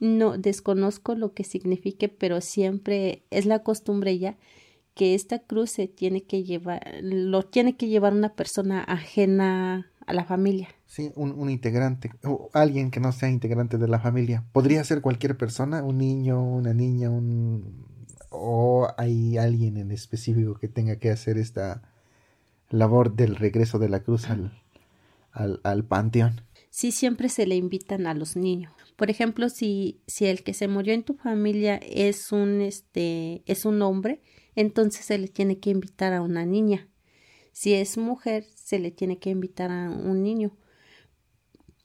No 0.00 0.38
desconozco 0.38 1.14
lo 1.14 1.34
que 1.34 1.44
signifique, 1.44 2.08
pero 2.08 2.40
siempre 2.40 3.24
es 3.30 3.46
la 3.46 3.62
costumbre 3.62 4.18
ya 4.18 4.36
que 4.94 5.14
esta 5.14 5.38
cruz 5.38 5.70
se 5.70 5.86
tiene 5.86 6.24
que 6.24 6.42
llevar, 6.42 6.82
lo 7.02 7.44
tiene 7.44 7.76
que 7.76 7.86
llevar 7.86 8.12
una 8.12 8.34
persona 8.34 8.82
ajena 8.82 9.92
a 10.06 10.12
la 10.12 10.24
familia. 10.24 10.68
Sí, 10.86 11.12
un, 11.14 11.50
integrante, 11.50 12.10
o 12.24 12.50
alguien 12.52 12.90
que 12.90 12.98
no 12.98 13.12
sea 13.12 13.28
integrante 13.28 13.78
de 13.78 13.86
la 13.86 14.00
familia. 14.00 14.44
Podría 14.52 14.82
ser 14.82 15.00
cualquier 15.00 15.36
persona, 15.36 15.84
un 15.84 15.98
niño, 15.98 16.42
una 16.42 16.74
niña, 16.74 17.10
un 17.10 17.86
o 18.30 18.88
hay 18.96 19.38
alguien 19.38 19.76
en 19.76 19.90
específico 19.90 20.54
que 20.54 20.68
tenga 20.68 20.96
que 20.96 21.10
hacer 21.10 21.38
esta 21.38 21.82
labor 22.70 23.14
del 23.14 23.36
regreso 23.36 23.78
de 23.78 23.88
la 23.88 24.00
cruz 24.00 24.28
al, 24.30 24.62
al, 25.32 25.60
al 25.62 25.84
panteón. 25.84 26.42
Sí, 26.70 26.92
siempre 26.92 27.28
se 27.28 27.46
le 27.46 27.56
invitan 27.56 28.06
a 28.06 28.14
los 28.14 28.36
niños. 28.36 28.72
Por 28.96 29.10
ejemplo, 29.10 29.48
si, 29.48 30.00
si 30.06 30.26
el 30.26 30.42
que 30.42 30.54
se 30.54 30.68
murió 30.68 30.92
en 30.92 31.02
tu 31.02 31.14
familia 31.14 31.76
es 31.76 32.32
un 32.32 32.60
este 32.60 33.42
es 33.46 33.64
un 33.64 33.80
hombre, 33.82 34.20
entonces 34.54 35.06
se 35.06 35.18
le 35.18 35.28
tiene 35.28 35.58
que 35.58 35.70
invitar 35.70 36.12
a 36.12 36.22
una 36.22 36.44
niña. 36.44 36.88
Si 37.52 37.74
es 37.74 37.96
mujer, 37.96 38.44
se 38.54 38.78
le 38.78 38.90
tiene 38.90 39.18
que 39.18 39.30
invitar 39.30 39.70
a 39.70 39.90
un 39.90 40.22
niño. 40.22 40.56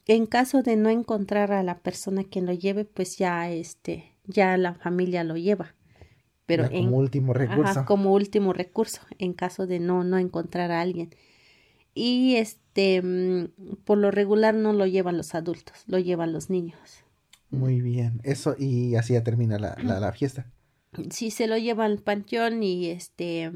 En 0.05 0.25
caso 0.25 0.63
de 0.63 0.75
no 0.75 0.89
encontrar 0.89 1.51
a 1.53 1.63
la 1.63 1.79
persona 1.79 2.23
que 2.23 2.41
lo 2.41 2.51
lleve, 2.51 2.83
pues 2.83 3.17
ya 3.17 3.49
este, 3.49 4.15
ya 4.25 4.57
la 4.57 4.73
familia 4.73 5.23
lo 5.23 5.37
lleva. 5.37 5.75
Pero 6.45 6.69
como 6.69 6.97
último 6.97 7.33
recurso. 7.33 7.85
como 7.85 8.13
último 8.13 8.53
recurso, 8.53 9.01
en 9.17 9.33
caso 9.33 9.65
de 9.65 9.79
no, 9.79 10.03
no 10.03 10.17
encontrar 10.17 10.71
a 10.71 10.81
alguien. 10.81 11.09
Y 11.95 12.35
este, 12.35 13.01
mm, 13.01 13.77
por 13.85 13.97
lo 13.97 14.11
regular 14.11 14.53
no 14.53 14.73
lo 14.73 14.85
llevan 14.85 15.17
los 15.17 15.35
adultos, 15.35 15.83
lo 15.87 15.99
llevan 15.99 16.33
los 16.33 16.49
niños. 16.49 16.79
Muy 17.49 17.81
bien, 17.81 18.19
eso 18.23 18.55
y 18.57 18.95
así 18.95 19.13
ya 19.13 19.23
termina 19.23 19.59
la, 19.59 19.77
la, 19.81 19.99
la 19.99 20.11
fiesta 20.11 20.47
sí 21.09 21.31
se 21.31 21.47
lo 21.47 21.57
lleva 21.57 21.85
al 21.85 21.99
panteón 21.99 22.63
y 22.63 22.89
este 22.89 23.51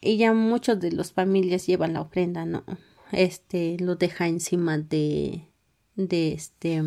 y 0.00 0.16
ya 0.16 0.32
muchos 0.32 0.80
de 0.80 0.92
los 0.92 1.12
familias 1.12 1.66
llevan 1.66 1.92
la 1.92 2.00
ofrenda, 2.00 2.44
¿no? 2.44 2.64
Este 3.12 3.76
lo 3.78 3.96
deja 3.96 4.26
encima 4.26 4.78
de 4.78 5.46
de 5.96 6.32
este 6.32 6.82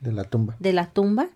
de 0.00 0.12
la 0.12 0.24
tumba. 0.24 0.56
De 0.58 0.72
la 0.72 0.92
tumba. 0.92 1.30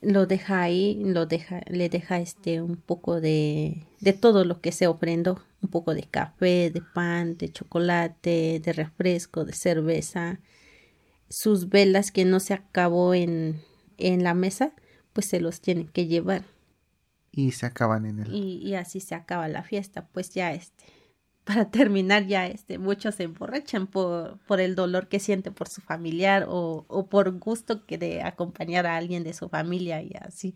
Lo 0.00 0.26
deja 0.26 0.62
ahí, 0.62 1.02
lo 1.04 1.26
deja 1.26 1.62
le 1.68 1.88
deja 1.88 2.18
este 2.18 2.62
un 2.62 2.76
poco 2.76 3.20
de 3.20 3.86
de 4.00 4.12
todo 4.12 4.44
lo 4.44 4.60
que 4.60 4.72
se 4.72 4.86
ofrendó, 4.86 5.42
un 5.60 5.70
poco 5.70 5.94
de 5.94 6.04
café, 6.04 6.70
de 6.70 6.82
pan, 6.94 7.36
de 7.36 7.50
chocolate, 7.50 8.60
de 8.64 8.72
refresco, 8.72 9.44
de 9.44 9.52
cerveza, 9.52 10.40
sus 11.28 11.68
velas 11.68 12.12
que 12.12 12.24
no 12.24 12.40
se 12.40 12.54
acabó 12.54 13.14
en 13.14 13.60
en 13.96 14.22
la 14.22 14.34
mesa 14.34 14.72
pues 15.18 15.26
se 15.26 15.40
los 15.40 15.60
tienen 15.60 15.88
que 15.88 16.06
llevar. 16.06 16.44
Y 17.32 17.50
se 17.50 17.66
acaban 17.66 18.06
en 18.06 18.20
el... 18.20 18.32
Y, 18.32 18.74
así 18.76 19.00
se 19.00 19.16
acaba 19.16 19.48
la 19.48 19.64
fiesta, 19.64 20.06
pues 20.12 20.30
ya 20.30 20.52
este, 20.52 20.84
para 21.48 21.70
terminar 21.70 22.26
ya 22.26 22.46
este, 22.46 22.76
muchos 22.76 23.14
se 23.14 23.22
emborrachan 23.22 23.86
por, 23.86 24.38
por 24.40 24.60
el 24.60 24.74
dolor 24.74 25.08
que 25.08 25.18
siente 25.18 25.50
por 25.50 25.66
su 25.66 25.80
familiar 25.80 26.44
o, 26.46 26.84
o 26.88 27.06
por 27.06 27.30
gusto 27.38 27.86
que 27.86 27.96
de 27.96 28.22
acompañar 28.22 28.84
a 28.84 28.98
alguien 28.98 29.24
de 29.24 29.32
su 29.32 29.48
familia 29.48 30.02
y 30.02 30.12
así, 30.20 30.54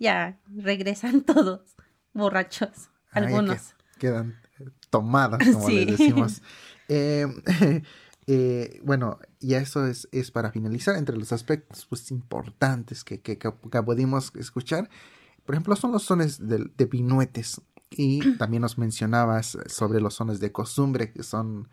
ya 0.00 0.40
regresan 0.52 1.20
todos 1.24 1.60
borrachos, 2.14 2.90
algunos. 3.12 3.76
quedan 4.00 4.34
tomadas, 4.90 5.48
como 5.48 5.68
les 5.68 5.86
decimos. 5.86 6.42
Eh, 6.86 7.26
Eh, 8.26 8.80
bueno, 8.82 9.18
y 9.38 9.52
eso 9.52 9.86
es, 9.86 10.08
es, 10.10 10.30
para 10.30 10.50
finalizar 10.50 10.96
entre 10.96 11.14
los 11.14 11.30
aspectos 11.30 11.84
pues, 11.84 12.10
importantes 12.10 13.04
que, 13.04 13.20
que, 13.20 13.38
que, 13.38 13.50
pudimos 13.50 14.32
escuchar. 14.36 14.88
Por 15.44 15.54
ejemplo, 15.54 15.76
son 15.76 15.92
los 15.92 16.04
sones 16.04 16.48
de, 16.48 16.70
de 16.74 16.86
pinuetes. 16.86 17.60
Y 17.96 18.36
también 18.36 18.62
nos 18.62 18.78
mencionabas 18.78 19.58
sobre 19.66 20.00
los 20.00 20.14
sones 20.14 20.40
de 20.40 20.52
costumbre, 20.52 21.12
que 21.12 21.22
son 21.22 21.68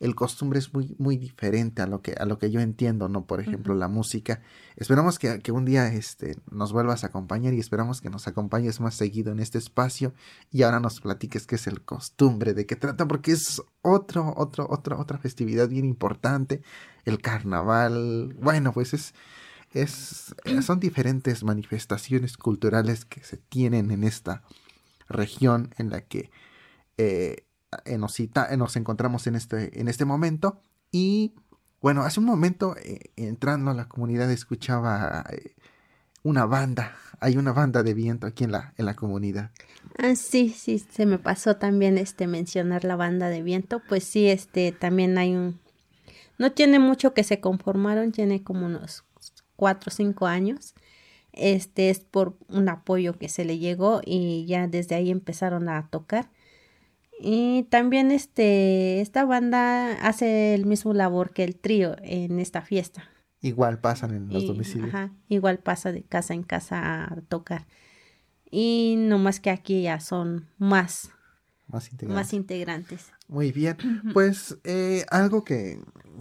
el 0.00 0.14
costumbre 0.14 0.58
es 0.58 0.72
muy, 0.72 0.94
muy 0.98 1.16
diferente 1.16 1.82
a 1.82 1.86
lo 1.86 2.02
que, 2.02 2.12
a 2.12 2.24
lo 2.24 2.38
que 2.38 2.50
yo 2.50 2.60
entiendo, 2.60 3.08
¿no? 3.08 3.26
Por 3.26 3.40
ejemplo, 3.40 3.74
la 3.74 3.88
música. 3.88 4.40
Esperamos 4.76 5.18
que, 5.18 5.40
que, 5.40 5.50
un 5.50 5.64
día 5.64 5.88
este, 5.88 6.36
nos 6.50 6.72
vuelvas 6.72 7.02
a 7.02 7.08
acompañar 7.08 7.52
y 7.52 7.58
esperamos 7.58 8.00
que 8.00 8.10
nos 8.10 8.28
acompañes 8.28 8.80
más 8.80 8.94
seguido 8.94 9.32
en 9.32 9.40
este 9.40 9.58
espacio 9.58 10.14
y 10.52 10.62
ahora 10.62 10.78
nos 10.78 11.00
platiques 11.00 11.46
qué 11.46 11.56
es 11.56 11.66
el 11.66 11.82
costumbre, 11.82 12.54
de 12.54 12.64
qué 12.64 12.76
trata, 12.76 13.08
porque 13.08 13.32
es 13.32 13.60
otro, 13.82 14.34
otro, 14.36 14.68
otro, 14.70 15.00
otra 15.00 15.18
festividad 15.18 15.68
bien 15.68 15.84
importante, 15.84 16.62
el 17.04 17.20
carnaval. 17.20 18.36
Bueno, 18.40 18.72
pues 18.72 18.94
es, 18.94 19.14
es, 19.72 20.34
son 20.62 20.78
diferentes 20.78 21.42
manifestaciones 21.42 22.36
culturales 22.36 23.04
que 23.04 23.24
se 23.24 23.36
tienen 23.36 23.90
en 23.90 24.04
esta 24.04 24.44
región 25.08 25.74
en 25.78 25.90
la 25.90 26.02
que 26.02 26.30
eh, 26.96 27.48
eh, 27.84 27.98
nos, 27.98 28.18
eh, 28.18 28.30
encontramos 28.76 29.26
en 29.26 29.34
este, 29.34 29.78
en 29.80 29.88
este 29.88 30.04
momento. 30.04 30.60
Y 30.90 31.34
bueno, 31.80 32.02
hace 32.02 32.20
un 32.20 32.26
momento, 32.26 32.74
eh, 32.76 33.12
entrando 33.16 33.70
a 33.70 33.74
la 33.74 33.88
comunidad, 33.88 34.30
escuchaba 34.30 35.24
una 36.22 36.46
banda. 36.46 36.96
Hay 37.20 37.36
una 37.36 37.52
banda 37.52 37.82
de 37.82 37.94
viento 37.94 38.26
aquí 38.26 38.44
en 38.44 38.52
la, 38.52 38.72
en 38.78 38.86
la 38.86 38.94
comunidad. 38.94 39.50
Ah, 39.98 40.14
sí, 40.14 40.48
sí, 40.50 40.78
se 40.78 41.04
me 41.04 41.18
pasó 41.18 41.56
también 41.56 41.98
este 41.98 42.26
mencionar 42.26 42.84
la 42.84 42.96
banda 42.96 43.28
de 43.28 43.42
viento. 43.42 43.82
Pues 43.88 44.04
sí, 44.04 44.28
este 44.28 44.72
también 44.72 45.18
hay 45.18 45.34
un. 45.34 45.60
No 46.38 46.52
tiene 46.52 46.78
mucho 46.78 47.14
que 47.14 47.24
se 47.24 47.40
conformaron, 47.40 48.12
tiene 48.12 48.42
como 48.42 48.66
unos 48.66 49.04
cuatro 49.56 49.90
o 49.90 49.94
cinco 49.94 50.26
años. 50.26 50.74
Este 51.38 51.90
es 51.90 52.00
por 52.00 52.36
un 52.48 52.68
apoyo 52.68 53.18
que 53.18 53.28
se 53.28 53.44
le 53.44 53.58
llegó 53.58 54.00
y 54.04 54.44
ya 54.46 54.66
desde 54.66 54.94
ahí 54.94 55.10
empezaron 55.10 55.68
a 55.68 55.88
tocar. 55.88 56.30
Y 57.20 57.64
también 57.64 58.10
este, 58.10 59.00
esta 59.00 59.24
banda 59.24 59.92
hace 59.94 60.54
el 60.54 60.66
mismo 60.66 60.94
labor 60.94 61.32
que 61.32 61.44
el 61.44 61.56
trío 61.56 61.96
en 62.02 62.38
esta 62.38 62.62
fiesta. 62.62 63.08
Igual 63.40 63.80
pasan 63.80 64.14
en 64.14 64.32
los 64.32 64.46
domicilios. 64.46 64.88
Ajá, 64.88 65.12
igual 65.28 65.58
pasa 65.58 65.92
de 65.92 66.02
casa 66.02 66.34
en 66.34 66.42
casa 66.42 67.04
a 67.04 67.20
tocar. 67.28 67.66
Y 68.50 68.96
no 68.98 69.18
más 69.18 69.40
que 69.40 69.50
aquí 69.50 69.82
ya 69.82 70.00
son 70.00 70.48
más, 70.58 71.10
más 71.68 71.92
integrantes. 71.92 72.24
Más 72.24 72.32
integrantes. 72.32 73.12
Muy 73.28 73.52
bien. 73.52 73.76
Pues 74.14 74.56
eh, 74.64 75.04
algo 75.10 75.44
que, 75.44 75.80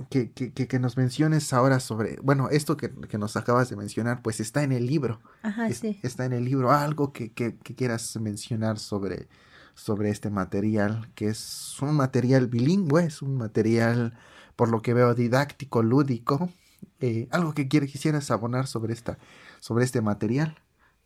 que, 0.10 0.32
que, 0.32 0.52
que, 0.52 0.80
nos 0.80 0.98
menciones 0.98 1.54
ahora 1.54 1.80
sobre, 1.80 2.18
bueno, 2.22 2.50
esto 2.50 2.76
que, 2.76 2.92
nos 3.18 3.38
acabas 3.38 3.70
de 3.70 3.78
mencionar, 3.78 4.22
pues 4.22 4.40
está 4.40 4.64
en 4.64 4.74
el 4.74 4.86
libro. 4.86 5.22
Ajá, 5.44 5.72
sí. 5.72 6.00
Está 6.04 6.26
en 6.26 6.34
el 6.34 6.44
libro. 6.44 6.72
Algo 6.72 7.14
que, 7.14 7.32
quieras 7.32 8.16
mencionar 8.18 8.78
sobre, 8.78 9.30
sobre 9.74 10.10
este 10.10 10.30
material, 10.30 11.10
que 11.16 11.30
es 11.30 11.76
un 11.82 11.96
material 11.96 12.48
bilingüe, 12.48 13.06
es 13.06 13.22
un 13.22 13.38
material, 13.38 14.18
por 14.58 14.70
lo 14.70 14.82
que 14.82 14.94
veo, 14.94 15.16
didáctico, 15.16 15.82
lúdico. 15.82 16.50
Eh, 17.00 17.28
algo 17.32 17.54
que 17.54 17.68
quisieras 17.68 18.32
abonar 18.32 18.68
sobre, 18.68 18.94
esta, 18.94 19.18
sobre 19.62 19.86
este 19.86 20.02
material. 20.02 20.58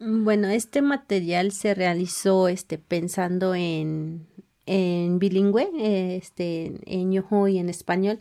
Bueno, 0.03 0.47
este 0.47 0.81
material 0.81 1.51
se 1.51 1.75
realizó 1.75 2.47
este, 2.47 2.79
pensando 2.79 3.53
en, 3.53 4.25
en 4.65 5.19
bilingüe, 5.19 5.69
este, 6.17 6.73
en 6.87 7.11
yoho 7.11 7.47
y 7.47 7.59
en 7.59 7.69
español, 7.69 8.17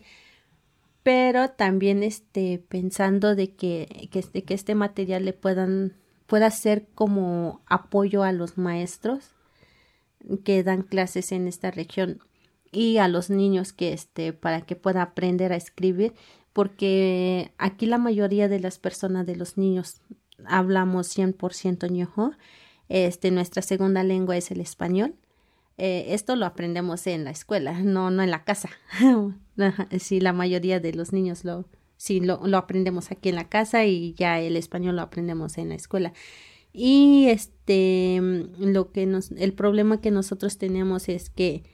pero 1.02 1.48
también 1.48 2.02
este, 2.02 2.62
pensando 2.68 3.34
de 3.34 3.54
que, 3.54 4.10
este, 4.12 4.42
que 4.42 4.52
este 4.52 4.74
material 4.74 5.24
le 5.24 5.32
puedan, 5.32 5.96
pueda 6.26 6.50
ser 6.50 6.86
como 6.94 7.62
apoyo 7.64 8.24
a 8.24 8.32
los 8.32 8.58
maestros 8.58 9.30
que 10.44 10.62
dan 10.62 10.82
clases 10.82 11.32
en 11.32 11.48
esta 11.48 11.70
región 11.70 12.20
y 12.70 12.98
a 12.98 13.08
los 13.08 13.30
niños 13.30 13.72
que 13.72 13.94
este 13.94 14.34
para 14.34 14.60
que 14.60 14.76
pueda 14.76 15.00
aprender 15.00 15.50
a 15.50 15.56
escribir 15.56 16.12
porque 16.52 17.52
aquí 17.56 17.86
la 17.86 17.96
mayoría 17.96 18.48
de 18.48 18.60
las 18.60 18.78
personas 18.78 19.24
de 19.26 19.36
los 19.36 19.56
niños 19.56 20.02
hablamos 20.46 21.16
100% 21.16 21.90
ñojo. 21.90 22.32
Este, 22.88 23.30
nuestra 23.30 23.62
segunda 23.62 24.02
lengua 24.02 24.36
es 24.36 24.50
el 24.50 24.60
español. 24.60 25.14
Eh, 25.78 26.12
esto 26.14 26.36
lo 26.36 26.44
aprendemos 26.44 27.06
en 27.06 27.24
la 27.24 27.30
escuela, 27.30 27.80
no, 27.80 28.10
no 28.10 28.22
en 28.22 28.30
la 28.30 28.44
casa. 28.44 28.68
sí, 29.98 30.20
la 30.20 30.32
mayoría 30.32 30.80
de 30.80 30.92
los 30.92 31.12
niños 31.12 31.44
lo, 31.44 31.64
sí, 31.96 32.20
lo, 32.20 32.40
lo 32.46 32.58
aprendemos 32.58 33.10
aquí 33.10 33.30
en 33.30 33.36
la 33.36 33.48
casa 33.48 33.86
y 33.86 34.12
ya 34.14 34.40
el 34.40 34.56
español 34.56 34.96
lo 34.96 35.02
aprendemos 35.02 35.56
en 35.56 35.70
la 35.70 35.76
escuela. 35.76 36.12
Y 36.72 37.26
este, 37.28 38.20
lo 38.58 38.92
que 38.92 39.06
nos, 39.06 39.30
el 39.32 39.52
problema 39.52 40.00
que 40.00 40.10
nosotros 40.10 40.58
tenemos 40.58 41.08
es 41.08 41.30
que 41.30 41.64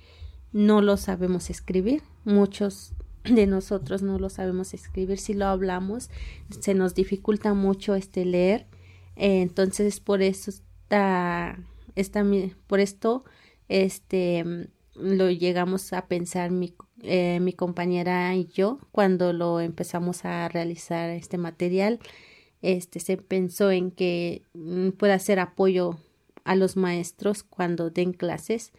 no 0.52 0.80
lo 0.80 0.96
sabemos 0.96 1.50
escribir. 1.50 2.02
Muchos 2.24 2.92
de 3.30 3.46
nosotros 3.46 4.02
no 4.02 4.18
lo 4.18 4.30
sabemos 4.30 4.74
escribir, 4.74 5.18
si 5.18 5.34
lo 5.34 5.46
hablamos, 5.46 6.10
se 6.60 6.74
nos 6.74 6.94
dificulta 6.94 7.54
mucho 7.54 7.94
este 7.94 8.24
leer, 8.24 8.66
eh, 9.16 9.42
entonces 9.42 10.00
por 10.00 10.22
eso 10.22 10.50
está, 10.50 11.58
está, 11.94 12.24
por 12.66 12.80
esto 12.80 13.24
este 13.68 14.44
lo 14.94 15.30
llegamos 15.30 15.92
a 15.92 16.06
pensar 16.06 16.50
mi, 16.50 16.74
eh, 17.02 17.38
mi 17.40 17.52
compañera 17.52 18.34
y 18.34 18.46
yo 18.46 18.78
cuando 18.92 19.32
lo 19.32 19.60
empezamos 19.60 20.24
a 20.24 20.48
realizar 20.48 21.10
este 21.10 21.36
material 21.36 21.98
este 22.62 23.00
se 23.00 23.16
pensó 23.16 23.70
en 23.70 23.90
que 23.90 24.42
mm, 24.54 24.90
pueda 24.90 25.18
ser 25.18 25.38
apoyo 25.38 25.98
a 26.44 26.54
los 26.54 26.76
maestros 26.76 27.42
cuando 27.42 27.90
den 27.90 28.12
clases 28.12 28.72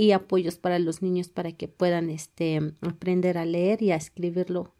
y 0.00 0.12
apoyos 0.12 0.56
para 0.56 0.78
los 0.78 1.02
niños 1.02 1.28
para 1.28 1.52
que 1.52 1.68
puedan 1.68 2.08
este, 2.08 2.72
aprender 2.80 3.36
a 3.36 3.44
leer 3.44 3.82
y 3.82 3.92
a 3.92 3.96
escribirlo. 3.96 4.72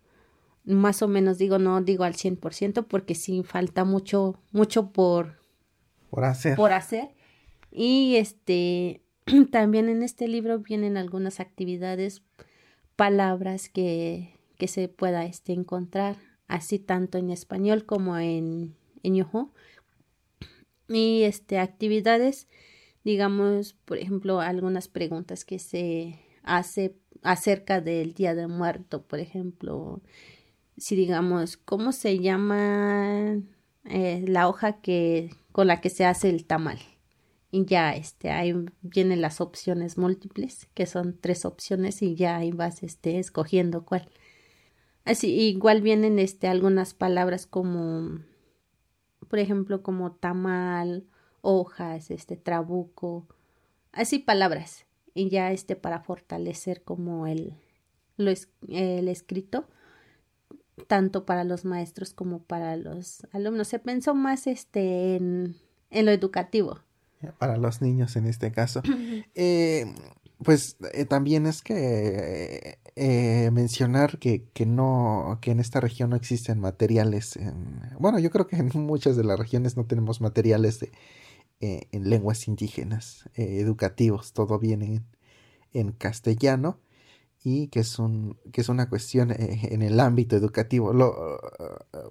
Más 0.64 1.02
o 1.02 1.08
menos 1.08 1.36
digo, 1.36 1.58
no 1.58 1.82
digo 1.82 2.04
al 2.04 2.14
100% 2.14 2.86
porque 2.86 3.14
sí 3.14 3.42
falta 3.42 3.84
mucho, 3.84 4.40
mucho 4.50 4.92
por, 4.92 5.36
por 6.08 6.24
hacer. 6.24 6.56
Por 6.56 6.72
hacer. 6.72 7.10
Y 7.70 8.16
este, 8.16 9.02
también 9.52 9.90
en 9.90 10.02
este 10.02 10.26
libro 10.26 10.60
vienen 10.60 10.96
algunas 10.96 11.38
actividades, 11.38 12.22
palabras 12.96 13.68
que, 13.68 14.40
que 14.56 14.68
se 14.68 14.88
pueda 14.88 15.26
este, 15.26 15.52
encontrar, 15.52 16.16
así 16.48 16.78
tanto 16.78 17.18
en 17.18 17.28
español 17.28 17.84
como 17.84 18.16
en, 18.16 18.74
en 19.02 19.16
yoho. 19.16 19.52
Y 20.88 21.24
este, 21.24 21.58
actividades 21.58 22.48
digamos, 23.04 23.74
por 23.84 23.98
ejemplo, 23.98 24.40
algunas 24.40 24.88
preguntas 24.88 25.44
que 25.44 25.58
se 25.58 26.20
hace 26.42 26.96
acerca 27.22 27.80
del 27.80 28.14
Día 28.14 28.34
de 28.34 28.46
Muerto, 28.46 29.02
por 29.02 29.18
ejemplo, 29.20 30.00
si 30.76 30.96
digamos, 30.96 31.56
¿cómo 31.56 31.92
se 31.92 32.18
llama 32.18 33.40
eh, 33.84 34.24
la 34.26 34.48
hoja 34.48 34.80
que 34.80 35.30
con 35.52 35.66
la 35.66 35.80
que 35.80 35.90
se 35.90 36.04
hace 36.04 36.30
el 36.30 36.46
tamal? 36.46 36.78
Y 37.52 37.64
ya 37.64 37.94
este 37.94 38.30
ahí 38.30 38.54
vienen 38.80 39.20
las 39.20 39.40
opciones 39.40 39.98
múltiples, 39.98 40.68
que 40.74 40.86
son 40.86 41.18
tres 41.20 41.44
opciones 41.44 42.00
y 42.02 42.14
ya 42.14 42.36
ahí 42.36 42.52
vas 42.52 42.82
este 42.82 43.18
escogiendo 43.18 43.84
cuál. 43.84 44.08
Así 45.04 45.28
igual 45.32 45.82
vienen 45.82 46.18
este 46.18 46.46
algunas 46.46 46.94
palabras 46.94 47.46
como 47.46 48.20
por 49.28 49.38
ejemplo 49.38 49.82
como 49.82 50.12
tamal 50.12 51.06
hojas, 51.42 52.10
este 52.10 52.36
trabuco, 52.36 53.26
así 53.92 54.18
palabras, 54.18 54.86
y 55.14 55.28
ya 55.28 55.52
este 55.52 55.76
para 55.76 56.00
fortalecer 56.00 56.82
como 56.82 57.26
el, 57.26 57.54
lo 58.16 58.32
el 58.68 59.08
escrito, 59.08 59.66
tanto 60.86 61.26
para 61.26 61.44
los 61.44 61.64
maestros 61.64 62.14
como 62.14 62.42
para 62.42 62.76
los 62.76 63.26
alumnos. 63.32 63.68
Se 63.68 63.78
pensó 63.78 64.14
más 64.14 64.46
este 64.46 65.16
en, 65.16 65.56
en 65.90 66.06
lo 66.06 66.12
educativo. 66.12 66.80
Para 67.38 67.58
los 67.58 67.82
niños 67.82 68.16
en 68.16 68.26
este 68.26 68.50
caso. 68.50 68.82
eh, 69.34 69.86
pues 70.42 70.76
eh, 70.94 71.04
también 71.04 71.46
es 71.46 71.60
que 71.60 72.78
eh, 72.96 73.50
mencionar 73.52 74.18
que, 74.18 74.44
que, 74.54 74.64
no, 74.64 75.38
que 75.42 75.50
en 75.50 75.60
esta 75.60 75.80
región 75.80 76.10
no 76.10 76.16
existen 76.16 76.58
materiales. 76.60 77.38
bueno, 77.98 78.18
yo 78.18 78.30
creo 78.30 78.46
que 78.46 78.56
en 78.56 78.70
muchas 78.74 79.16
de 79.16 79.24
las 79.24 79.38
regiones 79.38 79.76
no 79.76 79.84
tenemos 79.84 80.22
materiales 80.22 80.80
de, 80.80 80.92
eh, 81.60 81.88
en 81.92 82.08
lenguas 82.08 82.48
indígenas, 82.48 83.28
eh, 83.34 83.58
educativos, 83.60 84.32
todo 84.32 84.58
viene 84.58 85.02
en, 85.74 85.92
castellano 85.92 86.80
y 87.44 87.68
que 87.68 87.80
es, 87.80 87.98
un, 87.98 88.38
que 88.52 88.62
es 88.62 88.70
una 88.70 88.88
cuestión 88.88 89.30
eh, 89.30 89.68
en 89.70 89.82
el 89.82 90.00
ámbito 90.00 90.36
educativo. 90.36 90.94
Lo, 90.94 91.38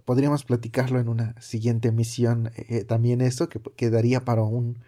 podríamos 0.06 0.44
platicarlo 0.46 1.00
en 1.00 1.10
una 1.10 1.40
siguiente 1.42 1.88
emisión, 1.88 2.52
también 2.88 3.22
eso, 3.22 3.50
que 3.50 3.60
quedaría 3.76 4.24
para, 4.24 4.44
un, 4.44 4.80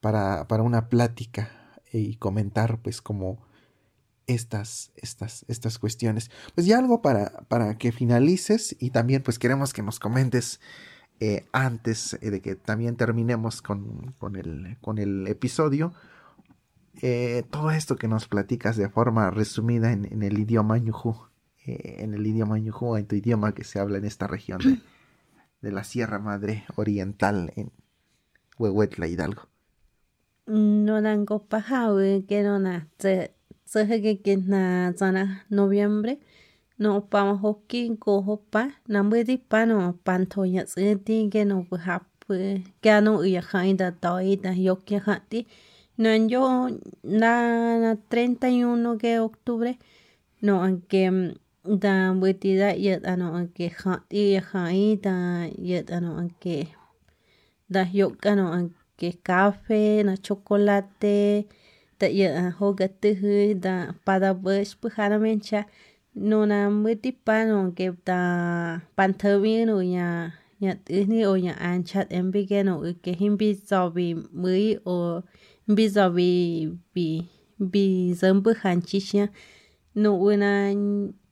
para, 0.00 0.48
para 0.48 0.64
una 0.64 0.88
plática 0.88 1.50
y 1.92 2.16
comentar 2.16 2.82
pues 2.82 3.00
como 3.00 3.38
estas, 4.26 4.92
estas, 4.96 5.44
estas 5.48 5.78
cuestiones. 5.78 6.30
Pues 6.54 6.66
ya 6.66 6.78
algo 6.78 7.02
para, 7.02 7.30
para 7.48 7.78
que 7.78 7.92
finalices 7.92 8.76
y 8.78 8.90
también 8.90 9.22
pues 9.22 9.38
queremos 9.38 9.72
que 9.72 9.82
nos 9.82 9.98
comentes 9.98 10.60
eh, 11.22 11.44
antes 11.52 12.18
eh, 12.22 12.30
de 12.30 12.40
que 12.40 12.56
también 12.56 12.96
terminemos 12.96 13.60
con, 13.60 14.14
con, 14.18 14.36
el, 14.36 14.78
con 14.80 14.96
el, 14.98 15.26
episodio, 15.26 15.92
eh, 17.02 17.44
todo 17.50 17.70
esto 17.70 17.96
que 17.96 18.08
nos 18.08 18.26
platicas 18.26 18.78
de 18.78 18.88
forma 18.88 19.30
resumida 19.30 19.92
en, 19.92 20.22
el 20.22 20.38
idioma 20.38 20.78
ñujú, 20.78 21.14
en 21.66 22.14
el 22.14 22.26
idioma 22.26 22.58
ñujú, 22.58 22.96
en 22.96 23.06
tu 23.06 23.16
idioma 23.16 23.52
que 23.52 23.64
se 23.64 23.78
habla 23.78 23.98
en 23.98 24.06
esta 24.06 24.26
región 24.26 24.60
de, 24.60 24.80
de 25.60 25.72
la 25.72 25.84
Sierra 25.84 26.18
Madre 26.18 26.64
Oriental 26.76 27.52
en 27.54 27.70
Huehuetla, 28.58 29.06
Hidalgo. 29.06 29.42
Noviembre 35.50 36.18
no 36.80 36.90
pa 37.10 37.20
ma 37.28 37.34
hoki 37.44 37.80
ko 38.04 38.12
hopa 38.28 38.62
na 38.92 38.98
mwedi 39.08 39.36
pa 39.50 39.60
no 39.68 39.76
pan 40.06 40.22
to 40.32 40.40
ya 40.54 40.62
ti 41.06 41.16
ge 41.32 41.42
no 41.50 41.56
hap 41.86 42.04
ga 42.84 42.96
no 43.04 43.12
ya 43.34 43.42
khain 43.50 43.76
da 43.76 43.88
doi 44.02 44.36
da 44.44 44.52
yok 44.66 44.90
ya 44.94 45.00
khati 45.06 45.40
no 46.02 46.10
yo 46.32 46.42
na, 47.04 47.32
na 47.82 47.90
31 48.10 48.96
de 49.02 49.12
octubre 49.28 49.72
no 50.42 50.52
aunque 50.64 51.04
da 51.82 51.94
mwedi 52.18 52.56
da 52.56 52.70
ya 52.86 52.94
ano 53.12 53.26
aunque 53.36 53.66
khati 53.80 54.22
ya 54.34 54.40
khai 54.50 54.96
da 55.04 55.14
ya 55.70 55.80
ano 55.96 56.10
aunque 56.20 56.56
da 57.68 57.82
yok 57.92 58.24
ano 58.24 58.44
aunque 58.56 59.08
café 59.26 60.00
na 60.08 60.16
chocolate 60.16 61.44
da 62.00 62.06
ya 62.08 62.50
hoga 62.58 62.88
tu 62.88 63.12
da 63.64 63.92
pada 64.06 64.32
bush 64.32 64.72
pu 64.80 64.88
haramencha 64.96 65.60
nonamüti 66.14 67.12
panonkepta 67.12 68.18
panthäpino 68.96 69.78
ña 69.82 70.32
ñat'äjni 70.60 71.24
o 71.26 71.34
ña 71.38 71.54
anchat'empikenu 71.54 72.84
y 72.84 72.94
que 73.02 73.14
jimpitzo'pi 73.14 74.06
mui 74.40 74.78
o 74.84 75.22
mpitzo'pi 75.70 76.28
vi 76.94 77.06
mpitzämpäjan 77.60 78.82
chixya, 78.88 79.24
nu'una 79.94 80.50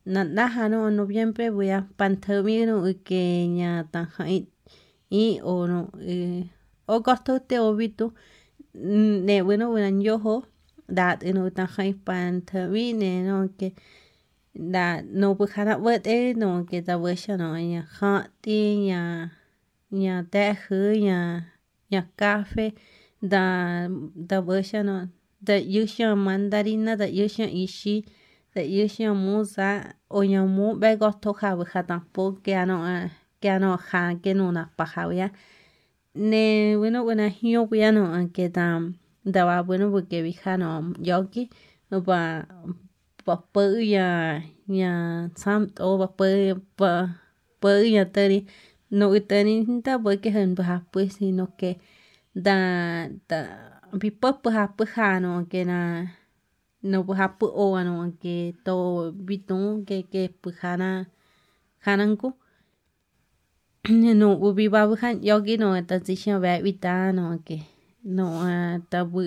nanajanu 0.06 0.78
noviembrepyaj 0.96 1.84
panthäpinu 1.98 2.74
y 2.86 2.94
que 3.06 3.22
ña 3.58 3.70
tanja'in 3.92 4.44
i'in 5.10 5.42
onu 5.42 5.80
y 6.00 6.16
ho 6.86 6.94
opitu 7.68 8.06
nó 9.58 9.66
ta 9.74 9.90
yojo 10.06 10.34
nta't'ä 10.92 11.30
thơ 11.36 11.50
tanja'in 11.58 11.96
panthäpine 12.06 13.10
nó 13.26 13.36
cái 13.58 13.72
nhà 14.58 14.72
tan 14.72 15.06
hay 15.06 15.08
y 15.08 15.24
o 15.24 15.24
no 15.24 15.30
agosto 15.30 15.34
te 15.34 15.34
obito 15.34 15.34
ne 15.34 15.34
bueno 15.34 15.34
bueno 15.34 15.34
yo 15.34 15.34
ho 15.34 15.34
dat 15.34 15.34
no 15.34 15.34
tan 15.34 15.34
hay 15.34 15.34
panthami 15.34 15.34
ne 15.34 15.34
no 15.34 15.34
que 15.34 15.34
da 15.34 15.34
no 15.34 15.34
bữa 15.34 15.46
khá 15.46 15.76
vợ 15.78 15.98
thế 15.98 16.34
no 16.34 16.64
cái 16.70 16.82
ta 16.82 16.98
bữa 16.98 17.14
sao 17.14 17.36
no 17.36 17.56
nhà 17.56 17.86
họ 17.90 18.22
ti 18.42 18.76
nhà 18.76 19.30
nhà 19.90 20.24
té 20.30 20.54
khứ 20.54 20.92
nhà 20.92 21.44
nhà 21.90 22.06
cà 22.16 22.44
phê 22.54 22.70
da 23.22 23.88
da 24.30 24.40
bữa 24.40 24.62
sao 24.62 24.82
no 24.82 25.06
da 25.40 25.54
yusha 25.54 26.14
mandarina 26.14 26.96
da 26.96 27.06
yusha 27.06 27.44
ishi 27.44 28.02
da 28.54 28.62
yusha 28.62 29.14
musa 29.14 29.82
o 30.08 30.22
nhà 30.22 30.44
mu 30.44 30.74
bé 30.74 30.96
gót 30.96 31.22
thô 31.22 31.32
khá 31.32 31.56
bữa 31.56 31.64
khá 31.64 31.82
tăng 31.82 32.00
po 32.14 32.22
cái 32.44 32.54
ano 32.54 33.08
cái 33.40 33.52
ano 33.52 33.76
khá 33.76 34.14
cái 34.22 34.34
no 34.34 34.50
na 34.52 34.68
pa 34.76 34.84
khá 34.84 35.02
ya 35.18 35.28
ne 36.14 36.76
bueno 36.76 37.04
bueno 37.04 37.28
hiyo 37.40 37.68
ya 37.70 37.92
no 37.92 38.28
que 38.34 38.48
da 38.48 38.80
da 39.24 39.44
va 39.44 39.62
bueno 39.62 39.90
porque 39.90 40.22
vi 40.22 40.32
khá 40.32 40.56
no 40.56 40.82
yogi 41.04 41.48
no 41.90 42.00
pa 42.00 42.44
pa 43.28 43.36
pơ 43.52 43.64
ya 43.94 44.08
ya 44.80 44.92
sam 45.40 45.60
to 45.76 45.86
pa 46.00 46.08
pơ 46.18 46.28
pa 46.78 46.90
pơ 47.60 47.72
ya 47.94 48.04
tari 48.14 48.38
no 48.98 49.06
itani 49.18 49.54
ta 49.84 49.92
porque 50.04 50.30
hen 50.36 50.50
pa 50.58 50.80
pues 50.92 51.08
sino 51.16 51.44
que 51.58 51.70
da 52.34 52.56
da 53.28 53.38
vi 54.00 54.10
pa 54.20 54.30
pa 54.42 54.64
pa 54.76 54.84
ha 54.94 55.08
no 55.24 55.32
que 55.50 55.60
na 55.70 55.80
no 56.90 56.98
pa 57.08 57.26
pa 57.38 57.46
o 57.64 57.66
no 57.88 57.94
que 58.22 58.36
to 58.64 58.76
bitun 59.26 59.84
que 59.88 59.96
que 60.12 60.22
pa 60.42 60.50
hana 60.60 60.90
hananku 61.84 62.28
no 64.20 64.28
ubi 64.46 64.66
ba 64.74 64.80
han 65.00 65.14
yogi 65.28 65.54
no 65.62 65.68
ta 65.88 65.96
zisha 66.06 66.34
ba 66.44 66.52
vita 66.64 67.12
no 67.18 67.24
que 67.46 67.56
no 68.16 68.26
ta 68.90 69.00
bu 69.10 69.20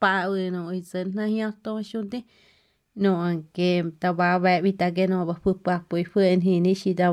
pa 0.00 0.12
no 0.54 0.60
isen 0.78 1.06
na 1.16 1.24
ya 1.38 1.48
to 1.64 1.72
shunte 1.90 2.20
no 3.02 3.10
que 3.54 3.68
ta 4.00 4.08
ba 4.18 4.28
ba 4.44 4.52
vita 4.64 4.86
que 4.96 5.04
no 5.12 5.18
ba 5.28 5.34
pu 5.42 5.50
pa 5.64 5.74
pu 5.88 5.94
fu 6.10 6.18
en 6.32 6.40
hi 6.46 6.54
ni 6.64 6.72
shi 6.80 6.90
da 7.00 7.08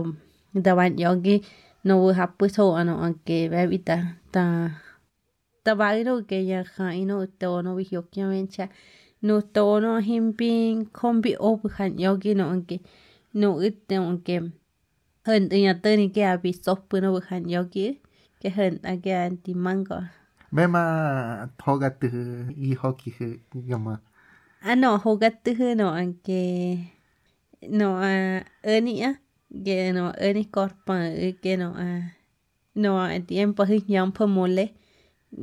da 0.66 0.72
ban 0.78 0.94
yogi 1.04 1.36
no 1.86 1.94
bu 2.02 2.08
ha 2.18 2.26
pu 2.38 2.46
so 2.56 2.64
no 2.88 2.94
que 3.26 3.38
ba 3.52 3.62
vita 3.72 3.98
ta 4.34 4.44
ta 5.64 5.72
ba 5.80 5.88
no 6.08 6.14
que 6.30 6.38
ya 6.52 6.60
ha 6.74 6.86
no 7.10 7.16
to 7.40 7.50
no 7.66 7.70
vi 7.78 7.86
yo 7.94 8.02
que 8.12 8.22
mencha 8.32 8.66
no 9.28 9.36
to 9.56 9.66
no 9.84 9.92
himpin 10.08 10.74
kombi 10.98 11.32
o 11.48 11.50
bu 11.60 11.68
han 11.76 11.92
yogi 12.04 12.32
no 12.40 12.46
que 12.68 12.78
no 13.42 13.50
ite 13.68 13.98
que 14.26 14.38
hơn 15.26 15.50
từ 15.50 15.58
nhà 15.58 15.80
tôi 15.84 15.98
thì 15.98 16.08
cái 16.08 16.38
bị 16.38 16.54
sốt 16.54 16.80
bữa 16.92 17.00
nó 17.00 17.12
bực 17.12 17.26
hẳn 17.26 17.44
yogi 17.44 17.94
cái 18.42 18.52
hơn 18.52 18.78
à 18.84 18.96
cái 19.04 19.14
anti 19.14 19.54
mango 19.54 20.02
Mema 20.52 21.48
hogatu 21.58 22.08
y 22.58 22.74
hoki 22.80 23.12
gama. 23.54 23.92
ah 23.92 23.92
no 23.92 23.92
hogatu 23.92 23.92
no 23.92 23.98
aunque 23.98 24.13
no 27.68 27.98
ah 28.00 28.46
eni 28.64 29.04
ah 29.04 29.20
que 29.66 29.92
no 29.92 30.14
eni 30.18 30.46
corpa 30.46 31.10
que 31.42 31.58
no 31.58 31.74
ah 31.76 32.16
no 32.74 33.10
en 33.10 33.26
tiempo 33.26 33.66
mole 34.28 34.74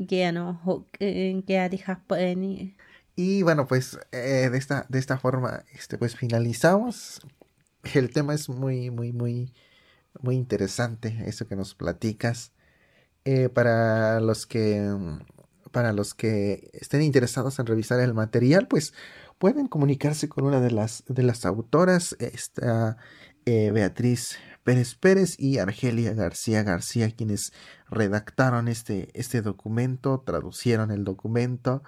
que 0.08 0.32
no 0.32 0.86
eni 0.98 2.76
Y 3.14 3.42
bueno, 3.42 3.66
pues 3.66 3.98
eh, 4.12 4.48
de 4.50 4.56
esta 4.56 4.86
de 4.88 4.98
esta 4.98 5.18
forma 5.18 5.64
este 5.74 5.98
pues 5.98 6.16
finalizamos. 6.16 7.20
El 7.94 8.10
tema 8.10 8.34
es 8.34 8.48
muy 8.48 8.90
muy 8.90 9.12
muy 9.12 9.52
muy 10.22 10.36
interesante 10.36 11.24
eso 11.26 11.46
que 11.46 11.56
nos 11.56 11.74
platicas. 11.74 12.52
Eh, 13.26 13.50
para 13.50 14.20
los 14.20 14.46
que 14.46 14.80
para 15.70 15.92
los 15.92 16.14
que 16.14 16.70
estén 16.72 17.02
interesados 17.02 17.58
en 17.58 17.66
revisar 17.66 18.00
el 18.00 18.14
material, 18.14 18.68
pues 18.68 18.94
pueden 19.38 19.68
comunicarse 19.68 20.28
con 20.28 20.44
una 20.44 20.60
de 20.60 20.70
las 20.70 21.04
de 21.08 21.22
las 21.22 21.46
autoras, 21.46 22.16
esta 22.18 22.96
eh, 23.46 23.70
Beatriz 23.72 24.38
Pérez 24.64 24.94
Pérez 24.94 25.36
y 25.38 25.58
Argelia 25.58 26.12
García 26.14 26.62
García, 26.62 27.10
quienes 27.10 27.52
redactaron 27.88 28.68
este, 28.68 29.08
este 29.14 29.42
documento, 29.42 30.22
traducieron 30.24 30.90
el 30.90 31.04
documento 31.04 31.82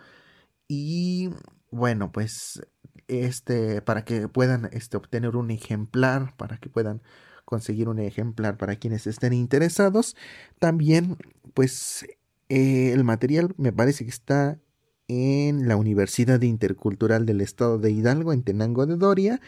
y 0.69 1.31
bueno, 1.71 2.13
pues 2.13 2.63
este 3.09 3.83
para 3.83 4.05
que 4.05 4.29
puedan 4.29 4.69
este, 4.73 4.97
obtener 4.97 5.37
un 5.37 5.51
ejemplar, 5.51 6.35
para 6.37 6.59
que 6.59 6.69
puedan 6.71 7.03
conseguir 7.45 7.89
un 7.89 7.99
ejemplar 7.99 8.57
para 8.57 8.77
quienes 8.77 9.07
estén 9.07 9.35
interesados. 9.35 10.17
También, 10.59 11.19
pues, 11.55 12.07
eh, 12.55 12.93
el 12.93 13.03
material 13.03 13.55
me 13.57 13.73
parece 13.73 14.05
que 14.05 14.11
está 14.11 14.61
en 15.09 15.69
la 15.69 15.77
Universidad 15.77 16.43
Intercultural 16.43 17.25
del 17.25 17.41
Estado 17.41 17.79
de 17.79 17.91
Hidalgo, 17.91 18.35
en 18.35 18.43
Tenango 18.43 18.85
de 18.85 18.97
Doria. 18.97 19.41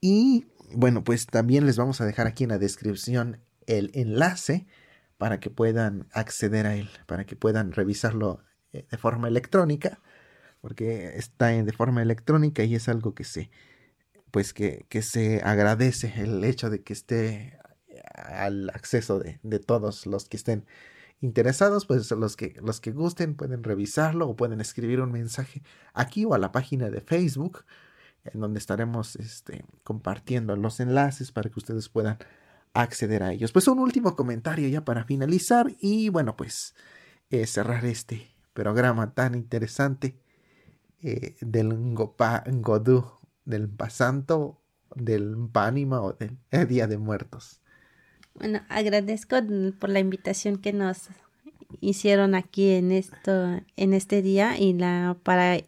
Y 0.00 0.46
bueno, 0.72 1.02
pues 1.02 1.26
también 1.26 1.66
les 1.66 1.76
vamos 1.76 2.00
a 2.00 2.06
dejar 2.06 2.28
aquí 2.28 2.44
en 2.44 2.50
la 2.50 2.60
descripción 2.60 3.40
el 3.66 3.90
enlace 3.94 4.68
para 5.18 5.40
que 5.40 5.50
puedan 5.50 6.06
acceder 6.12 6.66
a 6.66 6.76
él, 6.76 6.88
para 7.06 7.26
que 7.26 7.34
puedan 7.34 7.72
revisarlo 7.72 8.44
eh, 8.72 8.86
de 8.88 8.96
forma 8.96 9.26
electrónica, 9.26 10.00
porque 10.60 11.16
está 11.16 11.48
de 11.48 11.72
forma 11.72 12.00
electrónica 12.00 12.62
y 12.62 12.76
es 12.76 12.88
algo 12.88 13.12
que 13.12 13.24
se, 13.24 13.50
pues 14.30 14.54
que, 14.54 14.86
que 14.88 15.02
se 15.02 15.40
agradece 15.42 16.14
el 16.16 16.44
hecho 16.44 16.70
de 16.70 16.84
que 16.84 16.92
esté 16.92 17.58
al 18.14 18.70
acceso 18.70 19.18
de, 19.18 19.40
de, 19.42 19.58
todos 19.58 20.06
los 20.06 20.28
que 20.28 20.36
estén 20.36 20.64
interesados, 21.20 21.86
pues 21.86 22.10
los 22.10 22.36
que, 22.36 22.56
los 22.62 22.80
que 22.80 22.92
gusten 22.92 23.34
pueden 23.34 23.62
revisarlo 23.62 24.28
o 24.28 24.36
pueden 24.36 24.60
escribir 24.60 25.00
un 25.00 25.12
mensaje 25.12 25.62
aquí 25.92 26.24
o 26.24 26.34
a 26.34 26.38
la 26.38 26.52
página 26.52 26.90
de 26.90 27.00
Facebook, 27.00 27.64
en 28.24 28.40
donde 28.40 28.58
estaremos 28.58 29.16
este, 29.16 29.64
compartiendo 29.82 30.56
los 30.56 30.80
enlaces 30.80 31.32
para 31.32 31.50
que 31.50 31.58
ustedes 31.58 31.88
puedan 31.88 32.18
acceder 32.74 33.22
a 33.22 33.32
ellos. 33.32 33.52
Pues 33.52 33.68
un 33.68 33.78
último 33.78 34.16
comentario 34.16 34.68
ya 34.68 34.84
para 34.84 35.04
finalizar 35.04 35.74
y 35.80 36.08
bueno, 36.08 36.36
pues 36.36 36.74
eh, 37.30 37.46
cerrar 37.46 37.84
este 37.84 38.30
programa 38.52 39.14
tan 39.14 39.34
interesante 39.34 40.20
eh, 41.02 41.36
del 41.40 41.74
Ngopa 41.74 42.44
Ngodú 42.46 43.20
del 43.44 43.68
Pasanto, 43.68 44.62
del 44.94 45.36
Pánima 45.52 46.00
o 46.00 46.12
del 46.14 46.38
Día 46.68 46.86
de 46.86 46.98
Muertos. 46.98 47.60
Bueno, 48.40 48.62
agradezco 48.70 49.36
por 49.78 49.90
la 49.90 50.00
invitación 50.00 50.56
que 50.56 50.72
nos 50.72 51.08
hicieron 51.82 52.34
aquí 52.34 52.70
en 52.70 52.90
esto, 52.90 53.60
en 53.76 53.92
este 53.92 54.22
día 54.22 54.58
y 54.58 54.72
la 54.72 55.14
para 55.22 55.58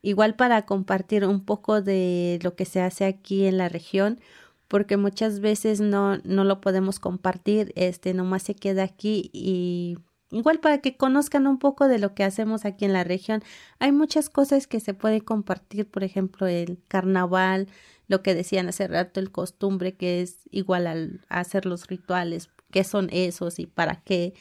igual 0.00 0.34
para 0.34 0.64
compartir 0.64 1.26
un 1.26 1.44
poco 1.44 1.82
de 1.82 2.38
lo 2.42 2.54
que 2.56 2.64
se 2.64 2.80
hace 2.80 3.04
aquí 3.04 3.44
en 3.44 3.58
la 3.58 3.68
región, 3.68 4.18
porque 4.66 4.96
muchas 4.96 5.40
veces 5.40 5.80
no, 5.80 6.16
no 6.24 6.44
lo 6.44 6.62
podemos 6.62 6.98
compartir, 6.98 7.70
este 7.76 8.14
nomás 8.14 8.44
se 8.44 8.54
queda 8.54 8.84
aquí 8.84 9.28
y 9.34 9.98
Igual 10.30 10.60
para 10.60 10.78
que 10.78 10.96
conozcan 10.96 11.46
un 11.46 11.58
poco 11.58 11.88
de 11.88 11.98
lo 11.98 12.14
que 12.14 12.22
hacemos 12.22 12.64
aquí 12.66 12.84
en 12.84 12.92
la 12.92 13.04
región. 13.04 13.42
Hay 13.78 13.92
muchas 13.92 14.28
cosas 14.28 14.66
que 14.66 14.80
se 14.80 14.92
pueden 14.92 15.20
compartir, 15.20 15.88
por 15.88 16.04
ejemplo, 16.04 16.46
el 16.46 16.78
carnaval, 16.88 17.68
lo 18.08 18.22
que 18.22 18.34
decían 18.34 18.68
hace 18.68 18.88
rato, 18.88 19.20
el 19.20 19.30
costumbre, 19.30 19.96
que 19.96 20.20
es 20.20 20.40
igual 20.50 20.86
al 20.86 21.24
hacer 21.28 21.64
los 21.64 21.86
rituales, 21.86 22.50
qué 22.70 22.84
son 22.84 23.08
esos 23.10 23.58
y 23.58 23.66
para 23.66 24.02
qué. 24.02 24.34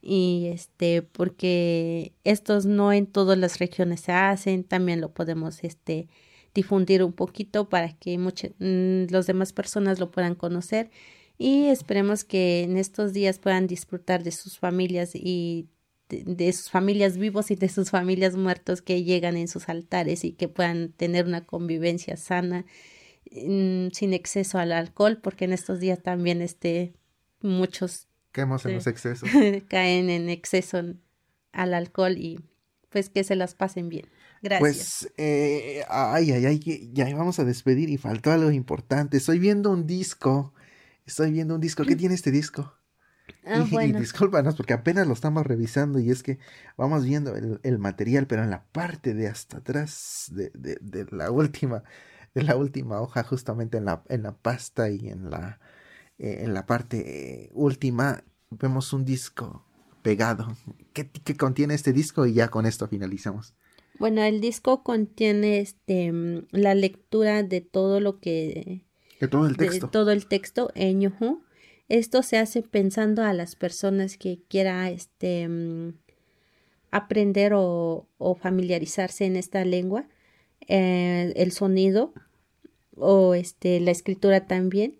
Y 0.00 0.48
este, 0.52 1.02
porque 1.02 2.14
estos 2.24 2.66
no 2.66 2.92
en 2.92 3.06
todas 3.06 3.38
las 3.38 3.58
regiones 3.58 4.00
se 4.00 4.12
hacen, 4.12 4.64
también 4.64 5.00
lo 5.00 5.12
podemos 5.12 5.62
este 5.64 6.08
difundir 6.54 7.04
un 7.04 7.12
poquito 7.12 7.68
para 7.68 7.92
que 7.96 8.18
muchas 8.18 8.52
mm, 8.58 9.04
las 9.10 9.26
demás 9.26 9.52
personas 9.52 10.00
lo 10.00 10.10
puedan 10.10 10.34
conocer 10.34 10.90
y 11.38 11.66
esperemos 11.66 12.24
que 12.24 12.64
en 12.64 12.76
estos 12.76 13.12
días 13.12 13.38
puedan 13.38 13.68
disfrutar 13.68 14.24
de 14.24 14.32
sus 14.32 14.58
familias 14.58 15.12
y 15.14 15.68
de, 16.08 16.24
de, 16.26 16.52
sus 16.52 16.70
familias 16.70 17.16
vivos 17.16 17.50
y 17.52 17.54
de 17.54 17.68
sus 17.68 17.90
familias 17.90 18.36
muertos 18.36 18.82
que 18.82 19.04
llegan 19.04 19.36
en 19.36 19.46
sus 19.46 19.68
altares 19.68 20.24
y 20.24 20.32
que 20.32 20.48
puedan 20.48 20.92
tener 20.92 21.26
una 21.26 21.46
convivencia 21.46 22.16
sana 22.16 22.66
mm, 23.30 23.88
sin 23.92 24.12
exceso 24.12 24.58
al 24.58 24.72
alcohol 24.72 25.20
porque 25.22 25.44
en 25.44 25.52
estos 25.52 25.78
días 25.78 26.02
también 26.02 26.42
este 26.42 26.92
muchos 27.40 28.08
caemos 28.32 28.66
en 28.66 28.74
los 28.74 28.86
excesos 28.88 29.28
caen 29.68 30.10
en 30.10 30.28
exceso 30.28 30.82
al 31.52 31.74
alcohol 31.74 32.18
y 32.18 32.40
pues 32.88 33.10
que 33.10 33.22
se 33.22 33.36
las 33.36 33.54
pasen 33.54 33.88
bien 33.88 34.06
Gracias. 34.40 34.60
Pues, 34.60 35.12
eh, 35.16 35.82
ay, 35.88 36.30
ay, 36.30 36.46
ay, 36.46 36.90
ya 36.92 37.12
vamos 37.16 37.40
a 37.40 37.44
despedir 37.44 37.90
y 37.90 37.96
faltó 37.96 38.30
algo 38.30 38.52
importante. 38.52 39.16
Estoy 39.16 39.40
viendo 39.40 39.70
un 39.70 39.84
disco 39.84 40.54
Estoy 41.08 41.32
viendo 41.32 41.54
un 41.54 41.60
disco. 41.62 41.84
¿Qué 41.84 41.96
tiene 41.96 42.14
este 42.14 42.30
disco? 42.30 42.74
Ah, 43.42 43.66
y, 43.66 43.92
discúlpanos 43.92 44.56
porque 44.56 44.74
apenas 44.74 45.06
lo 45.06 45.14
estamos 45.14 45.46
revisando 45.46 45.98
y 45.98 46.10
es 46.10 46.22
que 46.22 46.38
vamos 46.76 47.06
viendo 47.06 47.34
el, 47.34 47.78
material, 47.78 48.26
pero 48.26 48.44
en 48.44 48.50
la 48.50 48.64
parte 48.72 49.14
de 49.14 49.26
hasta 49.26 49.56
atrás 49.56 50.30
de, 50.34 50.50
de, 50.52 51.06
la 51.10 51.30
última, 51.30 51.82
de 52.34 52.42
la 52.42 52.56
última 52.56 53.00
hoja, 53.00 53.22
justamente 53.22 53.78
en 53.78 53.86
la, 53.86 54.02
en 54.10 54.22
la 54.22 54.36
pasta 54.36 54.90
y 54.90 55.08
en 55.08 55.30
la, 55.30 55.60
eh, 56.18 56.40
en 56.42 56.52
la 56.52 56.66
parte 56.66 57.46
eh, 57.46 57.50
última, 57.54 58.22
vemos 58.50 58.92
un 58.92 59.06
disco 59.06 59.64
pegado. 60.02 60.54
¿Qué, 60.92 61.08
¿Qué, 61.08 61.38
contiene 61.38 61.72
este 61.72 61.94
disco? 61.94 62.26
Y 62.26 62.34
ya 62.34 62.48
con 62.48 62.66
esto 62.66 62.86
finalizamos. 62.86 63.54
Bueno, 63.98 64.22
el 64.22 64.42
disco 64.42 64.82
contiene 64.82 65.60
este 65.60 66.12
la 66.50 66.74
lectura 66.74 67.42
de 67.42 67.62
todo 67.62 67.98
lo 67.98 68.20
que 68.20 68.87
de 69.20 69.28
todo 69.28 69.46
el 69.46 69.56
texto. 69.56 69.86
De 69.86 69.92
todo 69.92 70.10
el 70.10 70.26
texto 70.26 70.70
en 70.74 71.02
esto 71.88 72.22
se 72.22 72.36
hace 72.36 72.62
pensando 72.62 73.22
a 73.22 73.32
las 73.32 73.56
personas 73.56 74.18
que 74.18 74.40
quiera 74.48 74.90
este, 74.90 75.48
mm, 75.48 75.94
aprender 76.90 77.52
o, 77.54 78.06
familiarizarse 78.40 79.24
en 79.24 79.36
esta 79.36 79.64
lengua, 79.64 80.06
eh, 80.66 81.32
el 81.36 81.52
sonido 81.52 82.12
o 82.94 83.34
este, 83.34 83.80
la 83.80 83.90
escritura 83.90 84.46
también. 84.46 84.98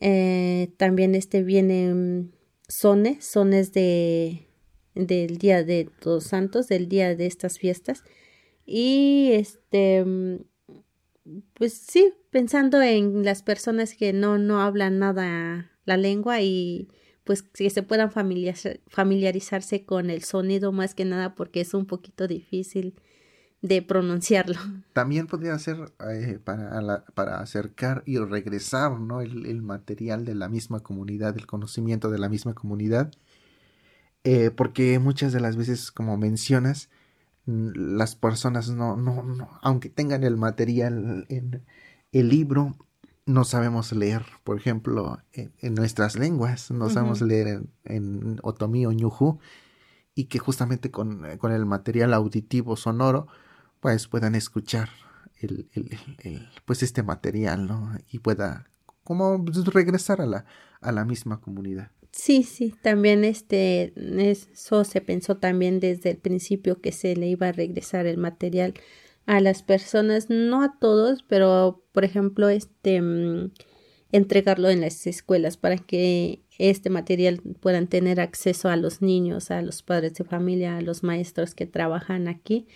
Eh, 0.00 0.70
también 0.76 1.14
este 1.14 1.42
vienen 1.42 2.32
sones, 2.68 3.24
sones 3.24 3.72
de, 3.72 4.46
del 4.94 5.38
día 5.38 5.62
de 5.64 5.88
Todos 6.00 6.24
Santos, 6.24 6.68
del 6.68 6.88
día 6.88 7.14
de 7.14 7.26
estas 7.26 7.58
fiestas. 7.58 8.04
Y 8.66 9.30
este, 9.32 10.04
mm, 10.04 10.44
pues 11.54 11.74
sí, 11.74 12.12
pensando 12.30 12.80
en 12.82 13.24
las 13.24 13.42
personas 13.42 13.94
que 13.94 14.12
no, 14.12 14.38
no 14.38 14.60
hablan 14.60 14.98
nada 14.98 15.70
la 15.84 15.96
lengua 15.96 16.40
y 16.40 16.88
pues 17.24 17.42
que 17.42 17.70
se 17.70 17.82
puedan 17.82 18.10
familiarizarse 18.10 19.84
con 19.84 20.10
el 20.10 20.24
sonido 20.24 20.72
más 20.72 20.94
que 20.94 21.04
nada 21.04 21.34
porque 21.34 21.60
es 21.60 21.74
un 21.74 21.86
poquito 21.86 22.26
difícil 22.26 22.94
de 23.62 23.82
pronunciarlo. 23.82 24.58
También 24.92 25.26
podría 25.26 25.58
ser 25.58 25.92
eh, 26.10 26.38
para, 26.42 27.04
para 27.14 27.40
acercar 27.40 28.02
y 28.06 28.18
regresar 28.18 28.98
¿no? 28.98 29.20
el, 29.20 29.62
material 29.62 30.24
de 30.24 30.34
la 30.34 30.48
misma 30.48 30.80
comunidad, 30.80 31.36
el 31.36 31.46
conocimiento 31.46 32.10
de 32.10 32.18
la 32.18 32.28
misma 32.28 32.54
comunidad, 32.54 33.12
eh, 34.24 34.50
porque 34.50 34.98
muchas 34.98 35.32
de 35.32 35.40
las 35.40 35.56
veces, 35.56 35.92
como 35.92 36.16
mencionas, 36.16 36.88
las 37.46 38.16
personas 38.16 38.70
no, 38.70 38.96
no, 38.96 39.22
no 39.22 39.48
aunque 39.62 39.88
tengan 39.88 40.24
el 40.24 40.36
material 40.36 41.26
en 41.28 41.64
el 42.12 42.28
libro, 42.28 42.76
no 43.26 43.44
sabemos 43.44 43.92
leer, 43.92 44.24
por 44.44 44.56
ejemplo, 44.56 45.18
en, 45.32 45.74
nuestras 45.74 46.18
lenguas, 46.18 46.70
no 46.70 46.90
sabemos 46.90 47.22
leer 47.22 47.46
en, 47.46 47.70
en, 47.84 48.40
otomí 48.42 48.86
o 48.86 48.92
ñujú, 48.92 49.38
y 50.14 50.24
que 50.24 50.38
justamente 50.38 50.90
con, 50.90 51.24
con, 51.38 51.52
el 51.52 51.66
material 51.66 52.12
auditivo 52.14 52.76
sonoro, 52.76 53.28
pues 53.80 54.08
puedan 54.08 54.34
escuchar 54.34 54.90
el, 55.40 55.68
el, 55.72 56.48
pues 56.64 56.82
este 56.82 57.02
material, 57.02 57.66
¿no? 57.66 57.92
Y 58.10 58.18
pueda 58.18 58.66
como 59.04 59.44
regresar 59.72 60.20
a 60.20 60.26
la, 60.26 60.44
a 60.80 60.92
la 60.92 61.04
misma 61.04 61.40
comunidad. 61.40 61.90
Sí, 62.12 62.42
sí, 62.42 62.74
también 62.82 63.24
este, 63.24 63.92
eso 64.18 64.84
se 64.84 65.00
pensó 65.00 65.36
también 65.36 65.78
desde 65.80 66.10
el 66.10 66.18
principio 66.18 66.80
que 66.80 66.92
se 66.92 67.14
le 67.14 67.28
iba 67.28 67.48
a 67.48 67.52
regresar 67.52 68.06
el 68.06 68.18
material 68.18 68.74
a 69.26 69.40
las 69.40 69.62
personas, 69.62 70.28
no 70.28 70.62
a 70.62 70.78
todos, 70.80 71.22
pero 71.22 71.84
por 71.92 72.04
ejemplo, 72.04 72.48
este 72.48 73.00
mm, 73.00 73.52
entregarlo 74.12 74.70
en 74.70 74.80
las 74.80 75.06
escuelas 75.06 75.56
para 75.56 75.78
que 75.78 76.42
este 76.58 76.90
material 76.90 77.40
puedan 77.60 77.86
tener 77.88 78.20
acceso 78.20 78.68
a 78.68 78.76
los 78.76 79.02
niños, 79.02 79.50
a 79.50 79.62
los 79.62 79.82
padres 79.82 80.14
de 80.14 80.24
familia, 80.24 80.76
a 80.76 80.82
los 80.82 81.02
maestros 81.04 81.54
que 81.54 81.66
trabajan 81.66 82.28
aquí. 82.28 82.66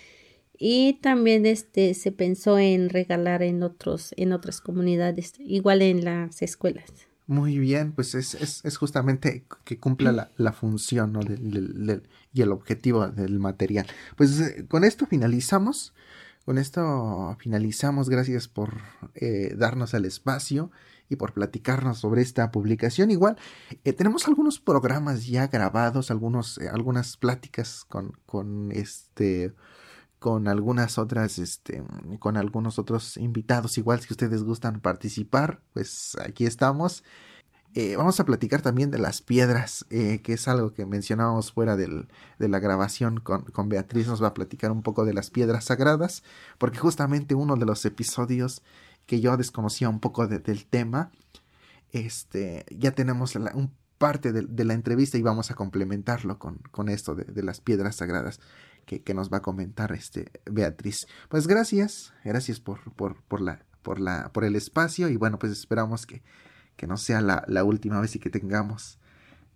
Y 0.56 0.94
también 1.02 1.46
este 1.46 1.94
se 1.94 2.12
pensó 2.12 2.58
en 2.58 2.88
regalar 2.88 3.42
en 3.42 3.62
otros, 3.64 4.14
en 4.16 4.32
otras 4.32 4.60
comunidades, 4.60 5.34
igual 5.40 5.82
en 5.82 6.04
las 6.04 6.40
escuelas. 6.42 7.08
Muy 7.26 7.58
bien, 7.58 7.92
pues 7.92 8.14
es, 8.14 8.34
es, 8.34 8.64
es 8.64 8.76
justamente 8.76 9.46
que 9.64 9.78
cumpla 9.78 10.12
la, 10.12 10.30
la 10.36 10.52
función 10.52 11.12
¿no? 11.14 11.20
y 11.22 12.42
el 12.42 12.52
objetivo 12.52 13.08
del 13.08 13.38
material. 13.38 13.86
Pues 14.16 14.38
eh, 14.40 14.66
con 14.68 14.84
esto 14.84 15.06
finalizamos. 15.06 15.94
Con 16.44 16.58
esto 16.58 17.34
finalizamos. 17.40 18.10
Gracias 18.10 18.48
por 18.48 18.74
eh, 19.14 19.54
darnos 19.56 19.94
el 19.94 20.04
espacio 20.04 20.70
y 21.08 21.16
por 21.16 21.32
platicarnos 21.32 21.98
sobre 21.98 22.22
esta 22.22 22.50
publicación. 22.50 23.10
Igual, 23.10 23.36
eh, 23.84 23.92
tenemos 23.92 24.26
algunos 24.26 24.60
programas 24.60 25.26
ya 25.26 25.46
grabados, 25.46 26.10
algunos, 26.10 26.58
eh, 26.58 26.68
algunas 26.68 27.16
pláticas 27.16 27.84
con, 27.88 28.12
con 28.26 28.72
este 28.72 29.54
con 30.24 30.48
algunas 30.48 30.96
otras, 30.96 31.38
este, 31.38 31.84
con 32.18 32.38
algunos 32.38 32.78
otros 32.78 33.18
invitados. 33.18 33.76
Igual 33.76 34.00
si 34.00 34.14
ustedes 34.14 34.42
gustan 34.42 34.80
participar, 34.80 35.60
pues 35.74 36.16
aquí 36.24 36.46
estamos. 36.46 37.04
Eh, 37.74 37.96
vamos 37.96 38.18
a 38.20 38.24
platicar 38.24 38.62
también 38.62 38.90
de 38.90 38.98
las 38.98 39.20
piedras, 39.20 39.84
eh, 39.90 40.22
que 40.22 40.32
es 40.32 40.48
algo 40.48 40.72
que 40.72 40.86
mencionábamos 40.86 41.52
fuera 41.52 41.76
del, 41.76 42.08
de 42.38 42.48
la 42.48 42.58
grabación 42.58 43.20
con, 43.20 43.42
con, 43.42 43.68
Beatriz. 43.68 44.06
Nos 44.06 44.22
va 44.22 44.28
a 44.28 44.32
platicar 44.32 44.72
un 44.72 44.82
poco 44.82 45.04
de 45.04 45.12
las 45.12 45.28
piedras 45.28 45.64
sagradas, 45.64 46.22
porque 46.56 46.78
justamente 46.78 47.34
uno 47.34 47.56
de 47.56 47.66
los 47.66 47.84
episodios 47.84 48.62
que 49.04 49.20
yo 49.20 49.36
desconocía 49.36 49.90
un 49.90 50.00
poco 50.00 50.26
del 50.26 50.64
tema, 50.64 51.12
este, 51.92 52.64
ya 52.70 52.92
tenemos 52.92 53.36
un 53.36 53.74
parte 53.98 54.32
de, 54.32 54.64
la 54.64 54.72
entrevista 54.72 55.18
y 55.18 55.22
vamos 55.22 55.50
a 55.50 55.54
complementarlo 55.54 56.38
con, 56.38 56.60
con 56.70 56.88
esto 56.88 57.14
de, 57.14 57.24
de, 57.24 57.42
las 57.42 57.60
piedras 57.60 57.96
sagradas 57.96 58.40
que, 58.84 59.14
nos 59.14 59.32
va 59.32 59.38
a 59.38 59.42
comentar 59.42 59.92
este 59.92 60.30
Beatriz. 60.50 61.06
Pues 61.28 61.46
gracias, 61.46 62.12
gracias 62.24 62.60
por, 62.60 62.92
por, 62.94 63.22
por, 63.24 63.40
la, 63.40 63.64
por, 63.82 64.00
la, 64.00 64.30
por 64.32 64.44
el 64.44 64.56
espacio 64.56 65.08
y 65.08 65.16
bueno, 65.16 65.38
pues 65.38 65.52
esperamos 65.52 66.06
que 66.06 66.22
que 66.76 66.86
no 66.86 66.96
sea 66.96 67.20
la, 67.20 67.44
la 67.48 67.64
última 67.64 68.00
vez 68.00 68.14
y 68.16 68.18
que 68.18 68.30
tengamos 68.30 68.98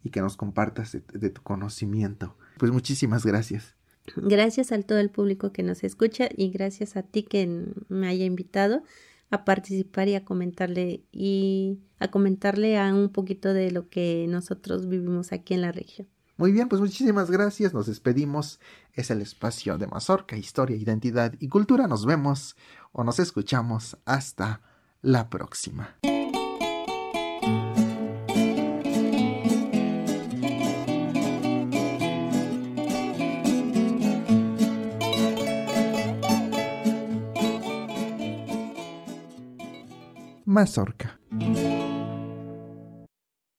y 0.05 0.11
que 0.11 0.21
nos 0.21 0.37
compartas 0.37 0.93
de, 0.93 1.31
tu 1.31 1.43
conocimiento. 1.43 2.37
Pues 2.59 2.71
muchísimas 2.73 3.27
gracias. 3.27 3.75
Gracias 4.17 4.73
a 4.73 4.81
todo 4.81 4.99
el 4.99 5.11
público 5.11 5.53
que 5.53 5.63
nos 5.63 5.85
escucha 5.85 6.29
y 6.35 6.51
gracias 6.51 6.97
a 6.97 7.03
ti 7.03 7.25
que 7.25 7.67
me 7.89 8.09
haya 8.09 8.25
invitado 8.25 8.83
a 9.31 9.45
participar 9.45 10.09
y 10.09 10.15
a 10.15 10.25
comentarle 10.25 11.03
y 11.13 11.79
a 11.99 12.11
comentarle 12.11 12.79
a 12.79 12.95
un 12.95 13.11
poquito 13.11 13.53
de 13.53 13.71
lo 13.71 13.91
que 13.91 14.27
nosotros 14.29 14.89
vivimos 14.89 15.33
aquí 15.33 15.53
en 15.53 15.61
la 15.61 15.73
región. 15.73 16.09
Muy 16.39 16.53
bien, 16.53 16.69
pues 16.69 16.81
muchísimas 16.81 17.33
gracias. 17.33 17.75
Nos 17.75 17.87
despedimos. 17.87 18.61
Es 18.93 19.11
el 19.11 19.21
espacio 19.21 19.77
de 19.77 19.89
Mazorca, 19.89 20.37
Historia, 20.37 20.77
Identidad 20.77 21.35
y 21.41 21.49
Cultura. 21.49 21.89
Nos 21.89 22.07
vemos 22.07 22.57
o 22.93 23.03
nos 23.03 23.19
escuchamos 23.19 23.99
hasta 24.05 24.61
la 25.03 25.29
próxima. 25.29 25.97
Mazorca. 40.45 41.19